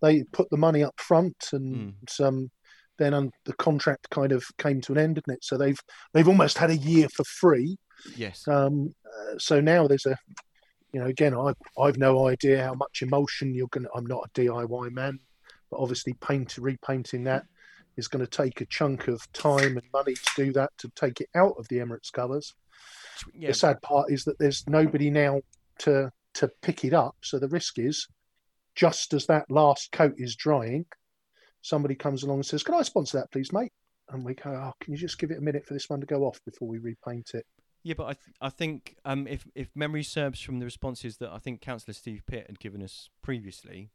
they 0.00 0.22
put 0.32 0.50
the 0.50 0.56
money 0.56 0.82
up 0.82 0.94
front, 0.98 1.50
and 1.52 1.76
mm. 1.76 1.94
some 2.08 2.50
then 2.98 3.14
um, 3.14 3.30
the 3.44 3.54
contract 3.54 4.10
kind 4.10 4.32
of 4.32 4.44
came 4.58 4.80
to 4.82 4.92
an 4.92 4.98
end, 4.98 5.14
didn't 5.16 5.34
it? 5.34 5.44
So 5.44 5.56
they've 5.56 5.80
they've 6.12 6.28
almost 6.28 6.58
had 6.58 6.70
a 6.70 6.76
year 6.76 7.08
for 7.08 7.24
free. 7.24 7.76
Yes. 8.16 8.46
Um, 8.46 8.94
uh, 9.06 9.38
so 9.38 9.60
now 9.60 9.86
there's 9.86 10.06
a 10.06 10.16
you 10.92 11.00
know, 11.00 11.06
again, 11.06 11.34
I 11.34 11.54
I've 11.80 11.96
no 11.96 12.28
idea 12.28 12.62
how 12.62 12.74
much 12.74 13.02
emulsion 13.02 13.54
you're 13.54 13.68
going. 13.68 13.84
to 13.84 13.90
I'm 13.94 14.06
not 14.06 14.26
a 14.26 14.40
DIY 14.40 14.92
man, 14.92 15.18
but 15.70 15.80
obviously, 15.80 16.14
paint 16.14 16.56
repainting 16.58 17.24
that 17.24 17.44
is 17.96 18.08
going 18.08 18.24
to 18.24 18.30
take 18.30 18.60
a 18.60 18.66
chunk 18.66 19.08
of 19.08 19.30
time 19.32 19.76
and 19.76 19.82
money 19.92 20.14
to 20.14 20.30
do 20.36 20.52
that 20.52 20.70
to 20.78 20.90
take 20.94 21.20
it 21.20 21.28
out 21.34 21.54
of 21.58 21.68
the 21.68 21.76
Emirates 21.76 22.12
covers. 22.12 22.54
Yeah. 23.34 23.48
The 23.48 23.54
sad 23.54 23.82
part 23.82 24.10
is 24.10 24.24
that 24.24 24.38
there's 24.38 24.64
nobody 24.68 25.10
now 25.10 25.40
to 25.80 26.10
to 26.34 26.48
pick 26.62 26.84
it 26.84 26.94
up. 26.94 27.16
So 27.20 27.38
the 27.38 27.48
risk 27.48 27.78
is, 27.78 28.08
just 28.74 29.12
as 29.12 29.26
that 29.26 29.50
last 29.50 29.92
coat 29.92 30.14
is 30.16 30.34
drying, 30.36 30.86
somebody 31.60 31.94
comes 31.94 32.22
along 32.22 32.38
and 32.38 32.46
says, 32.46 32.62
"Can 32.62 32.74
I 32.74 32.82
sponsor 32.82 33.18
that, 33.18 33.30
please, 33.30 33.52
mate?" 33.52 33.72
And 34.08 34.24
we 34.24 34.34
go, 34.34 34.50
"Oh, 34.50 34.72
can 34.80 34.92
you 34.92 34.98
just 34.98 35.18
give 35.18 35.30
it 35.30 35.38
a 35.38 35.42
minute 35.42 35.66
for 35.66 35.74
this 35.74 35.88
one 35.88 36.00
to 36.00 36.06
go 36.06 36.24
off 36.24 36.40
before 36.44 36.68
we 36.68 36.78
repaint 36.78 37.34
it?" 37.34 37.46
Yeah, 37.82 37.94
but 37.96 38.04
I 38.04 38.12
th- 38.12 38.36
I 38.40 38.48
think 38.48 38.96
um, 39.04 39.26
if 39.26 39.46
if 39.54 39.68
memory 39.74 40.04
serves 40.04 40.40
from 40.40 40.58
the 40.58 40.64
responses 40.64 41.16
that 41.18 41.30
I 41.30 41.38
think 41.38 41.60
Councillor 41.60 41.94
Steve 41.94 42.22
Pitt 42.26 42.46
had 42.46 42.60
given 42.60 42.82
us 42.82 43.10
previously, 43.22 43.90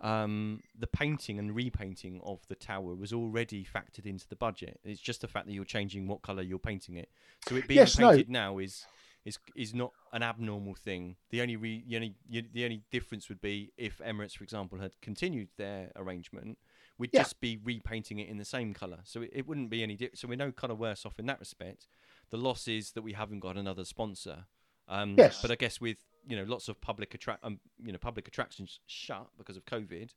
um, 0.00 0.62
the 0.78 0.86
painting 0.86 1.38
and 1.38 1.54
repainting 1.54 2.20
of 2.24 2.40
the 2.48 2.54
tower 2.54 2.94
was 2.94 3.12
already 3.12 3.64
factored 3.64 4.06
into 4.06 4.28
the 4.28 4.36
budget. 4.36 4.80
It's 4.84 5.00
just 5.00 5.20
the 5.20 5.28
fact 5.28 5.46
that 5.46 5.52
you're 5.52 5.64
changing 5.64 6.06
what 6.08 6.22
colour 6.22 6.42
you're 6.42 6.58
painting 6.58 6.96
it. 6.96 7.08
So 7.48 7.56
it 7.56 7.68
being 7.68 7.78
yes, 7.78 7.96
painted 7.96 8.28
no. 8.28 8.38
now 8.38 8.58
is 8.58 8.86
is 9.24 9.38
is 9.56 9.72
not 9.72 9.92
an 10.12 10.22
abnormal 10.22 10.74
thing. 10.74 11.16
The 11.30 11.40
only 11.40 11.56
re, 11.56 11.84
the 11.86 11.96
only 11.96 12.14
the 12.28 12.64
only 12.64 12.82
difference 12.90 13.28
would 13.28 13.40
be 13.40 13.72
if 13.76 13.98
Emirates, 13.98 14.36
for 14.36 14.44
example, 14.44 14.78
had 14.78 14.92
continued 15.00 15.48
their 15.56 15.90
arrangement, 15.96 16.58
we'd 16.98 17.10
yeah. 17.12 17.20
just 17.20 17.40
be 17.40 17.58
repainting 17.64 18.18
it 18.18 18.28
in 18.28 18.36
the 18.36 18.44
same 18.44 18.74
colour. 18.74 18.98
So 19.04 19.22
it, 19.22 19.30
it 19.32 19.48
wouldn't 19.48 19.70
be 19.70 19.82
any. 19.82 19.96
Di- 19.96 20.10
so 20.14 20.28
we're 20.28 20.36
no 20.36 20.52
kind 20.52 20.70
of 20.70 20.78
worse 20.78 21.06
off 21.06 21.18
in 21.18 21.26
that 21.26 21.40
respect. 21.40 21.86
The 22.30 22.36
loss 22.36 22.68
is 22.68 22.92
that 22.92 23.02
we 23.02 23.12
haven't 23.12 23.40
got 23.40 23.56
another 23.56 23.84
sponsor. 23.84 24.44
Um, 24.88 25.14
yes. 25.16 25.40
But 25.40 25.50
I 25.50 25.54
guess 25.54 25.80
with 25.80 26.04
you 26.26 26.36
know 26.36 26.44
lots 26.44 26.68
of 26.68 26.80
public 26.80 27.14
attract 27.14 27.44
um, 27.44 27.58
you 27.84 27.92
know 27.92 27.98
public 27.98 28.28
attractions 28.28 28.80
shut 28.86 29.28
because 29.38 29.56
of 29.56 29.64
COVID, 29.64 30.10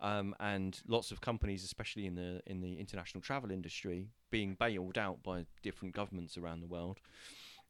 um, 0.00 0.34
and 0.40 0.80
lots 0.86 1.10
of 1.10 1.20
companies, 1.20 1.64
especially 1.64 2.06
in 2.06 2.14
the 2.14 2.40
in 2.46 2.60
the 2.60 2.78
international 2.78 3.20
travel 3.20 3.50
industry, 3.50 4.08
being 4.30 4.54
bailed 4.54 4.98
out 4.98 5.22
by 5.22 5.46
different 5.62 5.94
governments 5.94 6.36
around 6.36 6.60
the 6.60 6.66
world, 6.66 7.00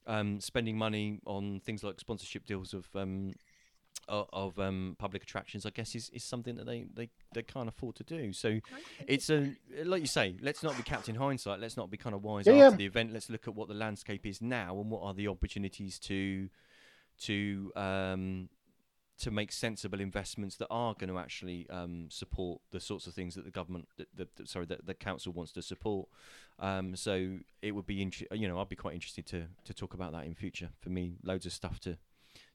um, 0.07 0.41
spending 0.41 0.77
money 0.77 1.21
on 1.27 1.61
things 1.61 1.83
like 1.83 2.01
sponsorship 2.01 2.47
deals 2.47 2.75
of 2.75 2.87
um, 2.95 3.33
of 4.09 4.59
um, 4.59 4.97
public 4.99 5.23
attractions, 5.23 5.67
I 5.67 5.71
guess, 5.71 5.95
is, 5.95 6.11
is 6.11 6.25
something 6.25 6.55
that 6.57 6.67
they, 6.67 6.87
they, 6.95 7.11
they 7.35 7.43
can't 7.43 7.69
afford 7.69 7.97
to 7.97 8.05
do. 8.05 8.33
So 8.33 8.61
it's 9.07 9.29
a 9.29 9.55
like 9.85 10.01
you 10.01 10.07
say, 10.07 10.37
let's 10.41 10.63
not 10.63 10.77
be 10.77 10.83
capped 10.83 11.09
in 11.09 11.15
hindsight. 11.15 11.61
Let's 11.61 11.77
not 11.77 11.91
be 11.91 11.97
kind 11.97 12.15
of 12.15 12.25
wise 12.25 12.47
yeah, 12.47 12.55
after 12.55 12.63
yeah. 12.63 12.77
the 12.77 12.87
event. 12.87 13.13
Let's 13.13 13.29
look 13.29 13.47
at 13.47 13.55
what 13.55 13.69
the 13.69 13.75
landscape 13.75 14.25
is 14.27 14.41
now 14.41 14.79
and 14.81 14.91
what 14.91 15.03
are 15.03 15.15
the 15.15 15.29
opportunities 15.29 15.99
to 16.01 16.49
to 17.23 17.73
um, 17.77 18.49
to 19.19 19.31
make 19.31 19.51
sensible 19.51 20.01
investments 20.01 20.57
that 20.57 20.69
are 20.71 20.95
going 20.95 21.09
to 21.09 21.19
actually 21.19 21.67
um, 21.71 22.07
support 22.09 22.61
the 22.71 22.79
sorts 22.79 23.07
of 23.09 23.15
things 23.15 23.35
that 23.35 23.45
the 23.45 23.51
government, 23.51 23.89
the, 23.97 24.07
the, 24.15 24.29
the 24.37 24.47
sorry, 24.47 24.65
that 24.67 24.87
the 24.87 24.95
council 24.95 25.33
wants 25.33 25.51
to 25.53 25.63
support. 25.63 26.09
Um, 26.61 26.95
so 26.95 27.39
it 27.61 27.73
would 27.73 27.87
be, 27.87 28.01
int- 28.01 28.23
you 28.31 28.47
know, 28.47 28.61
I'd 28.61 28.69
be 28.69 28.77
quite 28.77 28.95
interested 28.95 29.27
to 29.27 29.47
to 29.65 29.75
talk 29.75 29.95
about 29.95 30.13
that 30.13 30.25
in 30.25 30.35
future. 30.35 30.71
For 30.81 30.91
me, 30.91 31.17
loads 31.23 31.47
of 31.47 31.53
stuff 31.53 31.81
to 31.81 31.97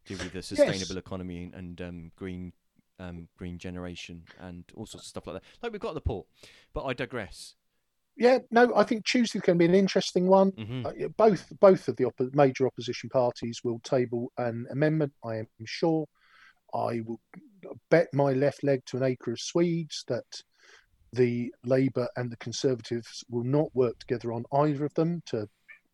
do 0.06 0.18
with 0.18 0.34
the 0.34 0.42
sustainable 0.42 0.98
economy 0.98 1.52
and 1.54 1.82
um, 1.82 2.12
green 2.16 2.54
um, 3.00 3.28
green 3.38 3.58
generation 3.58 4.24
and 4.40 4.64
all 4.76 4.86
sorts 4.86 5.06
of 5.06 5.10
stuff 5.10 5.28
like 5.28 5.36
that. 5.36 5.44
Like 5.62 5.72
we've 5.72 5.82
got 5.82 5.94
the 5.94 6.02
port. 6.02 6.28
But 6.74 6.86
I 6.86 6.94
digress. 6.94 7.56
Yeah, 8.16 8.40
no, 8.52 8.72
I 8.76 8.84
think 8.84 9.06
Tuesday's 9.06 9.42
going 9.42 9.58
to 9.58 9.68
be 9.68 9.70
an 9.70 9.76
interesting 9.76 10.28
one. 10.28 10.50
hmm 10.50 10.86
Uh, 10.86 11.08
both 11.18 11.48
both 11.60 11.88
of 11.88 11.96
the 11.96 12.06
oppo- 12.06 12.34
major 12.34 12.68
opposition 12.68 13.10
parties 13.10 13.62
will 13.64 13.80
table 13.80 14.32
an 14.38 14.68
amendment. 14.70 15.14
I 15.24 15.38
am 15.38 15.48
sure. 15.66 16.06
I 16.74 17.02
will 17.06 17.20
bet 17.90 18.08
my 18.14 18.34
left 18.34 18.64
leg 18.64 18.82
to 18.88 18.98
an 18.98 19.04
acre 19.04 19.32
of 19.32 19.40
Swedes 19.40 20.04
that 20.08 20.26
the 21.12 21.54
Labour 21.64 22.08
and 22.16 22.32
the 22.32 22.38
Conservatives 22.38 23.24
will 23.30 23.44
not 23.44 23.74
work 23.76 23.98
together 24.00 24.34
on 24.34 24.44
either 24.54 24.86
of 24.86 24.94
them 24.96 25.22
to 25.28 25.48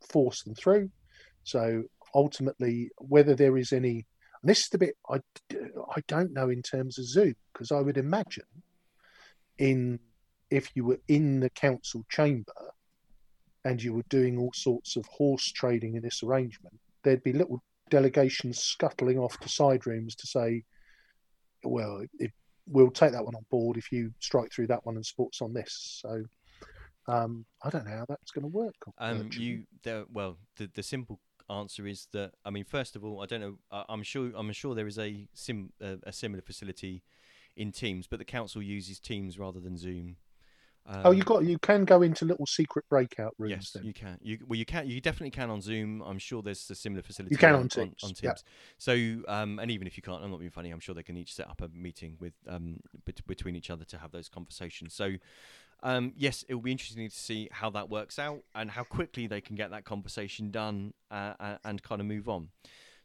force 0.09 0.43
them 0.43 0.55
through. 0.55 0.89
So 1.43 1.84
ultimately, 2.15 2.89
whether 2.97 3.36
there 3.36 3.57
is 3.57 3.74
any, 3.74 4.05
and 4.41 4.49
this 4.49 4.59
is 4.59 4.70
the 4.72 4.78
bit 4.78 4.95
I, 5.09 5.20
I 5.51 6.01
don't 6.07 6.32
know 6.34 6.49
in 6.49 6.61
terms 6.61 6.97
of 6.97 7.05
Zoom 7.05 7.36
because 7.53 7.72
I 7.72 7.82
would 7.82 7.97
imagine 7.97 8.45
in 9.57 9.99
if 10.52 10.76
you 10.76 10.86
were 10.86 11.00
in 11.08 11.39
the 11.39 11.50
council 11.52 12.06
chamber 12.10 12.54
and 13.66 13.82
you 13.82 13.93
were 13.93 14.06
doing 14.10 14.38
all 14.38 14.52
sorts 14.54 14.95
of 14.95 15.06
horse 15.08 15.52
trading 15.52 15.95
in 15.95 16.02
this 16.02 16.24
arrangement, 16.24 16.80
there'd 17.04 17.24
be 17.24 17.34
little 17.34 17.62
delegations 17.89 18.60
scuttling 18.60 19.20
off 19.20 19.39
to 19.39 19.50
side 19.50 19.86
rooms 19.86 20.16
to 20.16 20.28
say, 20.28 20.64
well, 21.64 22.02
if, 22.20 22.32
we'll 22.68 22.91
take 22.91 23.12
that 23.12 23.26
one 23.26 23.36
on 23.36 23.45
board 23.50 23.78
if 23.78 23.91
you 23.91 24.12
strike 24.20 24.52
through 24.52 24.68
that 24.68 24.86
one 24.86 24.95
and 24.95 25.06
sports 25.06 25.41
on 25.41 25.54
this. 25.54 26.02
So 26.02 26.24
um, 27.08 27.45
I 27.64 27.70
don't 27.70 27.86
know 27.86 27.97
how 27.97 28.06
that's 28.08 28.32
going 28.32 28.43
to 28.43 28.47
work. 28.47 28.76
Um, 28.97 29.30
you 29.34 29.64
there. 29.84 30.06
Well, 30.12 30.38
the 30.58 30.70
the 30.74 30.84
simple 30.84 31.20
answer 31.50 31.88
is 31.88 32.08
that 32.14 32.34
I 32.45 32.52
mean, 32.52 32.64
first 32.66 32.95
of 32.95 33.04
all, 33.04 33.22
I 33.22 33.26
don't 33.26 33.41
know. 33.41 33.56
Uh, 33.72 33.84
I'm 33.89 34.04
sure. 34.04 34.32
I'm 34.36 34.52
sure 34.54 34.76
there 34.76 34.88
is 34.88 35.00
a 35.00 35.28
sim 35.34 35.72
uh, 35.84 35.95
a 36.04 36.14
similar 36.14 36.41
facility 36.41 37.04
in 37.56 37.72
Teams, 37.72 38.08
but 38.08 38.20
the 38.20 38.26
council 38.26 38.62
uses 38.62 39.00
Teams 39.00 39.39
rather 39.39 39.60
than 39.60 39.76
Zoom. 39.78 40.18
Um, 40.90 41.02
oh, 41.06 41.12
you 41.12 41.22
got 41.22 41.46
you 41.46 41.60
can 41.60 41.86
go 41.86 42.02
into 42.02 42.26
little 42.26 42.48
secret 42.48 42.84
breakout 42.90 43.36
rooms. 43.38 43.52
Yes, 43.52 43.72
then. 43.72 43.84
you 43.84 43.94
can. 43.94 44.18
You 44.22 44.40
well, 44.48 44.58
you 44.58 44.66
can. 44.66 44.88
You 44.88 45.00
definitely 45.00 45.30
can 45.30 45.52
on 45.52 45.62
Zoom. 45.62 46.02
I'm 46.02 46.18
sure 46.18 46.42
there's 46.42 46.68
a 46.72 46.76
similar 46.76 47.04
facility. 47.04 47.36
You 47.36 47.38
can 47.38 47.54
on, 47.54 47.62
on 47.62 47.70
Teams, 47.70 48.04
On, 48.04 48.10
yeah. 48.24 48.32
Teams. 48.32 48.44
So, 48.80 48.94
um, 49.32 49.60
and 49.60 49.70
even 49.70 49.86
if 49.86 49.98
you 49.98 50.04
can't, 50.04 50.24
I'm 50.24 50.32
not 50.32 50.40
being 50.40 50.50
funny. 50.50 50.72
I'm 50.72 50.80
sure 50.80 50.96
they 50.96 51.04
can 51.04 51.16
each 51.16 51.36
set 51.36 51.48
up 51.48 51.62
a 51.62 51.70
meeting 51.70 52.18
with 52.20 52.34
um 52.48 52.80
bet- 53.06 53.26
between 53.28 53.56
each 53.56 53.70
other 53.70 53.86
to 53.86 54.00
have 54.00 54.12
those 54.12 54.30
conversations. 54.30 54.96
So, 54.96 55.14
um, 55.84 56.14
yes, 56.18 56.44
it 56.50 56.56
will 56.56 56.64
be 56.64 56.72
interesting 56.72 57.08
to 57.08 57.16
see 57.16 57.50
how 57.52 57.70
that 57.70 57.90
works 57.90 58.18
out 58.18 58.40
and 58.56 58.72
how 58.72 58.84
quickly 58.84 59.28
they 59.28 59.42
can 59.42 59.56
get 59.56 59.70
that 59.70 59.86
conversation 59.86 60.50
done 60.50 60.94
uh, 61.12 61.34
uh, 61.40 61.58
and 61.64 61.84
kind 61.84 62.02
of 62.02 62.08
move 62.08 62.28
on. 62.28 62.50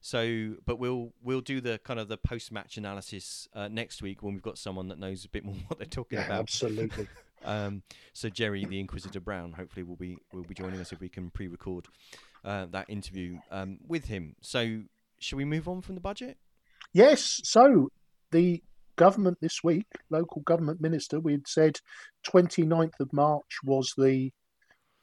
So, 0.01 0.55
but 0.67 0.79
we'll 0.79 1.13
we'll 1.23 1.41
do 1.41 1.61
the 1.61 1.79
kind 1.85 1.99
of 2.01 2.09
the 2.09 2.17
post 2.17 2.51
match 2.51 2.77
analysis 2.79 3.49
uh, 3.55 3.69
next 3.69 4.03
week 4.03 4.23
when 4.23 4.33
we've 4.35 4.43
got 4.43 4.59
someone 4.59 4.89
that 4.89 4.99
knows 4.99 5.25
a 5.25 5.29
bit 5.29 5.45
more 5.47 5.57
what 5.69 5.79
they're 5.79 5.87
talking 5.87 6.19
Yeah, 6.19 6.27
about. 6.27 6.41
absolutely. 6.41 7.09
Um, 7.45 7.83
so 8.13 8.29
Jerry, 8.29 8.65
the 8.65 8.81
Inquisitor 8.81 9.21
Brown, 9.21 9.53
hopefully 9.53 9.83
will 9.83 9.97
be 9.97 10.19
will 10.33 10.45
be 10.45 10.55
joining 10.55 10.81
us 10.81 10.93
if 10.93 11.01
we 11.01 11.09
can 11.09 11.31
pre-record 11.31 11.87
uh, 12.45 12.67
that 12.71 12.89
interview 12.89 13.39
um, 13.51 13.79
with 13.87 14.07
him. 14.07 14.37
So, 14.41 14.83
shall 15.19 15.37
we 15.37 15.45
move 15.45 15.69
on 15.69 15.81
from 15.83 15.95
the 15.95 16.01
budget? 16.01 16.39
Yes. 16.93 17.41
So 17.45 17.89
the 18.31 18.63
government 18.97 19.39
this 19.41 19.63
week, 19.65 19.87
local 20.11 20.43
government 20.43 20.81
minister, 20.81 21.19
we'd 21.21 21.49
said 21.49 21.79
29th 22.27 23.01
of 23.01 23.13
March 23.13 23.59
was 23.65 23.93
the 23.97 24.31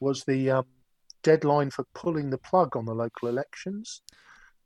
was 0.00 0.24
the 0.24 0.50
um, 0.50 0.66
deadline 1.22 1.70
for 1.70 1.84
pulling 1.94 2.30
the 2.30 2.38
plug 2.38 2.76
on 2.76 2.84
the 2.86 2.94
local 2.94 3.28
elections. 3.28 4.02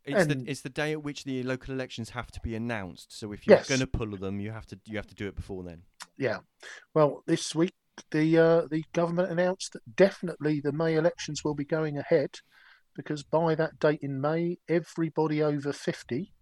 It's 0.05 0.27
the 0.27 0.45
it's 0.47 0.61
the 0.61 0.68
day 0.70 0.93
at 0.93 1.03
which 1.03 1.24
the 1.24 1.43
local 1.43 1.74
elections 1.74 2.11
have 2.11 2.31
to 2.31 2.41
be 2.41 2.55
announced. 2.55 3.18
So 3.18 3.33
if 3.33 3.47
you're 3.47 3.57
Yes. 3.57 3.68
going 3.68 3.81
to 3.81 3.87
pull 3.89 4.16
them, 4.16 4.39
you 4.41 4.53
have 4.53 4.66
to 4.66 4.79
you 4.87 4.97
have 4.97 5.09
to 5.09 5.14
do 5.14 5.27
it 5.27 5.35
before 5.35 5.64
then. 5.64 5.83
Yeah. 6.19 6.39
Well, 6.95 7.23
this 7.27 7.55
week 7.55 7.75
the 8.11 8.39
uh, 8.39 8.67
the 8.71 8.85
government 8.93 9.31
announced 9.31 9.73
that 9.73 9.97
definitely 9.97 10.61
the 10.61 10.73
May 10.73 10.95
elections 10.95 11.43
will 11.45 11.55
be 11.55 11.64
going 11.64 11.99
ahead 11.99 12.39
because 12.95 13.23
by 13.23 13.55
that 13.55 13.79
date 13.79 14.01
in 14.03 14.21
May, 14.21 14.59
everybody 14.69 15.43
over 15.43 15.73
50 15.73 16.33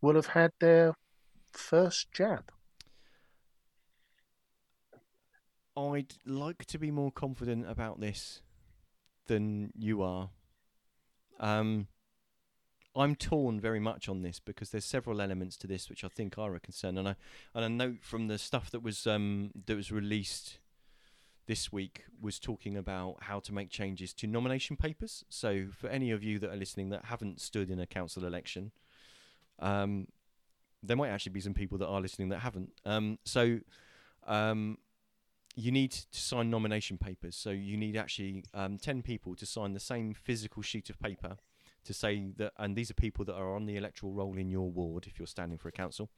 will 0.00 0.14
have 0.14 0.28
had 0.28 0.52
their 0.60 0.94
first 1.52 2.12
jab. 2.12 2.50
I'd 5.76 6.14
like 6.24 6.64
to 6.66 6.78
be 6.78 6.92
more 6.92 7.10
confident 7.10 7.68
about 7.68 8.00
this 8.00 8.40
than 9.26 9.72
you 9.76 10.02
are. 10.02 10.30
Um, 11.40 11.88
I'm 12.96 13.16
torn 13.16 13.60
very 13.60 13.80
much 13.80 14.08
on 14.08 14.22
this 14.22 14.38
because 14.38 14.70
there's 14.70 14.84
several 14.84 15.20
elements 15.20 15.56
to 15.58 15.66
this 15.66 15.88
which 15.88 16.04
I 16.04 16.08
think 16.08 16.38
are 16.38 16.54
a 16.54 16.60
concern, 16.60 16.96
and 16.98 17.08
I 17.08 17.16
and 17.54 17.64
I 17.64 17.68
note 17.68 17.98
from 18.02 18.28
the 18.28 18.38
stuff 18.38 18.70
that 18.70 18.82
was 18.82 19.06
um, 19.06 19.50
that 19.66 19.76
was 19.76 19.90
released 19.90 20.58
this 21.46 21.72
week 21.72 22.04
was 22.20 22.38
talking 22.38 22.76
about 22.76 23.16
how 23.22 23.38
to 23.38 23.52
make 23.52 23.68
changes 23.68 24.14
to 24.14 24.26
nomination 24.26 24.76
papers. 24.76 25.24
So 25.28 25.66
for 25.78 25.88
any 25.88 26.10
of 26.10 26.22
you 26.22 26.38
that 26.38 26.50
are 26.50 26.56
listening 26.56 26.88
that 26.90 27.06
haven't 27.06 27.40
stood 27.40 27.70
in 27.70 27.78
a 27.78 27.86
council 27.86 28.24
election, 28.24 28.72
um, 29.58 30.08
there 30.82 30.96
might 30.96 31.10
actually 31.10 31.32
be 31.32 31.40
some 31.40 31.54
people 31.54 31.78
that 31.78 31.86
are 31.86 32.00
listening 32.00 32.30
that 32.30 32.38
haven't. 32.38 32.72
Um, 32.84 33.18
so 33.24 33.60
um, 34.26 34.78
you 35.54 35.70
need 35.70 35.90
to 35.92 36.20
sign 36.20 36.50
nomination 36.50 36.98
papers. 36.98 37.36
So 37.36 37.50
you 37.50 37.76
need 37.76 37.96
actually 37.96 38.44
um, 38.54 38.78
10 38.78 39.02
people 39.02 39.34
to 39.36 39.46
sign 39.46 39.74
the 39.74 39.80
same 39.80 40.14
physical 40.14 40.62
sheet 40.62 40.88
of 40.90 40.98
paper 40.98 41.36
to 41.84 41.94
say 41.94 42.32
that, 42.36 42.52
and 42.58 42.76
these 42.76 42.90
are 42.90 42.94
people 42.94 43.24
that 43.26 43.34
are 43.34 43.54
on 43.54 43.66
the 43.66 43.76
electoral 43.76 44.12
roll 44.12 44.36
in 44.36 44.48
your 44.50 44.70
ward 44.70 45.06
if 45.06 45.18
you're 45.18 45.26
standing 45.26 45.58
for 45.58 45.68
a 45.68 45.72
council, 45.72 46.10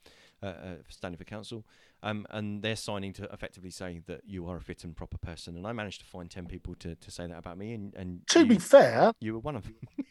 uh, 0.43 0.47
uh, 0.47 0.75
standing 0.89 1.19
for 1.19 1.25
council, 1.25 1.65
um, 2.03 2.27
and 2.31 2.63
they're 2.63 2.77
signing 2.77 3.13
to 3.15 3.25
effectively 3.33 3.71
say 3.71 4.01
that 4.07 4.23
you 4.25 4.47
are 4.47 4.57
a 4.57 4.61
fit 4.61 4.85
and 4.85 4.97
proper 4.97 5.19
person. 5.19 5.57
And 5.57 5.67
I 5.67 5.73
managed 5.73 6.01
to 6.01 6.07
find 6.07 6.31
10 6.31 6.47
people 6.47 6.75
to, 6.77 6.95
to 6.95 7.11
say 7.11 7.27
that 7.27 7.39
about 7.39 7.59
me, 7.59 7.73
and, 7.73 7.95
and 7.95 8.27
To 8.29 8.41
you, 8.41 8.47
be 8.47 8.59
fair, 8.59 9.13
you 9.21 9.35
were 9.35 9.41
one 9.41 9.57
of 9.57 9.65
them. 9.65 9.77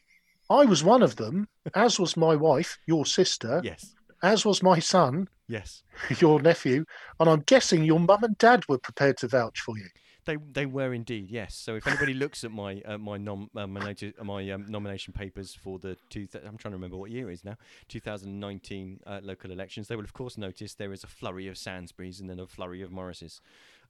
I 0.50 0.66
was 0.66 0.84
one 0.84 1.02
of 1.02 1.16
them, 1.16 1.48
as 1.74 2.00
was 2.00 2.16
my 2.16 2.36
wife, 2.36 2.78
your 2.86 3.06
sister, 3.06 3.62
yes, 3.64 3.96
as 4.22 4.46
was 4.46 4.62
my 4.62 4.80
son, 4.80 5.28
yes. 5.48 5.84
your 6.20 6.42
nephew, 6.42 6.86
and 7.20 7.30
I'm 7.30 7.42
guessing 7.42 7.84
your 7.84 8.00
mum 8.00 8.24
and 8.24 8.38
dad 8.38 8.64
were 8.68 8.78
prepared 8.78 9.18
to 9.18 9.28
vouch 9.28 9.62
for 9.62 9.78
you. 9.78 9.88
They 10.26 10.38
they 10.54 10.66
were 10.66 10.94
indeed 10.94 11.30
yes. 11.30 11.56
So 11.56 11.76
if 11.76 11.86
anybody 11.88 12.14
looks 12.24 12.44
at 12.44 12.52
my 12.52 12.82
uh, 12.82 12.98
my 12.98 13.18
nom 13.18 13.50
uh, 13.56 13.68
my, 13.68 13.92
uh, 13.92 14.24
my 14.24 14.50
um, 14.52 14.66
nomination 14.68 15.14
papers 15.14 15.54
for 15.54 15.78
the 15.80 15.98
two 16.10 16.26
th- 16.26 16.44
I'm 16.44 16.58
trying 16.58 16.72
to 16.72 16.78
remember 16.78 16.98
what 16.98 17.12
year 17.12 17.30
it 17.30 17.34
is 17.34 17.46
now 17.46 17.58
2019 17.90 19.02
uh, 19.06 19.20
local 19.24 19.52
elections, 19.52 19.88
they 19.88 19.96
will 19.96 20.04
of 20.04 20.14
course 20.14 20.38
notice 20.38 20.74
there 20.74 20.92
is 20.94 21.04
a 21.04 21.08
flurry 21.08 21.48
of 21.48 21.58
Sainsbury's 21.58 22.20
and 22.20 22.30
then 22.30 22.40
a 22.40 22.48
flurry 22.48 22.82
of 22.82 22.92
Morris's. 22.92 23.42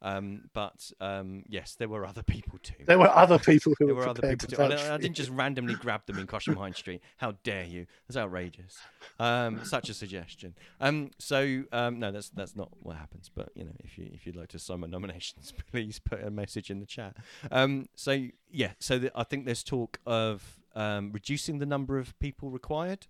Um, 0.02 0.50
but 0.52 0.90
um, 1.00 1.42
yes, 1.48 1.74
there 1.78 1.88
were 1.88 2.04
other 2.06 2.22
people 2.22 2.58
too. 2.62 2.74
There 2.84 2.98
were 2.98 3.10
other 3.14 3.38
people 3.38 3.74
who 3.78 3.86
There 3.86 3.94
were, 3.94 4.02
were 4.02 4.08
other 4.08 4.28
people 4.28 4.48
too. 4.48 4.62
I, 4.62 4.94
I 4.94 4.98
didn't 4.98 5.16
just 5.16 5.30
randomly 5.30 5.74
grab 5.80 6.06
them 6.06 6.18
in 6.18 6.26
Cosham 6.26 6.56
High 6.56 6.70
Street. 6.72 7.00
How 7.16 7.32
dare 7.42 7.64
you? 7.64 7.86
That's 8.08 8.16
outrageous. 8.16 8.76
Um, 9.18 9.64
such 9.64 9.88
a 9.88 9.94
suggestion. 9.94 10.54
Um, 10.80 11.10
so 11.18 11.64
um, 11.72 11.98
no, 11.98 12.12
that's 12.12 12.28
that's 12.30 12.54
not 12.56 12.70
what 12.80 12.96
happens. 12.96 13.30
But 13.34 13.50
you 13.54 13.64
know, 13.64 13.72
if 13.80 13.96
you 13.98 14.08
if 14.12 14.26
you'd 14.26 14.36
like 14.36 14.48
to 14.48 14.58
sign 14.58 14.80
my 14.80 14.86
nominations, 14.86 15.52
please 15.70 15.98
put 15.98 16.22
a 16.22 16.30
message 16.30 16.70
in 16.70 16.80
the 16.80 16.86
chat. 16.86 17.16
Um, 17.50 17.88
so 17.94 18.26
yeah, 18.50 18.72
so 18.78 18.98
the, 18.98 19.10
I 19.14 19.24
think 19.24 19.44
there's 19.46 19.62
talk 19.64 19.98
of 20.06 20.60
um, 20.74 21.10
reducing 21.12 21.58
the 21.58 21.66
number 21.66 21.98
of 21.98 22.18
people 22.18 22.50
required. 22.50 23.06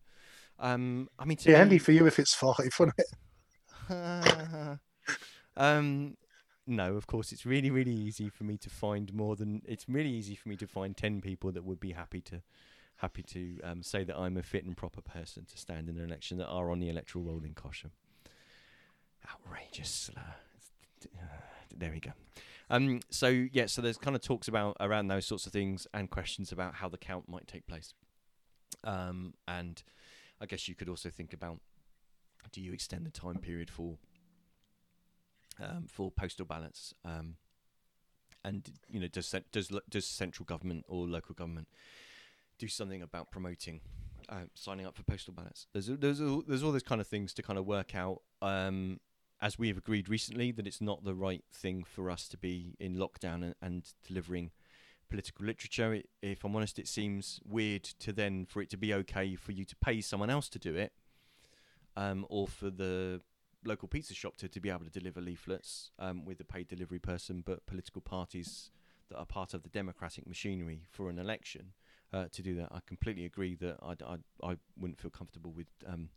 Um, 0.58 1.10
I 1.18 1.24
mean, 1.26 1.36
to 1.38 1.50
Yeah, 1.50 1.56
me- 1.56 1.58
handy 1.58 1.78
for 1.78 1.92
you 1.92 2.06
if 2.06 2.18
it's 2.18 2.32
five, 2.34 2.70
wouldn't 2.78 2.98
it? 2.98 3.06
um, 5.56 6.16
no, 6.66 6.96
of 6.96 7.06
course, 7.06 7.32
it's 7.32 7.46
really, 7.46 7.70
really 7.70 7.92
easy 7.92 8.28
for 8.28 8.44
me 8.44 8.56
to 8.58 8.70
find 8.70 9.12
more 9.14 9.36
than 9.36 9.62
it's 9.66 9.88
really 9.88 10.10
easy 10.10 10.34
for 10.34 10.48
me 10.48 10.56
to 10.56 10.66
find 10.66 10.96
ten 10.96 11.20
people 11.20 11.52
that 11.52 11.64
would 11.64 11.80
be 11.80 11.92
happy 11.92 12.20
to 12.22 12.42
happy 12.96 13.22
to 13.22 13.60
um, 13.62 13.82
say 13.82 14.04
that 14.04 14.16
I'm 14.16 14.36
a 14.36 14.42
fit 14.42 14.64
and 14.64 14.76
proper 14.76 15.00
person 15.00 15.44
to 15.44 15.58
stand 15.58 15.88
in 15.88 15.98
an 15.98 16.04
election 16.04 16.38
that 16.38 16.48
are 16.48 16.70
on 16.70 16.80
the 16.80 16.88
electoral 16.88 17.24
roll 17.24 17.42
in 17.44 17.54
Cosham. 17.54 17.90
Outrageous 19.30 19.90
slur. 19.90 20.34
There 21.78 21.90
we 21.90 22.00
go. 22.00 22.12
Um, 22.70 23.00
so 23.10 23.28
yeah, 23.28 23.66
so 23.66 23.82
there's 23.82 23.98
kind 23.98 24.16
of 24.16 24.22
talks 24.22 24.48
about 24.48 24.78
around 24.80 25.08
those 25.08 25.26
sorts 25.26 25.46
of 25.46 25.52
things 25.52 25.86
and 25.92 26.08
questions 26.08 26.52
about 26.52 26.76
how 26.76 26.88
the 26.88 26.96
count 26.96 27.28
might 27.28 27.46
take 27.46 27.66
place. 27.66 27.92
Um, 28.82 29.34
and 29.46 29.82
I 30.40 30.46
guess 30.46 30.68
you 30.68 30.74
could 30.74 30.88
also 30.88 31.10
think 31.10 31.34
about 31.34 31.58
do 32.52 32.62
you 32.62 32.72
extend 32.72 33.04
the 33.04 33.10
time 33.10 33.36
period 33.36 33.68
for 33.68 33.98
um, 35.60 35.86
for 35.88 36.10
postal 36.10 36.46
ballots? 36.46 36.94
Um, 37.04 37.36
and 38.44 38.70
you 38.88 39.00
know, 39.00 39.08
does 39.08 39.34
does 39.50 39.70
does 39.90 40.06
central 40.06 40.44
government 40.44 40.84
or 40.88 41.06
local 41.06 41.34
government 41.34 41.68
do 42.58 42.68
something 42.68 43.02
about 43.02 43.30
promoting 43.30 43.80
uh, 44.28 44.46
signing 44.54 44.86
up 44.86 44.96
for 44.96 45.02
postal 45.02 45.34
ballots? 45.34 45.66
There's 45.72 45.86
there's 45.86 46.20
there's 46.46 46.62
all 46.62 46.72
those 46.72 46.82
kind 46.82 47.00
of 47.00 47.06
things 47.06 47.34
to 47.34 47.42
kind 47.42 47.58
of 47.58 47.66
work 47.66 47.94
out. 47.94 48.22
Um, 48.40 49.00
as 49.40 49.58
we 49.58 49.68
have 49.68 49.76
agreed 49.76 50.08
recently, 50.08 50.50
that 50.52 50.66
it's 50.66 50.80
not 50.80 51.04
the 51.04 51.14
right 51.14 51.44
thing 51.52 51.84
for 51.84 52.10
us 52.10 52.26
to 52.28 52.38
be 52.38 52.74
in 52.80 52.96
lockdown 52.96 53.42
and, 53.42 53.54
and 53.60 53.92
delivering 54.06 54.50
political 55.10 55.44
literature. 55.44 55.92
It, 55.94 56.08
if 56.22 56.44
I'm 56.44 56.56
honest, 56.56 56.78
it 56.78 56.88
seems 56.88 57.40
weird 57.44 57.84
to 57.84 58.12
then 58.12 58.46
for 58.46 58.62
it 58.62 58.70
to 58.70 58.76
be 58.76 58.94
okay 58.94 59.34
for 59.34 59.52
you 59.52 59.64
to 59.64 59.76
pay 59.76 60.00
someone 60.00 60.30
else 60.30 60.48
to 60.50 60.58
do 60.58 60.74
it, 60.74 60.92
um, 61.96 62.26
or 62.30 62.46
for 62.46 62.70
the 62.70 63.20
local 63.66 63.88
pizza 63.88 64.14
shop 64.14 64.36
to, 64.38 64.48
to 64.48 64.60
be 64.60 64.70
able 64.70 64.84
to 64.84 64.90
deliver 64.90 65.20
leaflets 65.20 65.90
um, 65.98 66.24
with 66.24 66.40
a 66.40 66.44
paid 66.44 66.68
delivery 66.68 66.98
person, 66.98 67.42
but 67.44 67.66
political 67.66 68.00
parties 68.00 68.70
that 69.10 69.16
are 69.16 69.26
part 69.26 69.54
of 69.54 69.62
the 69.62 69.68
democratic 69.68 70.26
machinery 70.26 70.82
for 70.90 71.10
an 71.10 71.18
election 71.18 71.72
uh, 72.12 72.26
to 72.32 72.42
do 72.42 72.54
that. 72.56 72.68
I 72.72 72.80
completely 72.86 73.24
agree 73.24 73.54
that 73.56 73.76
I, 73.82 73.92
I, 74.04 74.50
I 74.50 74.56
wouldn't 74.78 75.00
feel 75.00 75.10
comfortable 75.10 75.52
with 75.52 75.68
um, 75.86 76.08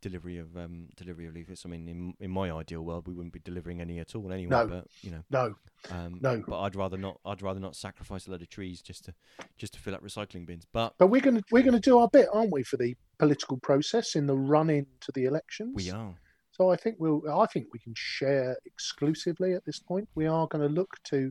delivery 0.00 0.38
of 0.38 0.56
um, 0.56 0.88
delivery 0.96 1.26
of 1.26 1.34
leaflets. 1.34 1.64
I 1.64 1.68
mean, 1.68 1.88
in 1.88 2.14
in 2.20 2.30
my 2.30 2.50
ideal 2.50 2.82
world, 2.82 3.06
we 3.06 3.14
wouldn't 3.14 3.32
be 3.32 3.40
delivering 3.40 3.80
any 3.80 3.98
at 3.98 4.14
all 4.14 4.32
anyway. 4.32 4.50
No. 4.50 4.66
But 4.66 4.86
you 5.02 5.10
know, 5.10 5.22
No, 5.30 5.54
um, 5.90 6.18
No. 6.20 6.42
But 6.46 6.60
I'd 6.60 6.76
rather 6.76 6.96
not. 6.96 7.20
I'd 7.24 7.42
rather 7.42 7.60
not 7.60 7.76
sacrifice 7.76 8.26
a 8.26 8.30
load 8.30 8.42
of 8.42 8.48
trees 8.48 8.80
just 8.80 9.04
to 9.06 9.14
just 9.56 9.74
to 9.74 9.80
fill 9.80 9.94
up 9.94 10.02
recycling 10.02 10.46
bins. 10.46 10.66
But 10.72 10.94
but 10.98 11.08
we're 11.08 11.20
gonna 11.20 11.42
we're 11.50 11.62
gonna 11.62 11.80
do 11.80 11.98
our 11.98 12.08
bit, 12.08 12.28
aren't 12.32 12.52
we, 12.52 12.62
for 12.62 12.76
the 12.76 12.96
political 13.18 13.56
process 13.56 14.14
in 14.14 14.26
the 14.26 14.36
run 14.36 14.70
in 14.70 14.86
to 15.00 15.12
the 15.12 15.24
elections? 15.24 15.74
we 15.74 15.90
are. 15.90 16.14
So 16.56 16.70
I 16.70 16.76
think 16.76 16.96
we'll 16.98 17.22
I 17.30 17.46
think 17.46 17.66
we 17.72 17.78
can 17.78 17.92
share 17.94 18.56
exclusively 18.64 19.52
at 19.52 19.64
this 19.66 19.78
point. 19.78 20.08
We 20.14 20.26
are 20.26 20.46
going 20.46 20.66
to 20.66 20.72
look 20.72 20.96
to 21.04 21.30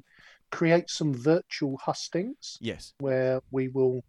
create 0.51 0.89
some 0.89 1.13
virtual 1.13 1.77
hustings 1.77 2.59
Yes. 2.61 2.93
where 2.99 3.41
we 3.49 3.69
will, 3.69 4.03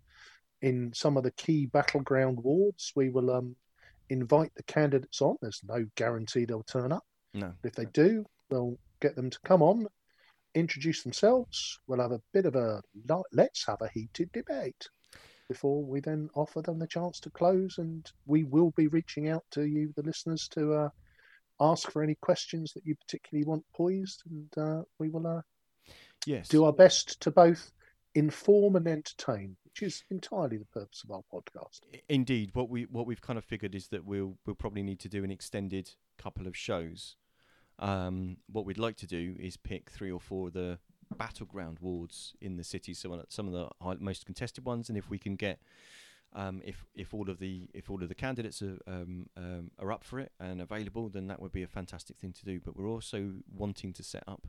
in 0.60 0.92
some 0.94 1.16
of 1.16 1.22
the 1.22 1.30
key 1.32 1.66
battleground 1.66 2.38
wards, 2.42 2.92
we 2.94 3.08
will 3.08 3.30
um, 3.30 3.56
invite 4.10 4.52
the 4.56 4.62
candidates 4.64 5.22
on. 5.22 5.36
There's 5.40 5.62
no 5.64 5.86
guarantee 5.94 6.44
they'll 6.44 6.62
turn 6.62 6.92
up. 6.92 7.04
No. 7.32 7.52
If 7.64 7.72
they 7.74 7.86
do, 7.86 8.26
we'll 8.50 8.78
get 9.00 9.16
them 9.16 9.30
to 9.30 9.38
come 9.44 9.62
on, 9.62 9.86
introduce 10.54 11.02
themselves. 11.02 11.78
We'll 11.86 12.00
have 12.02 12.12
a 12.12 12.20
bit 12.34 12.44
of 12.44 12.56
a 12.56 12.82
let's 13.32 13.64
have 13.66 13.80
a 13.80 13.88
heated 13.88 14.30
debate 14.32 14.88
before 15.48 15.82
we 15.82 16.00
then 16.00 16.28
offer 16.34 16.60
them 16.60 16.78
the 16.78 16.86
chance 16.86 17.20
to 17.20 17.30
close. 17.30 17.78
And 17.78 18.06
we 18.26 18.44
will 18.44 18.72
be 18.76 18.88
reaching 18.88 19.30
out 19.30 19.44
to 19.52 19.62
you, 19.62 19.94
the 19.96 20.02
listeners, 20.02 20.46
to 20.48 20.74
uh, 20.74 20.88
ask 21.61 21.90
for 21.90 22.02
any 22.02 22.16
questions 22.16 22.72
that 22.74 22.84
you 22.84 22.94
particularly 22.96 23.46
want 23.46 23.64
poised, 23.74 24.22
and 24.28 24.59
uh, 24.59 24.82
we 24.98 25.09
will 25.09 25.26
uh, 25.26 25.40
Yes. 26.26 26.48
do 26.48 26.64
our 26.64 26.72
best 26.72 27.20
to 27.20 27.30
both 27.30 27.72
inform 28.14 28.76
and 28.76 28.88
entertain, 28.88 29.57
which 29.64 29.82
is 29.82 30.02
entirely 30.11 30.57
the 30.57 30.64
purpose 30.66 31.04
of 31.04 31.11
our 31.11 31.22
podcast. 31.32 31.80
Indeed, 32.09 32.50
what 32.54 32.68
we 32.68 32.84
what 32.84 33.07
we've 33.07 33.20
kind 33.20 33.38
of 33.38 33.44
figured 33.44 33.74
is 33.74 33.88
that 33.88 34.04
we'll 34.04 34.36
we'll 34.44 34.57
probably 34.57 34.82
need 34.82 34.98
to 35.00 35.09
do 35.09 35.22
an 35.22 35.30
extended 35.30 35.90
couple 36.18 36.46
of 36.46 36.57
shows. 36.57 37.16
Um, 37.78 38.38
what 38.50 38.64
we'd 38.64 38.78
like 38.78 38.96
to 38.98 39.07
do 39.07 39.36
is 39.38 39.57
pick 39.57 39.90
three 39.90 40.11
or 40.11 40.18
four 40.18 40.48
of 40.48 40.54
the 40.54 40.78
battleground 41.16 41.78
wards 41.80 42.34
in 42.40 42.57
the 42.57 42.64
city, 42.64 42.94
some 42.94 43.12
of 43.12 43.20
the, 43.20 43.26
some 43.28 43.46
of 43.46 43.52
the 43.52 43.96
most 44.00 44.24
contested 44.24 44.64
ones, 44.64 44.88
and 44.88 44.96
if 44.96 45.09
we 45.11 45.18
can 45.18 45.36
get, 45.36 45.61
um, 46.37 46.61
if 46.64 46.84
if 46.95 47.14
all 47.14 47.30
of 47.30 47.39
the 47.39 47.68
if 47.72 47.91
all 47.91 48.03
of 48.03 48.09
the 48.11 48.14
candidates 48.14 48.61
are 48.61 48.78
um, 48.87 49.26
um, 49.37 49.70
are 49.78 49.91
up 49.91 50.05
for 50.05 50.20
it 50.20 50.32
and 50.39 50.61
available, 50.61 51.09
then 51.09 51.26
that 51.28 51.41
would 51.41 51.51
be 51.51 51.62
a 51.62 51.66
fantastic 51.66 52.18
thing 52.18 52.32
to 52.34 52.45
do. 52.45 52.61
But 52.62 52.76
we're 52.76 52.89
also 52.89 53.32
wanting 53.51 53.95
to 53.95 54.03
set 54.03 54.22
up 54.28 54.47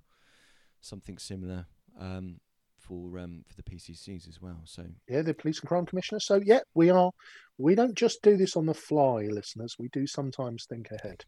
something 0.81 1.17
similar 1.17 1.65
um, 1.99 2.41
for 2.77 3.17
um, 3.17 3.45
for 3.47 3.55
the 3.55 3.63
PCCs 3.63 4.27
as 4.27 4.41
well. 4.41 4.59
So 4.65 4.83
Yeah, 5.07 5.21
the 5.21 5.33
police 5.33 5.61
and 5.61 5.69
crime 5.69 5.85
commissioner. 5.85 6.19
So 6.19 6.41
yeah, 6.43 6.59
we 6.75 6.89
are. 6.89 7.11
We 7.57 7.73
don't 7.73 7.95
just 7.95 8.21
do 8.21 8.35
this 8.35 8.57
on 8.57 8.65
the 8.65 8.73
fly, 8.73 9.27
listeners. 9.31 9.77
We 9.79 9.87
do 9.87 10.05
sometimes 10.05 10.65
think 10.69 10.89
ahead. 10.91 11.23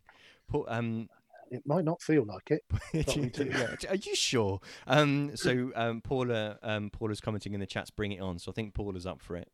Paul, 0.50 0.66
um, 0.68 1.08
It 1.52 1.64
might 1.66 1.86
not 1.86 2.02
feel 2.02 2.26
like 2.26 2.52
it. 2.52 2.64
But 3.06 3.16
we 3.16 3.30
do. 3.30 3.46
Yeah, 3.46 3.92
Are 3.92 3.96
you 3.96 4.14
sure? 4.14 4.60
Um, 4.88 5.32
so 5.36 5.72
um, 5.76 6.02
Paula, 6.02 6.60
um, 6.62 6.90
Paula's 6.90 7.22
commenting 7.22 7.54
in 7.54 7.62
the 7.62 7.66
chats. 7.66 7.90
Bring 7.90 8.12
it 8.12 8.20
on. 8.20 8.40
So 8.40 8.52
I 8.52 8.54
think 8.54 8.74
Paula's 8.74 9.08
up 9.08 9.22
for 9.22 9.38
it. 9.38 9.50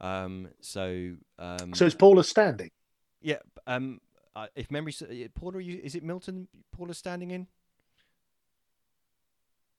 Um, 0.00 0.48
so 0.60 1.14
um, 1.38 1.74
So 1.74 1.84
is 1.86 1.94
Paula 1.94 2.24
standing? 2.24 2.70
yeah. 3.20 3.38
Um, 3.66 4.00
uh, 4.36 4.46
if 4.54 4.70
memory, 4.70 4.92
s- 4.92 5.02
uh, 5.02 5.26
Paula, 5.34 5.56
are 5.58 5.60
you, 5.60 5.80
is 5.82 5.94
it 5.96 6.02
Milton? 6.04 6.46
Paula 6.70 6.94
standing 6.94 7.30
in. 7.32 7.48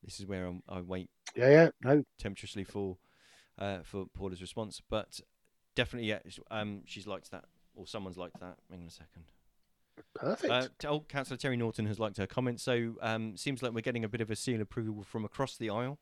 This 0.04 0.20
is 0.20 0.26
where 0.26 0.46
I'm, 0.46 0.64
I 0.68 0.82
wait 0.82 1.10
Yeah, 1.36 1.50
yeah. 1.50 1.70
No, 1.84 2.04
tempestuously 2.18 2.64
for 2.64 2.98
uh, 3.58 3.80
for 3.84 4.06
Paula's 4.14 4.42
response, 4.42 4.82
but 4.90 5.20
definitely, 5.76 6.10
yeah. 6.10 6.20
Um, 6.50 6.82
she's 6.86 7.06
liked 7.08 7.32
that, 7.32 7.44
or 7.76 7.86
someone's 7.86 8.18
liked 8.18 8.40
that. 8.40 8.56
Hang 8.72 8.82
on 8.82 8.88
a 8.88 8.92
second. 8.92 9.24
perfect. 10.16 10.86
Uh, 10.86 10.90
oh, 10.90 11.02
Councillor 11.02 11.38
Terry 11.38 11.58
Norton 11.58 11.86
has 11.86 12.00
liked 12.00 12.16
her 12.18 12.26
comment. 12.28 12.62
So 12.62 12.96
um, 13.02 13.36
seems 13.36 13.62
like 13.62 13.74
we're 13.74 13.82
getting 13.82 14.06
a 14.06 14.10
bit 14.10 14.22
of 14.22 14.32
a 14.32 14.36
seal 14.36 14.62
approval 14.62 15.04
from 15.04 15.26
across 15.26 15.58
the 15.58 15.70
aisle 15.70 16.00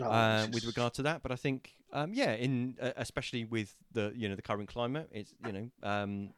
Oh, 0.00 0.04
uh, 0.04 0.46
with 0.52 0.64
regard 0.64 0.94
to 0.94 1.02
that. 1.02 1.22
But 1.22 1.30
I 1.30 1.36
think, 1.36 1.76
um, 1.92 2.12
yeah, 2.14 2.32
in 2.32 2.76
uh, 2.80 2.92
especially 2.96 3.44
with 3.44 3.74
the 3.92 4.12
you 4.14 4.28
know 4.28 4.34
the 4.34 4.42
current 4.42 4.68
climate, 4.68 5.08
it's 5.12 5.34
you 5.46 5.52
know. 5.52 5.70
Um, 5.82 6.30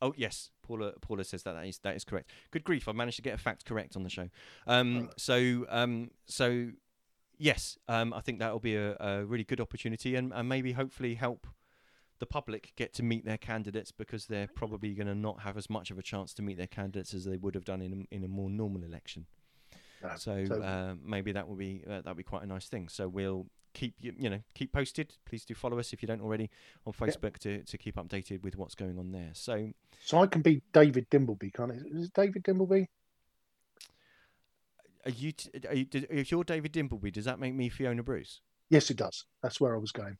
oh 0.00 0.12
yes, 0.16 0.50
Paula. 0.62 0.92
Paula 1.00 1.24
says 1.24 1.42
that 1.44 1.54
that 1.54 1.66
is 1.66 1.78
that 1.78 1.96
is 1.96 2.04
correct. 2.04 2.30
Good 2.50 2.64
grief! 2.64 2.88
I 2.88 2.92
managed 2.92 3.16
to 3.16 3.22
get 3.22 3.34
a 3.34 3.38
fact 3.38 3.64
correct 3.64 3.96
on 3.96 4.02
the 4.02 4.10
show. 4.10 4.28
Um, 4.66 5.10
so 5.16 5.64
um, 5.70 6.10
so 6.26 6.68
yes, 7.38 7.78
um, 7.88 8.12
I 8.12 8.20
think 8.20 8.38
that 8.38 8.52
will 8.52 8.60
be 8.60 8.76
a, 8.76 8.96
a 9.00 9.24
really 9.24 9.44
good 9.44 9.60
opportunity 9.60 10.14
and, 10.14 10.32
and 10.32 10.48
maybe 10.48 10.72
hopefully 10.72 11.14
help 11.14 11.46
the 12.20 12.26
public 12.26 12.72
get 12.76 12.94
to 12.94 13.02
meet 13.02 13.24
their 13.24 13.36
candidates 13.36 13.90
because 13.90 14.26
they're 14.26 14.46
probably 14.46 14.94
going 14.94 15.08
to 15.08 15.14
not 15.14 15.40
have 15.40 15.56
as 15.56 15.68
much 15.68 15.90
of 15.90 15.98
a 15.98 16.02
chance 16.02 16.32
to 16.34 16.40
meet 16.40 16.56
their 16.56 16.68
candidates 16.68 17.12
as 17.14 17.24
they 17.24 17.36
would 17.36 17.56
have 17.56 17.64
done 17.64 17.82
in 17.82 18.06
a, 18.12 18.14
in 18.14 18.22
a 18.22 18.28
more 18.28 18.48
normal 18.48 18.84
election. 18.84 19.26
No, 20.02 20.16
So, 20.16 20.32
uh, 20.62 20.94
maybe 21.04 21.32
that 21.32 21.48
will 21.48 21.56
be 21.56 21.82
uh, 21.86 21.96
that'll 21.98 22.14
be 22.14 22.22
quite 22.22 22.42
a 22.42 22.46
nice 22.46 22.66
thing. 22.68 22.88
So 22.88 23.08
we'll 23.08 23.46
keep 23.74 23.94
you 24.00 24.12
you 24.18 24.28
know 24.28 24.40
keep 24.54 24.72
posted. 24.72 25.14
Please 25.24 25.44
do 25.44 25.54
follow 25.54 25.78
us 25.78 25.92
if 25.92 26.02
you 26.02 26.06
don't 26.06 26.20
already 26.20 26.50
on 26.86 26.92
Yeah. 26.98 27.06
Facebook 27.06 27.38
to, 27.38 27.62
to 27.62 27.78
keep 27.78 27.96
updated 27.96 28.42
with 28.42 28.56
what's 28.56 28.74
going 28.74 28.98
on 28.98 29.12
there. 29.12 29.30
So 29.32 29.70
So 30.04 30.22
I 30.22 30.26
can 30.26 30.42
be 30.42 30.62
David 30.72 31.08
Dimbleby, 31.10 31.52
can't 31.54 31.72
I? 31.72 31.74
Is 31.76 32.06
it 32.06 32.12
David 32.14 32.44
Dimbleby? 32.44 32.86
are 35.04 35.10
you 35.10 35.32
t- 35.32 35.50
are 35.68 35.74
you, 35.74 35.84
did, 35.84 36.06
if 36.10 36.30
you're 36.30 36.44
David 36.44 36.72
Dimbleby, 36.72 37.12
does 37.12 37.24
that 37.24 37.40
make 37.40 37.54
me 37.54 37.68
Fiona 37.68 38.02
Bruce? 38.04 38.40
Yes, 38.70 38.88
it 38.90 38.96
does. 38.96 39.24
That's 39.42 39.60
where 39.60 39.74
I 39.74 39.78
was 39.78 39.90
going. 39.90 40.16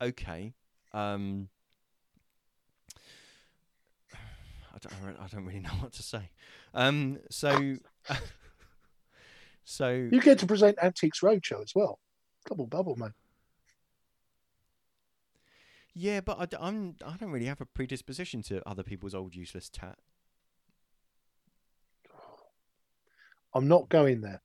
Okay. 0.00 0.54
Um, 0.94 1.48
I 4.14 4.78
don't, 4.80 5.20
I 5.20 5.26
don't 5.26 5.44
really 5.44 5.60
know 5.66 5.70
what 5.80 5.92
to 5.92 6.02
say. 6.02 6.30
Um, 6.74 7.18
so, 7.30 7.76
so 9.72 10.08
You 10.10 10.20
get 10.20 10.38
to 10.40 10.46
present 10.46 10.78
Antiques 10.82 11.20
Roadshow 11.20 11.62
as 11.62 11.72
well. 11.74 11.98
Double 12.48 12.66
bubble, 12.66 12.96
mate. 12.96 13.12
yeah, 15.94 16.20
but 16.20 16.38
I, 16.54 16.56
I'm 16.66 16.96
I 17.04 17.16
don't 17.16 17.30
really 17.30 17.46
have 17.46 17.60
a 17.60 17.66
predisposition 17.66 18.42
to 18.44 18.66
other 18.68 18.82
people's 18.82 19.14
old 19.14 19.34
useless 19.34 19.68
tat. 19.68 19.98
I'm 23.54 23.68
not 23.68 23.88
going 23.88 24.22
there. 24.22 24.40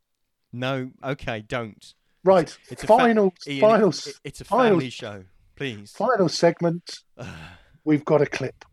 No, 0.51 0.91
okay, 1.03 1.41
don't. 1.41 1.93
Right. 2.23 2.55
It's 2.69 2.83
a 2.83 2.87
fa- 2.87 2.97
final, 2.97 3.33
Ian, 3.47 3.61
final, 3.61 3.89
it- 3.89 4.07
it- 4.07 4.19
it's 4.23 4.41
a 4.41 4.45
final- 4.45 4.71
family 4.71 4.89
show, 4.89 5.23
please. 5.55 5.91
final 5.91 6.27
segment. 6.29 6.99
We've 7.85 8.03
got 8.03 8.21
a 8.21 8.25
clip. 8.25 8.65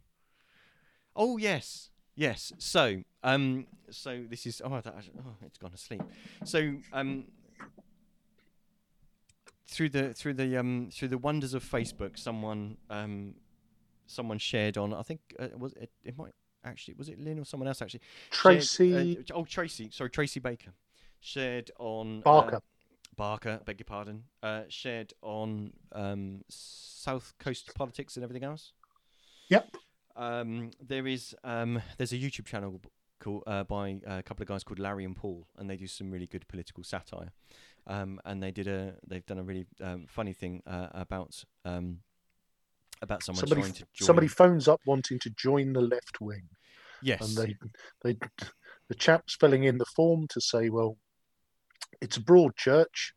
Oh 1.15 1.37
yes, 1.37 1.91
yes. 2.15 2.53
So, 2.59 3.03
um, 3.23 3.67
so 3.91 4.23
this 4.29 4.47
is 4.47 4.63
oh, 4.65 4.81
that, 4.81 4.95
oh 5.19 5.37
it's 5.43 5.59
gone 5.59 5.71
to 5.71 5.79
sleep. 5.79 6.03
So, 6.45 6.77
um, 6.93 7.25
through 9.67 9.89
the 9.89 10.15
through 10.15 10.35
the 10.35 10.57
um 10.57 10.91
through 10.93 11.09
the 11.09 11.19
wonders 11.19 11.55
of 11.55 11.65
Facebook, 11.65 12.19
someone 12.19 12.77
um, 12.91 13.35
someone 14.07 14.39
shared 14.39 14.77
on. 14.77 14.95
I 14.95 15.03
think 15.03 15.21
uh, 15.39 15.49
was 15.57 15.73
it, 15.75 15.91
it 16.05 16.17
might 16.17 16.33
actually 16.65 16.95
was 16.95 17.09
it 17.09 17.19
Lynn 17.19 17.39
or 17.39 17.45
someone 17.45 17.69
else 17.69 17.83
actually. 17.83 18.03
shared, 18.31 18.57
Tracy 18.57 19.19
uh, 19.19 19.35
oh, 19.35 19.45
Tracy. 19.45 19.91
Sorry, 19.93 20.11
Tracy 20.11 20.41
Baker. 20.41 20.73
Shared 21.21 21.71
on 21.79 22.21
Barker. 22.21 22.57
Uh, 22.57 22.61
Barker, 23.17 23.61
beg 23.65 23.79
your 23.79 23.85
pardon. 23.85 24.25
Uh, 24.43 24.63
shared 24.69 25.13
on 25.23 25.73
um, 25.93 26.43
South 26.49 27.33
Coast 27.39 27.73
politics 27.75 28.17
and 28.17 28.25
everything 28.25 28.45
else. 28.45 28.73
Yep. 29.49 29.77
Um, 30.17 30.71
there 30.81 31.07
is 31.07 31.35
um, 31.45 31.83
there's 31.99 32.13
a 32.13 32.17
YouTube 32.17 32.47
channel 32.47 32.81
called 33.21 33.43
uh, 33.47 33.65
by 33.65 33.99
a 34.07 34.23
couple 34.23 34.43
of 34.43 34.49
guys 34.49 34.63
called 34.63 34.79
Larry 34.79 35.05
and 35.05 35.17
Paul, 35.17 35.47
and 35.57 35.69
they 35.69 35.77
do 35.77 35.87
some 35.87 36.11
really 36.11 36.27
good 36.27 36.47
political 36.49 36.85
satire. 36.85 37.33
Um, 37.87 38.21
and 38.25 38.43
they 38.43 38.51
did 38.51 38.67
a 38.67 38.95
they've 39.07 39.27
done 39.27 39.39
a 39.39 39.43
really 39.43 39.67
um, 39.83 40.07
funny 40.09 40.33
thing 40.33 40.63
uh, 40.67 40.89
about 40.93 41.43
um, 41.65 41.99
about 43.03 43.23
someone 43.23 43.41
Somebody, 43.41 43.63
trying 43.63 43.73
to 43.75 43.87
join. 43.93 44.07
somebody 44.07 44.29
phones 44.29 44.69
up 44.69 44.81
wanting 44.87 45.19
to 45.21 45.31
join 45.31 45.73
the 45.73 45.81
left 45.81 46.21
wing, 46.21 46.49
yes, 47.03 47.21
and 47.21 47.37
they, 47.37 47.57
they, 48.03 48.19
the 48.89 48.95
chap's 48.95 49.35
filling 49.35 49.65
in 49.65 49.79
the 49.79 49.85
form 49.97 50.27
to 50.29 50.41
say, 50.41 50.71
well, 50.71 50.97
it's 52.01 52.17
a 52.17 52.23
broad 52.23 52.57
church, 52.57 53.13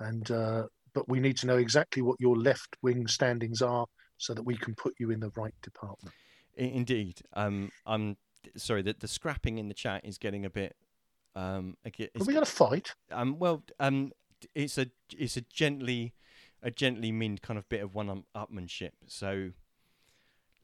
and 0.00 0.30
uh, 0.30 0.64
but 0.94 1.08
we 1.08 1.18
need 1.18 1.36
to 1.38 1.46
know 1.46 1.56
exactly 1.56 2.02
what 2.02 2.20
your 2.20 2.36
left 2.36 2.76
wing 2.82 3.06
standings 3.06 3.62
are 3.62 3.86
so 4.18 4.34
that 4.34 4.42
we 4.42 4.56
can 4.56 4.74
put 4.74 4.94
you 4.98 5.10
in 5.10 5.20
the 5.20 5.30
right 5.36 5.54
department. 5.62 6.14
Indeed. 6.56 7.20
Um, 7.34 7.70
I'm 7.86 8.16
sorry 8.56 8.82
that 8.82 9.00
the 9.00 9.08
scrapping 9.08 9.58
in 9.58 9.68
the 9.68 9.74
chat 9.74 10.04
is 10.04 10.18
getting 10.18 10.44
a 10.44 10.50
bit. 10.50 10.76
Um, 11.34 11.76
a 11.84 11.88
Are 11.88 12.24
we 12.24 12.32
going 12.32 12.44
to 12.44 12.50
fight? 12.50 12.94
Um, 13.12 13.38
well, 13.38 13.62
um, 13.78 14.12
it's 14.54 14.78
a 14.78 14.86
it's 15.16 15.36
a 15.36 15.42
gently 15.42 16.14
a 16.62 16.70
gently 16.70 17.12
mean 17.12 17.38
kind 17.38 17.58
of 17.58 17.68
bit 17.68 17.82
of 17.82 17.94
one 17.94 18.24
upmanship. 18.34 18.90
So 19.06 19.52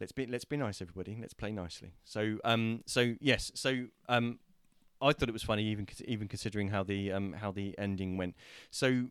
let's 0.00 0.12
be 0.12 0.26
let's 0.26 0.44
be 0.44 0.56
nice, 0.56 0.80
everybody. 0.80 1.16
Let's 1.20 1.34
play 1.34 1.52
nicely. 1.52 1.94
So 2.04 2.38
um 2.44 2.82
so 2.86 3.14
yes 3.20 3.52
so 3.54 3.86
um 4.08 4.38
I 5.00 5.12
thought 5.12 5.28
it 5.28 5.32
was 5.32 5.42
funny 5.42 5.64
even 5.64 5.86
even 6.06 6.28
considering 6.28 6.68
how 6.68 6.82
the 6.82 7.12
um 7.12 7.34
how 7.34 7.52
the 7.52 7.76
ending 7.78 8.16
went. 8.16 8.34
So 8.70 9.08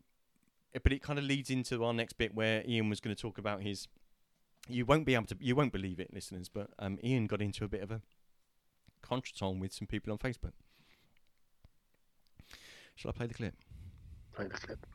but 0.82 0.92
it 0.92 1.02
kind 1.02 1.18
of 1.18 1.24
leads 1.24 1.50
into 1.50 1.84
our 1.84 1.92
next 1.92 2.14
bit 2.14 2.34
where 2.34 2.62
Ian 2.66 2.88
was 2.88 3.00
going 3.00 3.14
to 3.14 3.20
talk 3.20 3.38
about 3.38 3.62
his. 3.62 3.88
You 4.68 4.84
won't 4.86 5.04
be 5.04 5.14
able 5.14 5.26
to, 5.26 5.36
you 5.40 5.56
won't 5.56 5.72
believe 5.72 5.98
it, 5.98 6.12
listeners, 6.14 6.48
but 6.48 6.70
um, 6.78 6.98
Ian 7.02 7.26
got 7.26 7.42
into 7.42 7.64
a 7.64 7.68
bit 7.68 7.82
of 7.82 7.90
a 7.90 8.00
contretemps 9.02 9.60
with 9.60 9.72
some 9.72 9.86
people 9.86 10.12
on 10.12 10.18
Facebook. 10.18 10.52
Shall 12.94 13.10
I 13.10 13.12
play 13.12 13.26
the 13.26 13.34
clip? 13.34 13.54
Play 14.34 14.46
the 14.46 14.54
clip. 14.54 14.86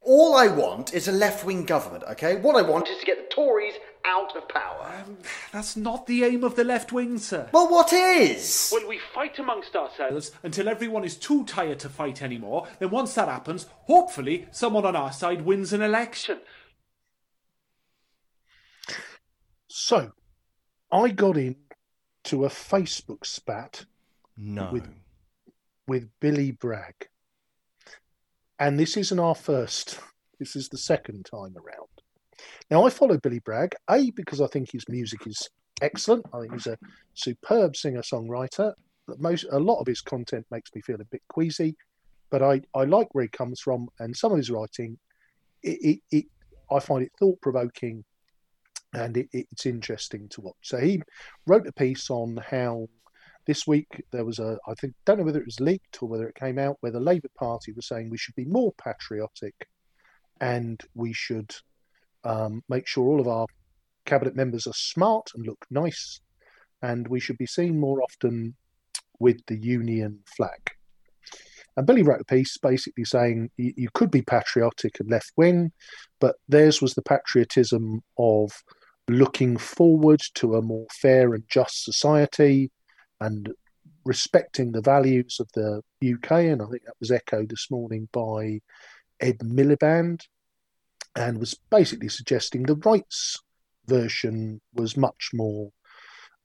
All 0.00 0.36
I 0.36 0.46
want 0.48 0.94
is 0.94 1.06
a 1.08 1.12
left 1.12 1.44
wing 1.44 1.64
government, 1.64 2.04
okay? 2.10 2.36
What 2.36 2.56
I 2.56 2.62
want 2.62 2.88
is 2.88 2.98
to 2.98 3.04
get 3.04 3.28
the 3.28 3.34
Tories 3.34 3.74
out 4.06 4.34
of 4.36 4.48
power. 4.48 4.90
Um, 5.04 5.18
that's 5.52 5.76
not 5.76 6.06
the 6.06 6.24
aim 6.24 6.44
of 6.44 6.56
the 6.56 6.64
left 6.64 6.92
wing, 6.92 7.18
sir. 7.18 7.48
Well, 7.52 7.68
what 7.68 7.92
is? 7.92 8.70
When 8.72 8.88
we 8.88 8.98
fight 9.14 9.38
amongst 9.38 9.76
ourselves 9.76 10.32
until 10.42 10.68
everyone 10.68 11.04
is 11.04 11.16
too 11.16 11.44
tired 11.44 11.80
to 11.80 11.90
fight 11.90 12.22
anymore, 12.22 12.66
then 12.78 12.90
once 12.90 13.12
that 13.14 13.28
happens, 13.28 13.66
hopefully 13.82 14.46
someone 14.50 14.86
on 14.86 14.96
our 14.96 15.12
side 15.12 15.42
wins 15.42 15.74
an 15.74 15.82
election. 15.82 16.38
So, 19.68 20.12
I 20.90 21.10
got 21.10 21.36
in 21.36 21.56
to 22.24 22.44
a 22.44 22.48
Facebook 22.48 23.24
spat 23.26 23.84
no. 24.36 24.70
with 24.72 24.88
with 25.86 26.08
Billy 26.20 26.52
Bragg. 26.52 27.08
And 28.58 28.78
this 28.78 28.96
isn't 28.96 29.18
our 29.18 29.34
first, 29.34 29.98
this 30.38 30.54
is 30.54 30.68
the 30.68 30.78
second 30.78 31.24
time 31.24 31.56
around. 31.56 31.88
Now, 32.70 32.86
I 32.86 32.90
follow 32.90 33.16
Billy 33.16 33.40
Bragg, 33.40 33.74
A, 33.90 34.10
because 34.10 34.40
I 34.40 34.46
think 34.46 34.70
his 34.70 34.88
music 34.88 35.26
is 35.26 35.48
excellent. 35.80 36.26
I 36.32 36.40
think 36.40 36.52
he's 36.52 36.66
a 36.66 36.78
superb 37.14 37.76
singer 37.76 38.02
songwriter. 38.02 38.74
Most, 39.18 39.46
a 39.50 39.58
lot 39.58 39.80
of 39.80 39.86
his 39.86 40.02
content 40.02 40.46
makes 40.50 40.70
me 40.74 40.82
feel 40.82 41.00
a 41.00 41.04
bit 41.04 41.22
queasy, 41.28 41.76
but 42.30 42.42
I, 42.42 42.60
I 42.74 42.84
like 42.84 43.08
where 43.12 43.24
he 43.24 43.28
comes 43.28 43.60
from, 43.60 43.88
and 43.98 44.14
some 44.14 44.32
of 44.32 44.38
his 44.38 44.50
writing, 44.50 44.98
it, 45.62 46.00
it, 46.10 46.16
it 46.16 46.24
I 46.70 46.78
find 46.78 47.02
it 47.02 47.12
thought 47.18 47.40
provoking 47.40 48.04
and 48.92 49.16
it, 49.16 49.28
it's 49.32 49.66
interesting 49.66 50.28
to 50.30 50.40
watch. 50.40 50.56
So 50.62 50.78
he 50.78 51.02
wrote 51.46 51.66
a 51.66 51.72
piece 51.72 52.10
on 52.10 52.38
how 52.50 52.88
this 53.46 53.66
week 53.66 54.04
there 54.12 54.24
was 54.24 54.38
a 54.38 54.58
I 54.66 54.74
think 54.74 54.94
don't 55.04 55.18
know 55.18 55.24
whether 55.24 55.40
it 55.40 55.46
was 55.46 55.60
leaked 55.60 56.02
or 56.02 56.08
whether 56.08 56.28
it 56.28 56.34
came 56.34 56.58
out 56.58 56.76
where 56.80 56.92
the 56.92 57.00
Labour 57.00 57.30
Party 57.38 57.72
was 57.72 57.88
saying 57.88 58.10
we 58.10 58.18
should 58.18 58.34
be 58.34 58.44
more 58.44 58.72
patriotic 58.72 59.54
and 60.40 60.80
we 60.94 61.12
should 61.12 61.54
um, 62.24 62.62
make 62.68 62.86
sure 62.86 63.06
all 63.06 63.20
of 63.20 63.28
our 63.28 63.46
cabinet 64.04 64.34
members 64.34 64.66
are 64.66 64.74
smart 64.74 65.30
and 65.34 65.46
look 65.46 65.64
nice, 65.70 66.20
and 66.82 67.06
we 67.08 67.20
should 67.20 67.38
be 67.38 67.46
seen 67.46 67.78
more 67.78 68.02
often 68.02 68.54
with 69.18 69.44
the 69.46 69.56
Union 69.56 70.20
flag. 70.36 70.70
And 71.76 71.86
Billy 71.86 72.02
wrote 72.02 72.20
a 72.20 72.24
piece 72.24 72.56
basically 72.58 73.04
saying 73.04 73.50
you, 73.56 73.72
you 73.76 73.88
could 73.94 74.10
be 74.10 74.22
patriotic 74.22 74.98
and 74.98 75.10
left 75.10 75.32
wing, 75.36 75.72
but 76.20 76.36
theirs 76.48 76.82
was 76.82 76.94
the 76.94 77.02
patriotism 77.02 78.02
of 78.18 78.50
looking 79.08 79.56
forward 79.56 80.20
to 80.34 80.56
a 80.56 80.62
more 80.62 80.86
fair 80.92 81.34
and 81.34 81.44
just 81.48 81.84
society 81.84 82.70
and 83.20 83.52
respecting 84.04 84.72
the 84.72 84.80
values 84.80 85.38
of 85.40 85.48
the 85.54 85.82
UK. 86.02 86.32
And 86.32 86.62
I 86.62 86.66
think 86.66 86.84
that 86.84 86.94
was 87.00 87.10
echoed 87.10 87.48
this 87.48 87.70
morning 87.70 88.08
by 88.12 88.60
Ed 89.20 89.38
Miliband 89.38 90.26
and 91.16 91.38
was 91.38 91.54
basically 91.70 92.08
suggesting 92.08 92.62
the 92.62 92.76
rights 92.76 93.38
version 93.86 94.60
was 94.74 94.96
much 94.96 95.30
more 95.32 95.70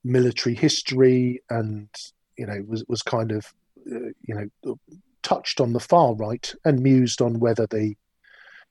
military 0.02 0.54
history 0.54 1.42
and, 1.50 1.88
you 2.36 2.46
know, 2.46 2.62
was, 2.66 2.84
was 2.88 3.02
kind 3.02 3.30
of, 3.30 3.46
uh, 3.90 4.10
you 4.22 4.50
know, 4.64 4.78
touched 5.22 5.60
on 5.60 5.72
the 5.72 5.80
far 5.80 6.14
right 6.14 6.54
and 6.64 6.80
mused 6.80 7.20
on 7.20 7.40
whether 7.40 7.66
the 7.66 7.94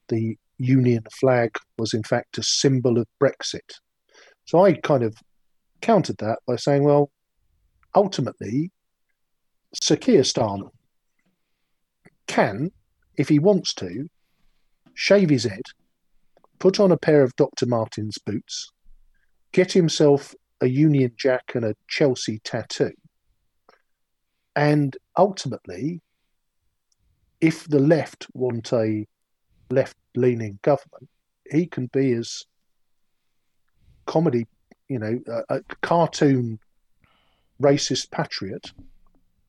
the 0.09 0.37
Union 0.57 1.03
flag 1.19 1.57
was 1.77 1.93
in 1.93 2.03
fact 2.03 2.37
a 2.37 2.43
symbol 2.43 2.97
of 2.97 3.07
Brexit. 3.21 3.79
So 4.45 4.65
I 4.65 4.73
kind 4.73 5.03
of 5.03 5.15
countered 5.81 6.17
that 6.17 6.39
by 6.45 6.55
saying, 6.55 6.83
well, 6.83 7.11
ultimately, 7.95 8.71
Starmer 9.81 10.69
can, 12.27 12.71
if 13.17 13.29
he 13.29 13.39
wants 13.39 13.73
to, 13.75 14.09
shave 14.93 15.29
his 15.29 15.43
head, 15.43 15.63
put 16.59 16.79
on 16.79 16.91
a 16.91 16.97
pair 16.97 17.23
of 17.23 17.35
Dr. 17.35 17.65
Martens 17.65 18.17
boots, 18.17 18.71
get 19.51 19.71
himself 19.71 20.33
a 20.61 20.67
Union 20.67 21.11
Jack 21.17 21.55
and 21.55 21.65
a 21.65 21.75
Chelsea 21.87 22.39
tattoo, 22.39 22.93
and 24.55 24.95
ultimately, 25.17 26.01
if 27.41 27.67
the 27.67 27.79
left 27.79 28.27
want 28.33 28.71
a 28.71 29.05
left 29.69 29.97
leaning 30.15 30.59
government, 30.61 31.09
he 31.49 31.65
can 31.65 31.87
be 31.87 32.13
as 32.13 32.43
comedy, 34.13 34.45
you 34.87 34.99
know, 34.99 35.19
a, 35.49 35.57
a 35.57 35.61
cartoon 35.81 36.59
racist 37.59 38.11
patriot, 38.11 38.71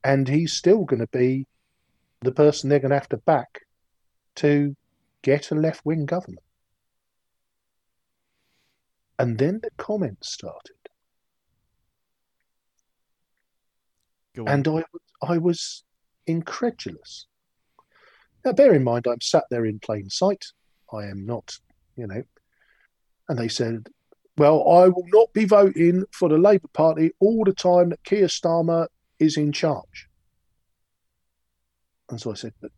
and 0.02 0.26
he's 0.26 0.54
still 0.54 0.84
going 0.84 1.00
to 1.00 1.08
be 1.08 1.46
the 2.22 2.32
person 2.32 2.70
they're 2.70 2.78
going 2.78 2.90
to 2.90 2.96
have 2.96 3.08
to 3.10 3.18
back 3.18 3.60
to 4.36 4.74
get 5.20 5.50
a 5.50 5.54
left 5.54 5.84
wing 5.84 6.06
government. 6.06 6.46
And 9.18 9.38
then 9.38 9.60
the 9.62 9.70
comments 9.76 10.32
started. 10.32 10.76
And 14.46 14.66
I, 14.66 14.82
I 15.22 15.38
was 15.38 15.84
incredulous. 16.26 17.26
Now, 18.44 18.52
bear 18.52 18.74
in 18.74 18.82
mind, 18.82 19.06
I'm 19.06 19.20
sat 19.20 19.44
there 19.50 19.66
in 19.66 19.78
plain 19.78 20.08
sight. 20.08 20.46
I 20.92 21.04
am 21.04 21.26
not, 21.26 21.52
you 21.96 22.06
know. 22.06 22.22
And 23.28 23.38
they 23.38 23.48
said, 23.48 23.88
well, 24.36 24.68
I 24.68 24.88
will 24.88 25.06
not 25.12 25.32
be 25.32 25.44
voting 25.44 26.04
for 26.12 26.28
the 26.28 26.38
Labour 26.38 26.68
Party 26.72 27.12
all 27.20 27.44
the 27.44 27.52
time 27.52 27.90
that 27.90 28.02
Keir 28.04 28.26
Starmer 28.26 28.88
is 29.18 29.36
in 29.36 29.52
charge. 29.52 30.08
And 32.10 32.20
so 32.20 32.32
I 32.32 32.34
said, 32.34 32.52
but 32.60 32.72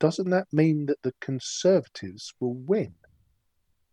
doesn't 0.00 0.30
that 0.30 0.48
mean 0.52 0.86
that 0.86 1.02
the 1.02 1.14
Conservatives 1.20 2.32
will 2.40 2.54
win? 2.54 2.94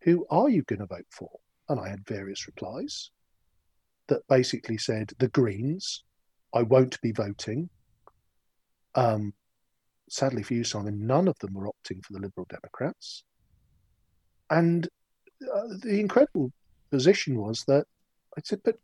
Who 0.01 0.25
are 0.29 0.49
you 0.49 0.63
going 0.63 0.79
to 0.79 0.87
vote 0.87 1.07
for? 1.11 1.29
And 1.69 1.79
I 1.79 1.89
had 1.89 2.07
various 2.07 2.47
replies 2.47 3.11
that 4.07 4.27
basically 4.27 4.77
said 4.77 5.11
the 5.17 5.29
Greens, 5.29 6.03
I 6.53 6.61
won't 6.61 7.01
be 7.01 7.11
voting. 7.11 7.69
Um, 8.93 9.33
sadly 10.09 10.43
for 10.43 10.53
you, 10.53 10.63
Simon, 10.63 11.05
none 11.05 11.27
of 11.27 11.37
them 11.39 11.53
were 11.53 11.67
opting 11.67 12.03
for 12.03 12.13
the 12.13 12.19
Liberal 12.19 12.47
Democrats. 12.49 13.23
And 14.49 14.87
uh, 15.53 15.67
the 15.81 15.99
incredible 15.99 16.51
position 16.95 17.37
was 17.37 17.65
that 17.65 17.85
I 18.37 18.41
said, 18.41 18.61
but 18.63 18.77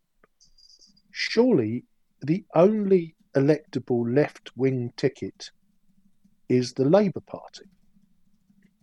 surely 1.11 1.85
the 2.21 2.43
only 2.53 3.15
electable 3.37 4.03
left 4.13 4.51
wing 4.57 4.91
ticket 4.97 5.49
is 6.49 6.73
the 6.73 6.83
Labour 6.83 7.21
Party. 7.21 7.69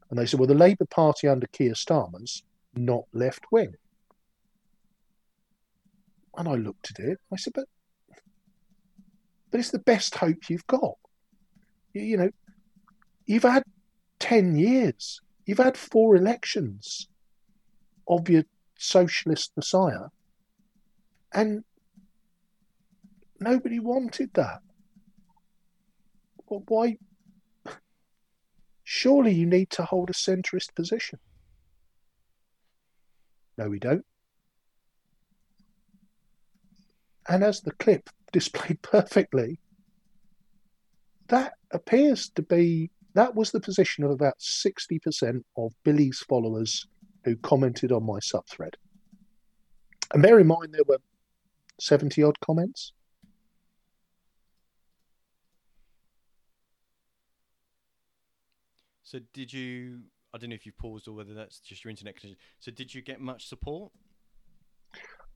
And 0.09 0.19
they 0.19 0.25
said, 0.25 0.41
well, 0.41 0.47
the 0.47 0.55
Labour 0.55 0.87
Party 0.87 1.29
under 1.29 1.47
Keir 1.49 1.75
Starmer's 1.75 2.43
not 2.75 3.05
left 3.13 3.45
wing. 3.53 3.75
And 6.39 6.49
I 6.49 6.55
looked 6.55 6.91
at 6.93 7.05
it. 7.05 7.19
I 7.31 7.37
said, 7.37 7.53
but, 7.55 7.67
but 9.51 9.61
it's 9.61 9.73
the 9.73 9.79
best 9.79 10.15
hope 10.15 10.49
you've 10.49 10.67
got. 10.67 10.97
You, 11.93 12.01
you 12.03 12.17
know, 12.17 12.31
you've 13.27 13.43
had 13.43 13.65
10 14.21 14.57
years, 14.57 15.21
you've 15.45 15.59
had 15.59 15.77
four 15.77 16.17
elections 16.17 17.09
of 18.09 18.31
your 18.31 18.45
socialist 18.79 19.53
messiah. 19.57 20.07
And 21.33 21.65
nobody 23.39 23.79
wanted 23.79 24.33
that. 24.35 24.61
Well, 26.49 26.63
why? 26.67 26.97
Surely 28.85 29.35
you 29.35 29.45
need 29.45 29.69
to 29.71 29.85
hold 29.85 30.09
a 30.09 30.15
centrist 30.15 30.75
position. 30.75 31.19
No, 33.59 33.69
we 33.69 33.79
don't. 33.79 34.07
And 37.29 37.45
as 37.45 37.61
the 37.61 37.73
clip 37.73 38.09
displayed 38.33 38.81
perfectly, 38.81 39.61
that 41.29 41.55
appears 41.71 42.31
to 42.31 42.43
be 42.43 42.91
that 43.15 43.35
was 43.35 43.51
the 43.51 43.61
position 43.61 44.05
of 44.05 44.11
about 44.11 44.39
60% 44.39 45.43
of 45.57 45.73
Billy's 45.83 46.21
followers 46.21 46.87
who 47.29 47.37
commented 47.37 47.93
on 47.93 48.05
my 48.05 48.19
subthread. 48.19 48.75
And 50.13 50.23
bear 50.23 50.39
in 50.39 50.47
mind, 50.47 50.73
there 50.73 50.85
were 50.89 50.99
70 51.79 52.23
odd 52.23 52.41
comments. 52.41 52.93
So 59.03 59.21
did 59.33 59.53
you? 59.53 60.01
I 60.35 60.39
don't 60.39 60.51
know 60.51 60.55
if 60.55 60.67
you've 60.67 60.77
paused 60.77 61.09
or 61.09 61.13
whether 61.13 61.33
that's 61.33 61.61
just 61.61 61.83
your 61.83 61.91
internet 61.91 62.17
connection. 62.17 62.37
So 62.61 62.71
did 62.71 62.95
you 62.95 63.01
get 63.01 63.21
much 63.21 63.49
support? 63.49 63.91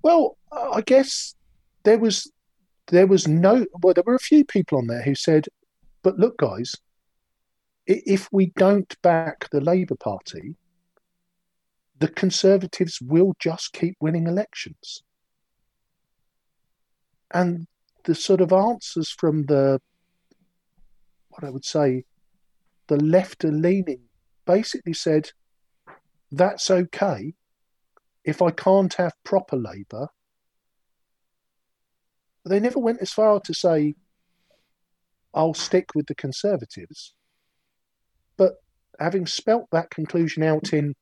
Well, 0.02 0.36
I 0.52 0.82
guess 0.82 1.34
there 1.84 1.98
was 1.98 2.30
there 2.88 3.06
was 3.06 3.26
no 3.26 3.64
well 3.82 3.94
there 3.94 4.04
were 4.06 4.14
a 4.14 4.18
few 4.18 4.44
people 4.44 4.76
on 4.76 4.88
there 4.88 5.02
who 5.02 5.14
said, 5.14 5.46
"But 6.02 6.18
look, 6.18 6.36
guys, 6.36 6.74
if 7.86 8.28
we 8.30 8.52
don't 8.56 9.00
back 9.02 9.48
the 9.50 9.60
Labour 9.60 9.96
Party, 9.96 10.54
the 12.02 12.08
Conservatives 12.08 13.00
will 13.00 13.32
just 13.38 13.72
keep 13.72 13.96
winning 14.00 14.26
elections." 14.26 15.04
And 17.30 17.68
the 18.04 18.16
sort 18.16 18.40
of 18.40 18.52
answers 18.52 19.10
from 19.10 19.46
the 19.46 19.80
what 21.28 21.44
I 21.44 21.50
would 21.50 21.64
say 21.64 22.04
the 22.88 22.96
left 22.96 23.44
leaning 23.44 24.08
basically 24.44 24.92
said 24.92 25.30
that's 26.32 26.70
okay 26.70 27.34
if 28.24 28.42
I 28.42 28.50
can't 28.50 28.92
have 28.94 29.14
proper 29.24 29.56
Labour. 29.56 30.08
They 32.44 32.58
never 32.58 32.80
went 32.80 33.00
as 33.00 33.12
far 33.12 33.38
to 33.40 33.54
say 33.54 33.94
I'll 35.32 35.54
stick 35.54 35.94
with 35.94 36.06
the 36.06 36.16
Conservatives. 36.16 37.14
But 38.36 38.54
having 38.98 39.26
spelt 39.26 39.68
that 39.70 39.90
conclusion 39.90 40.42
out 40.42 40.72
in 40.72 40.94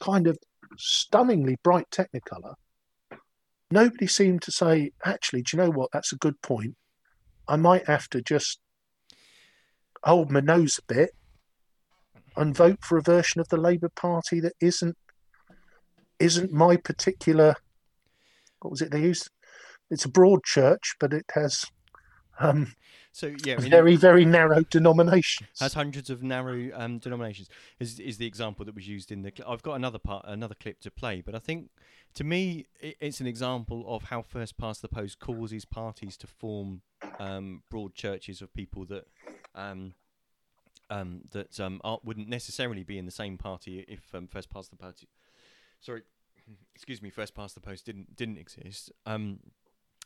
kind 0.00 0.26
of 0.26 0.38
stunningly 0.76 1.56
bright 1.62 1.90
technicolor, 1.90 2.54
nobody 3.70 4.06
seemed 4.06 4.42
to 4.42 4.52
say, 4.52 4.92
actually, 5.04 5.42
do 5.42 5.56
you 5.56 5.62
know 5.62 5.70
what? 5.70 5.90
That's 5.92 6.12
a 6.12 6.16
good 6.16 6.40
point. 6.42 6.76
I 7.46 7.56
might 7.56 7.86
have 7.86 8.08
to 8.10 8.22
just 8.22 8.60
hold 10.02 10.30
my 10.30 10.40
nose 10.40 10.78
a 10.78 10.92
bit 10.92 11.10
and 12.36 12.56
vote 12.56 12.78
for 12.82 12.96
a 12.96 13.02
version 13.02 13.40
of 13.40 13.48
the 13.48 13.56
Labour 13.56 13.90
Party 13.90 14.40
that 14.40 14.54
isn't 14.60 14.96
isn't 16.18 16.52
my 16.52 16.76
particular 16.76 17.54
what 18.60 18.70
was 18.70 18.82
it 18.82 18.90
they 18.90 19.00
used? 19.00 19.30
It's 19.90 20.04
a 20.04 20.10
broad 20.10 20.44
church, 20.44 20.94
but 21.00 21.12
it 21.12 21.24
has 21.34 21.64
um, 22.38 22.74
So 23.12 23.34
yeah, 23.44 23.56
very, 23.58 23.96
very 23.96 24.24
narrow 24.24 24.62
denominations. 24.62 25.48
has 25.58 25.74
hundreds 25.74 26.10
of 26.10 26.22
narrow 26.22 26.70
um, 26.74 26.98
denominations. 26.98 27.48
Is 27.78 27.98
is 27.98 28.18
the 28.18 28.26
example 28.26 28.64
that 28.64 28.74
was 28.74 28.86
used 28.88 29.10
in 29.10 29.22
the? 29.22 29.32
I've 29.46 29.62
got 29.62 29.74
another 29.74 29.98
part, 29.98 30.24
another 30.28 30.54
clip 30.54 30.80
to 30.80 30.90
play, 30.90 31.20
but 31.20 31.34
I 31.34 31.38
think 31.38 31.70
to 32.14 32.24
me 32.24 32.66
it's 32.80 33.20
an 33.20 33.26
example 33.26 33.84
of 33.88 34.04
how 34.04 34.22
first 34.22 34.56
past 34.56 34.82
the 34.82 34.88
post 34.88 35.18
causes 35.18 35.64
parties 35.64 36.16
to 36.18 36.26
form 36.26 36.82
um, 37.18 37.62
broad 37.70 37.94
churches 37.94 38.40
of 38.42 38.52
people 38.54 38.84
that. 38.86 39.06
Um, 39.54 39.94
um, 40.92 41.20
that 41.30 41.60
um, 41.60 41.80
wouldn't 42.02 42.28
necessarily 42.28 42.82
be 42.82 42.98
in 42.98 43.06
the 43.06 43.12
same 43.12 43.38
party 43.38 43.84
if 43.86 44.12
um, 44.12 44.26
first 44.26 44.50
past 44.50 44.70
the 44.72 44.76
party, 44.76 45.06
sorry, 45.78 46.02
excuse 46.74 47.00
me, 47.00 47.10
first 47.10 47.32
past 47.32 47.54
the 47.54 47.60
post 47.60 47.86
didn't 47.86 48.16
didn't 48.16 48.38
exist. 48.38 48.90
Um, 49.06 49.38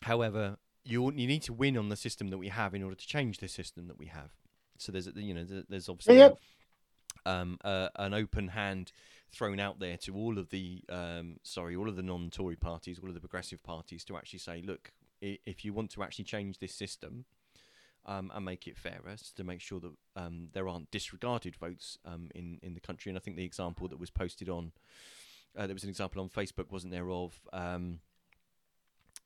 however, 0.03 0.59
you 0.85 1.05
you 1.13 1.27
need 1.27 1.43
to 1.43 1.53
win 1.53 1.77
on 1.77 1.89
the 1.89 1.97
system 1.97 2.29
that 2.29 2.39
we 2.39 2.49
have 2.49 2.75
in 2.75 2.83
order 2.83 2.97
to 2.97 3.07
change 3.07 3.39
the 3.39 3.49
system 3.49 3.89
that 3.89 3.99
we 3.99 4.07
have. 4.07 4.31
So 4.79 4.93
there's 4.93 5.09
you 5.15 5.35
know 5.35 5.45
there's 5.69 5.89
obviously 5.89 6.19
Yeah. 6.19 6.31
um, 7.27 7.59
uh, 7.65 7.89
an 7.97 8.15
open 8.15 8.49
hand 8.49 8.93
thrown 9.33 9.59
out 9.59 9.81
there 9.81 9.97
to 9.97 10.15
all 10.15 10.39
of 10.39 10.51
the 10.51 10.83
um, 10.89 11.39
sorry 11.43 11.75
all 11.77 11.89
of 11.89 11.97
the 11.97 12.03
non-Tory 12.03 12.57
parties, 12.57 12.99
all 12.99 13.09
of 13.09 13.15
the 13.15 13.21
progressive 13.21 13.63
parties 13.63 14.05
to 14.05 14.17
actually 14.17 14.39
say, 14.39 14.63
look, 14.63 14.93
if 15.21 15.65
you 15.65 15.73
want 15.73 15.91
to 15.93 16.03
actually 16.03 16.25
change 16.25 16.59
this 16.59 16.75
system. 16.75 17.25
Um, 18.07 18.31
and 18.35 18.45
make 18.45 18.67
it 18.67 18.77
fairer 18.77 19.17
so 19.17 19.33
to 19.37 19.45
make 19.45 19.63
sure 19.63 19.81
that 19.81 19.93
um, 20.15 20.49
there 20.53 20.69
aren't 20.69 20.91
disregarded 20.91 21.57
votes 21.57 21.97
um, 22.05 22.29
in 22.35 22.59
in 22.63 22.75
the 22.75 22.81
country. 22.81 23.09
And 23.09 23.17
I 23.17 23.21
think 23.23 23.39
the 23.39 23.47
example 23.47 23.89
that 23.89 23.99
was 23.99 24.11
posted 24.11 24.51
on 24.51 24.73
uh, 25.57 25.67
there 25.67 25.75
was 25.75 25.85
an 25.85 25.89
example 25.89 26.21
on 26.23 26.29
Facebook, 26.29 26.71
wasn't 26.71 26.93
there, 26.93 27.11
of 27.11 27.41
um, 27.53 28.01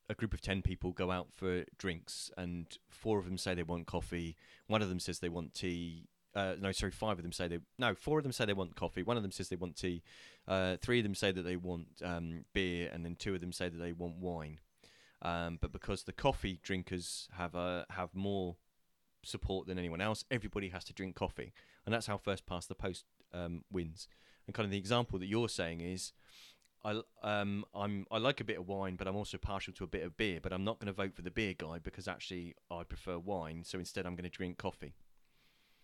a 0.08 0.14
group 0.14 0.32
of 0.32 0.40
10 0.40 0.62
people 0.62 0.92
go 0.92 1.10
out 1.10 1.28
for 1.34 1.64
drinks 1.76 2.30
and 2.36 2.78
four 2.88 3.18
of 3.18 3.26
them 3.26 3.38
say 3.38 3.54
they 3.54 3.62
want 3.62 3.86
coffee. 3.86 4.36
One 4.66 4.82
of 4.82 4.88
them 4.88 5.00
says 5.00 5.18
they 5.18 5.28
want 5.28 5.54
tea 5.54 6.08
uh, 6.34 6.54
no 6.60 6.70
sorry 6.72 6.92
five 6.92 7.18
of 7.18 7.22
them 7.22 7.32
say 7.32 7.48
they 7.48 7.58
no 7.78 7.94
four 7.94 8.18
of 8.18 8.22
them 8.22 8.32
say 8.32 8.44
they 8.44 8.52
want 8.52 8.76
coffee. 8.76 9.02
One 9.02 9.16
of 9.16 9.22
them 9.22 9.32
says 9.32 9.48
they 9.48 9.56
want 9.56 9.76
tea. 9.76 10.02
Uh, 10.46 10.76
three 10.80 10.98
of 11.00 11.02
them 11.02 11.14
say 11.14 11.32
that 11.32 11.42
they 11.42 11.56
want 11.56 11.88
um, 12.04 12.44
beer 12.52 12.90
and 12.92 13.04
then 13.04 13.16
two 13.16 13.34
of 13.34 13.40
them 13.40 13.52
say 13.52 13.68
that 13.68 13.78
they 13.78 13.92
want 13.92 14.16
wine. 14.16 14.60
Um, 15.20 15.58
but 15.60 15.72
because 15.72 16.04
the 16.04 16.12
coffee 16.12 16.60
drinkers 16.62 17.28
have 17.32 17.56
uh, 17.56 17.84
have 17.90 18.14
more 18.14 18.56
support 19.24 19.66
than 19.66 19.78
anyone 19.78 20.00
else 20.00 20.24
everybody 20.30 20.68
has 20.68 20.84
to 20.84 20.92
drink 20.92 21.16
coffee. 21.16 21.52
And 21.84 21.94
that's 21.94 22.06
how 22.06 22.18
first 22.18 22.46
past 22.46 22.68
the 22.68 22.74
post 22.74 23.04
um, 23.32 23.64
wins. 23.72 24.06
And 24.46 24.54
kind 24.54 24.64
of 24.64 24.70
the 24.70 24.78
example 24.78 25.18
that 25.18 25.26
you're 25.26 25.48
saying 25.48 25.80
is 25.80 26.12
I 26.88 27.40
um 27.40 27.64
I'm 27.74 28.06
I 28.10 28.18
like 28.18 28.40
a 28.40 28.44
bit 28.44 28.58
of 28.58 28.66
wine, 28.66 28.96
but 28.96 29.06
I'm 29.06 29.16
also 29.16 29.38
partial 29.38 29.72
to 29.74 29.84
a 29.84 29.88
bit 29.88 30.04
of 30.04 30.16
beer. 30.16 30.40
But 30.42 30.52
I'm 30.52 30.64
not 30.64 30.78
going 30.78 30.86
to 30.86 30.92
vote 30.92 31.14
for 31.14 31.22
the 31.22 31.30
beer 31.30 31.54
guy 31.56 31.78
because 31.78 32.08
actually 32.08 32.54
I 32.70 32.84
prefer 32.84 33.18
wine. 33.18 33.62
So 33.64 33.78
instead, 33.78 34.06
I'm 34.06 34.14
going 34.14 34.30
to 34.30 34.36
drink 34.36 34.58
coffee. 34.58 34.94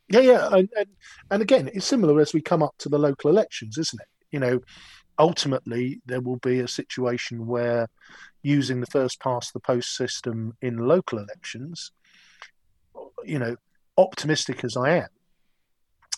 Yeah, 0.09 0.21
yeah, 0.21 0.49
and, 0.53 0.69
and 0.77 0.89
and 1.31 1.43
again, 1.43 1.71
it's 1.73 1.87
similar 1.87 2.21
as 2.21 2.35
we 2.35 2.41
come 2.41 2.63
up 2.63 2.75
to 2.79 2.89
the 2.89 2.99
local 2.99 3.31
elections, 3.31 3.79
isn't 3.79 4.01
it? 4.01 4.09
You 4.31 4.41
know, 4.41 4.61
ultimately 5.19 6.01
there 6.07 6.21
will 6.21 6.37
be 6.37 6.61
a 6.61 6.69
situation 6.69 7.47
where 7.47 7.89
using 8.43 8.81
the 8.81 8.87
first 8.87 9.21
past 9.21 9.53
the 9.53 9.61
post 9.61 9.97
system 9.97 10.57
in 10.61 10.77
local 10.77 11.19
elections, 11.19 11.93
you 13.25 13.39
know, 13.39 13.57
optimistic 13.97 14.65
as 14.65 14.77
I 14.77 14.97
am, 14.97 15.09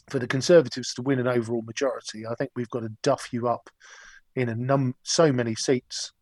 for 0.09 0.19
the 0.19 0.27
Conservatives 0.27 0.95
to 0.95 1.03
win 1.03 1.21
an 1.21 1.29
overall 1.29 1.63
majority, 1.63 2.27
I 2.27 2.35
think 2.35 2.51
we've 2.57 2.71
got 2.71 2.81
to 2.81 2.91
duff 3.03 3.29
you 3.33 3.49
up 3.49 3.71
in 4.37 4.49
a 4.49 4.55
num 4.55 4.95
so 5.03 5.33
many 5.33 5.55
seats 5.55 6.13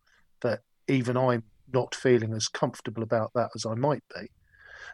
that 0.41 0.61
even 0.87 1.17
I'm 1.17 1.43
not 1.71 1.93
feeling 1.93 2.33
as 2.33 2.47
comfortable 2.47 3.03
about 3.03 3.31
that 3.35 3.49
as 3.55 3.65
I 3.65 3.75
might 3.75 4.03
be. 4.15 4.29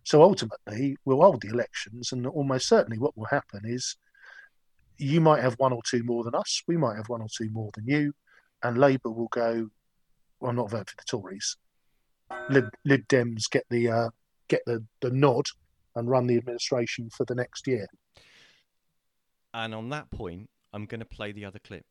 So 0.03 0.23
ultimately, 0.23 0.97
we'll 1.05 1.21
hold 1.21 1.41
the 1.41 1.49
elections, 1.49 2.11
and 2.11 2.25
almost 2.25 2.67
certainly 2.67 2.97
what 2.97 3.15
will 3.15 3.25
happen 3.25 3.61
is 3.63 3.95
you 4.97 5.21
might 5.21 5.41
have 5.41 5.53
one 5.55 5.73
or 5.73 5.81
two 5.87 6.03
more 6.03 6.23
than 6.23 6.35
us, 6.35 6.63
we 6.67 6.77
might 6.77 6.95
have 6.95 7.09
one 7.09 7.21
or 7.21 7.27
two 7.35 7.49
more 7.51 7.69
than 7.75 7.87
you, 7.87 8.13
and 8.63 8.77
Labour 8.77 9.11
will 9.11 9.27
go, 9.27 9.69
well, 10.39 10.53
not 10.53 10.71
voting 10.71 10.85
for 10.87 10.95
the 10.97 11.03
Tories. 11.05 11.57
Lib, 12.49 12.69
Lib 12.85 13.07
Dems 13.07 13.49
get 13.49 13.65
the 13.69 13.89
uh, 13.89 14.09
get 14.47 14.61
the, 14.65 14.83
the 15.01 15.11
nod 15.11 15.45
and 15.95 16.09
run 16.09 16.27
the 16.27 16.37
administration 16.37 17.09
for 17.09 17.25
the 17.25 17.35
next 17.35 17.67
year. 17.67 17.87
And 19.53 19.75
on 19.75 19.89
that 19.89 20.09
point, 20.09 20.49
I'm 20.73 20.85
going 20.85 20.99
to 20.99 21.05
play 21.05 21.31
the 21.31 21.45
other 21.45 21.59
clip. 21.59 21.85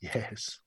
Yes. 0.00 0.60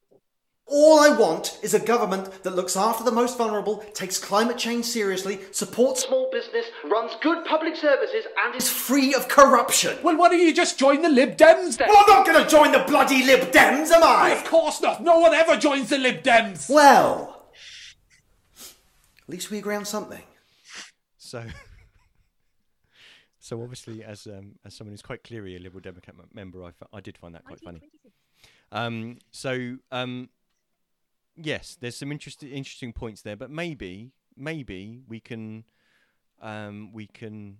All 0.71 0.99
I 0.99 1.09
want 1.09 1.57
is 1.63 1.73
a 1.73 1.79
government 1.79 2.43
that 2.43 2.55
looks 2.55 2.77
after 2.77 3.03
the 3.03 3.11
most 3.11 3.39
vulnerable, 3.39 3.77
takes 3.95 4.19
climate 4.19 4.57
change 4.59 4.85
seriously, 4.85 5.39
supports 5.51 6.05
small 6.05 6.29
business, 6.31 6.67
runs 6.85 7.13
good 7.21 7.43
public 7.45 7.75
services, 7.75 8.25
and 8.45 8.55
is 8.55 8.69
free 8.69 9.15
of 9.15 9.27
corruption. 9.27 9.97
Well, 10.03 10.15
why 10.15 10.29
don't 10.29 10.39
you 10.39 10.53
just 10.53 10.77
join 10.77 11.01
the 11.01 11.09
Lib 11.09 11.37
Dems 11.37 11.77
then? 11.77 11.89
Well, 11.89 12.03
I'm 12.07 12.17
not 12.17 12.25
going 12.27 12.43
to 12.43 12.47
join 12.49 12.71
the 12.71 12.83
bloody 12.87 13.25
Lib 13.25 13.51
Dems, 13.51 13.89
am 13.89 14.03
I? 14.03 14.29
Of 14.29 14.45
course 14.45 14.79
not. 14.79 15.01
No 15.01 15.17
one 15.17 15.33
ever 15.33 15.57
joins 15.57 15.89
the 15.89 15.97
Lib 15.97 16.21
Dems. 16.21 16.69
Well, 16.69 17.47
at 18.55 19.29
least 19.29 19.49
we 19.49 19.57
agree 19.57 19.75
on 19.75 19.85
something. 19.85 20.21
So, 21.17 21.45
so 23.39 23.59
obviously, 23.63 24.03
as 24.03 24.27
um, 24.27 24.51
as 24.63 24.75
someone 24.75 24.91
who's 24.93 25.01
quite 25.01 25.23
clearly 25.23 25.55
a 25.55 25.59
Liberal 25.59 25.81
Democrat 25.81 26.15
m- 26.19 26.27
member, 26.31 26.63
I, 26.63 26.67
f- 26.69 26.87
I 26.93 26.99
did 27.01 27.17
find 27.17 27.33
that 27.33 27.43
quite 27.45 27.59
funny. 27.61 27.81
Um, 28.71 29.17
so 29.31 29.77
um, 29.91 30.29
yes, 31.35 31.77
there's 31.79 31.95
some 31.95 32.11
interesting 32.11 32.49
interesting 32.49 32.93
points 32.93 33.21
there, 33.21 33.35
but 33.35 33.49
maybe 33.49 34.11
maybe 34.35 35.01
we 35.07 35.19
can 35.19 35.65
um, 36.41 36.91
we 36.93 37.07
can 37.07 37.57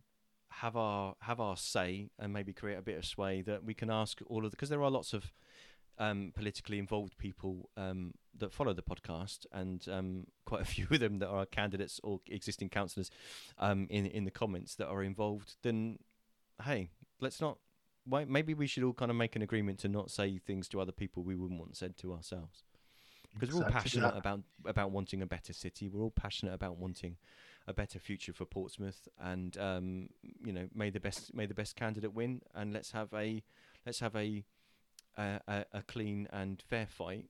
have 0.49 0.75
our 0.75 1.15
have 1.21 1.39
our 1.39 1.55
say 1.55 2.09
and 2.19 2.33
maybe 2.33 2.53
create 2.53 2.77
a 2.77 2.81
bit 2.81 2.97
of 2.97 3.05
sway 3.05 3.41
that 3.41 3.63
we 3.63 3.73
can 3.73 3.89
ask 3.89 4.19
all 4.27 4.45
of 4.45 4.51
because 4.51 4.69
there 4.69 4.83
are 4.83 4.91
lots 4.91 5.13
of 5.13 5.31
um, 5.99 6.31
politically 6.33 6.79
involved 6.79 7.17
people 7.17 7.69
um, 7.77 8.13
that 8.37 8.53
follow 8.53 8.73
the 8.73 8.81
podcast, 8.81 9.45
and 9.51 9.85
um, 9.89 10.27
quite 10.45 10.61
a 10.61 10.65
few 10.65 10.87
of 10.89 10.99
them 10.99 11.19
that 11.19 11.27
are 11.29 11.45
candidates 11.45 11.99
or 12.03 12.21
existing 12.27 12.69
councillors 12.69 13.11
um, 13.57 13.87
in 13.89 14.05
in 14.05 14.23
the 14.23 14.31
comments 14.31 14.75
that 14.75 14.87
are 14.87 15.03
involved. 15.03 15.55
Then, 15.61 15.99
hey, 16.63 16.89
let's 17.19 17.41
not. 17.41 17.57
Why, 18.09 18.25
maybe 18.25 18.53
we 18.53 18.67
should 18.67 18.83
all 18.83 18.93
kind 18.93 19.11
of 19.11 19.17
make 19.17 19.35
an 19.35 19.41
agreement 19.41 19.79
to 19.79 19.87
not 19.87 20.09
say 20.09 20.37
things 20.37 20.67
to 20.69 20.81
other 20.81 20.91
people 20.91 21.23
we 21.23 21.35
wouldn't 21.35 21.59
want 21.59 21.77
said 21.77 21.97
to 21.97 22.13
ourselves, 22.13 22.63
because 23.33 23.53
we're 23.53 23.63
all 23.63 23.71
passionate 23.71 24.15
about 24.17 24.41
about 24.65 24.91
wanting 24.91 25.21
a 25.21 25.27
better 25.27 25.53
city. 25.53 25.89
We're 25.89 26.03
all 26.03 26.11
passionate 26.11 26.53
about 26.53 26.77
wanting 26.77 27.17
a 27.67 27.73
better 27.73 27.99
future 27.99 28.33
for 28.33 28.45
Portsmouth, 28.45 29.07
and 29.21 29.57
um, 29.57 30.09
you 30.43 30.51
know, 30.51 30.67
may 30.73 30.89
the 30.89 30.99
best 30.99 31.33
may 31.33 31.45
the 31.45 31.53
best 31.53 31.75
candidate 31.75 32.13
win, 32.13 32.41
and 32.55 32.73
let's 32.73 32.91
have 32.91 33.13
a 33.13 33.43
let's 33.85 33.99
have 33.99 34.15
a 34.15 34.43
a, 35.17 35.39
a, 35.47 35.65
a 35.73 35.81
clean 35.83 36.27
and 36.31 36.63
fair 36.67 36.87
fight 36.87 37.25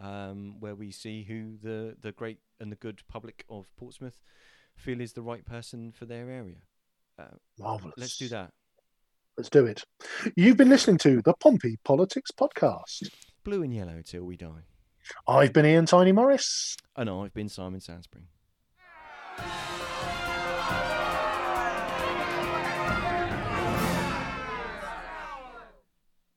um, 0.00 0.60
where 0.60 0.74
we 0.74 0.90
see 0.90 1.24
who 1.24 1.56
the, 1.62 1.96
the 2.00 2.12
great 2.12 2.38
and 2.60 2.70
the 2.70 2.76
good 2.76 3.02
public 3.08 3.44
of 3.48 3.66
Portsmouth 3.76 4.20
feel 4.76 5.00
is 5.00 5.12
the 5.12 5.22
right 5.22 5.44
person 5.44 5.92
for 5.92 6.06
their 6.06 6.30
area. 6.30 6.62
Uh, 7.18 7.24
Marvellous. 7.58 7.94
let's 7.96 8.16
do 8.16 8.28
that. 8.28 8.52
Let's 9.36 9.48
do 9.48 9.64
it. 9.64 9.82
You've 10.36 10.58
been 10.58 10.68
listening 10.68 10.98
to 10.98 11.22
the 11.22 11.32
Pompey 11.32 11.78
Politics 11.84 12.30
Podcast. 12.30 13.08
Blue 13.44 13.62
and 13.62 13.74
yellow 13.74 14.02
till 14.04 14.24
we 14.24 14.36
die. 14.36 14.66
I've 15.26 15.54
been 15.54 15.64
Ian 15.64 15.86
Tiny 15.86 16.12
Morris. 16.12 16.76
And 16.96 17.08
I've 17.08 17.32
been 17.32 17.48
Simon 17.48 17.80
Sansbury. 17.80 18.24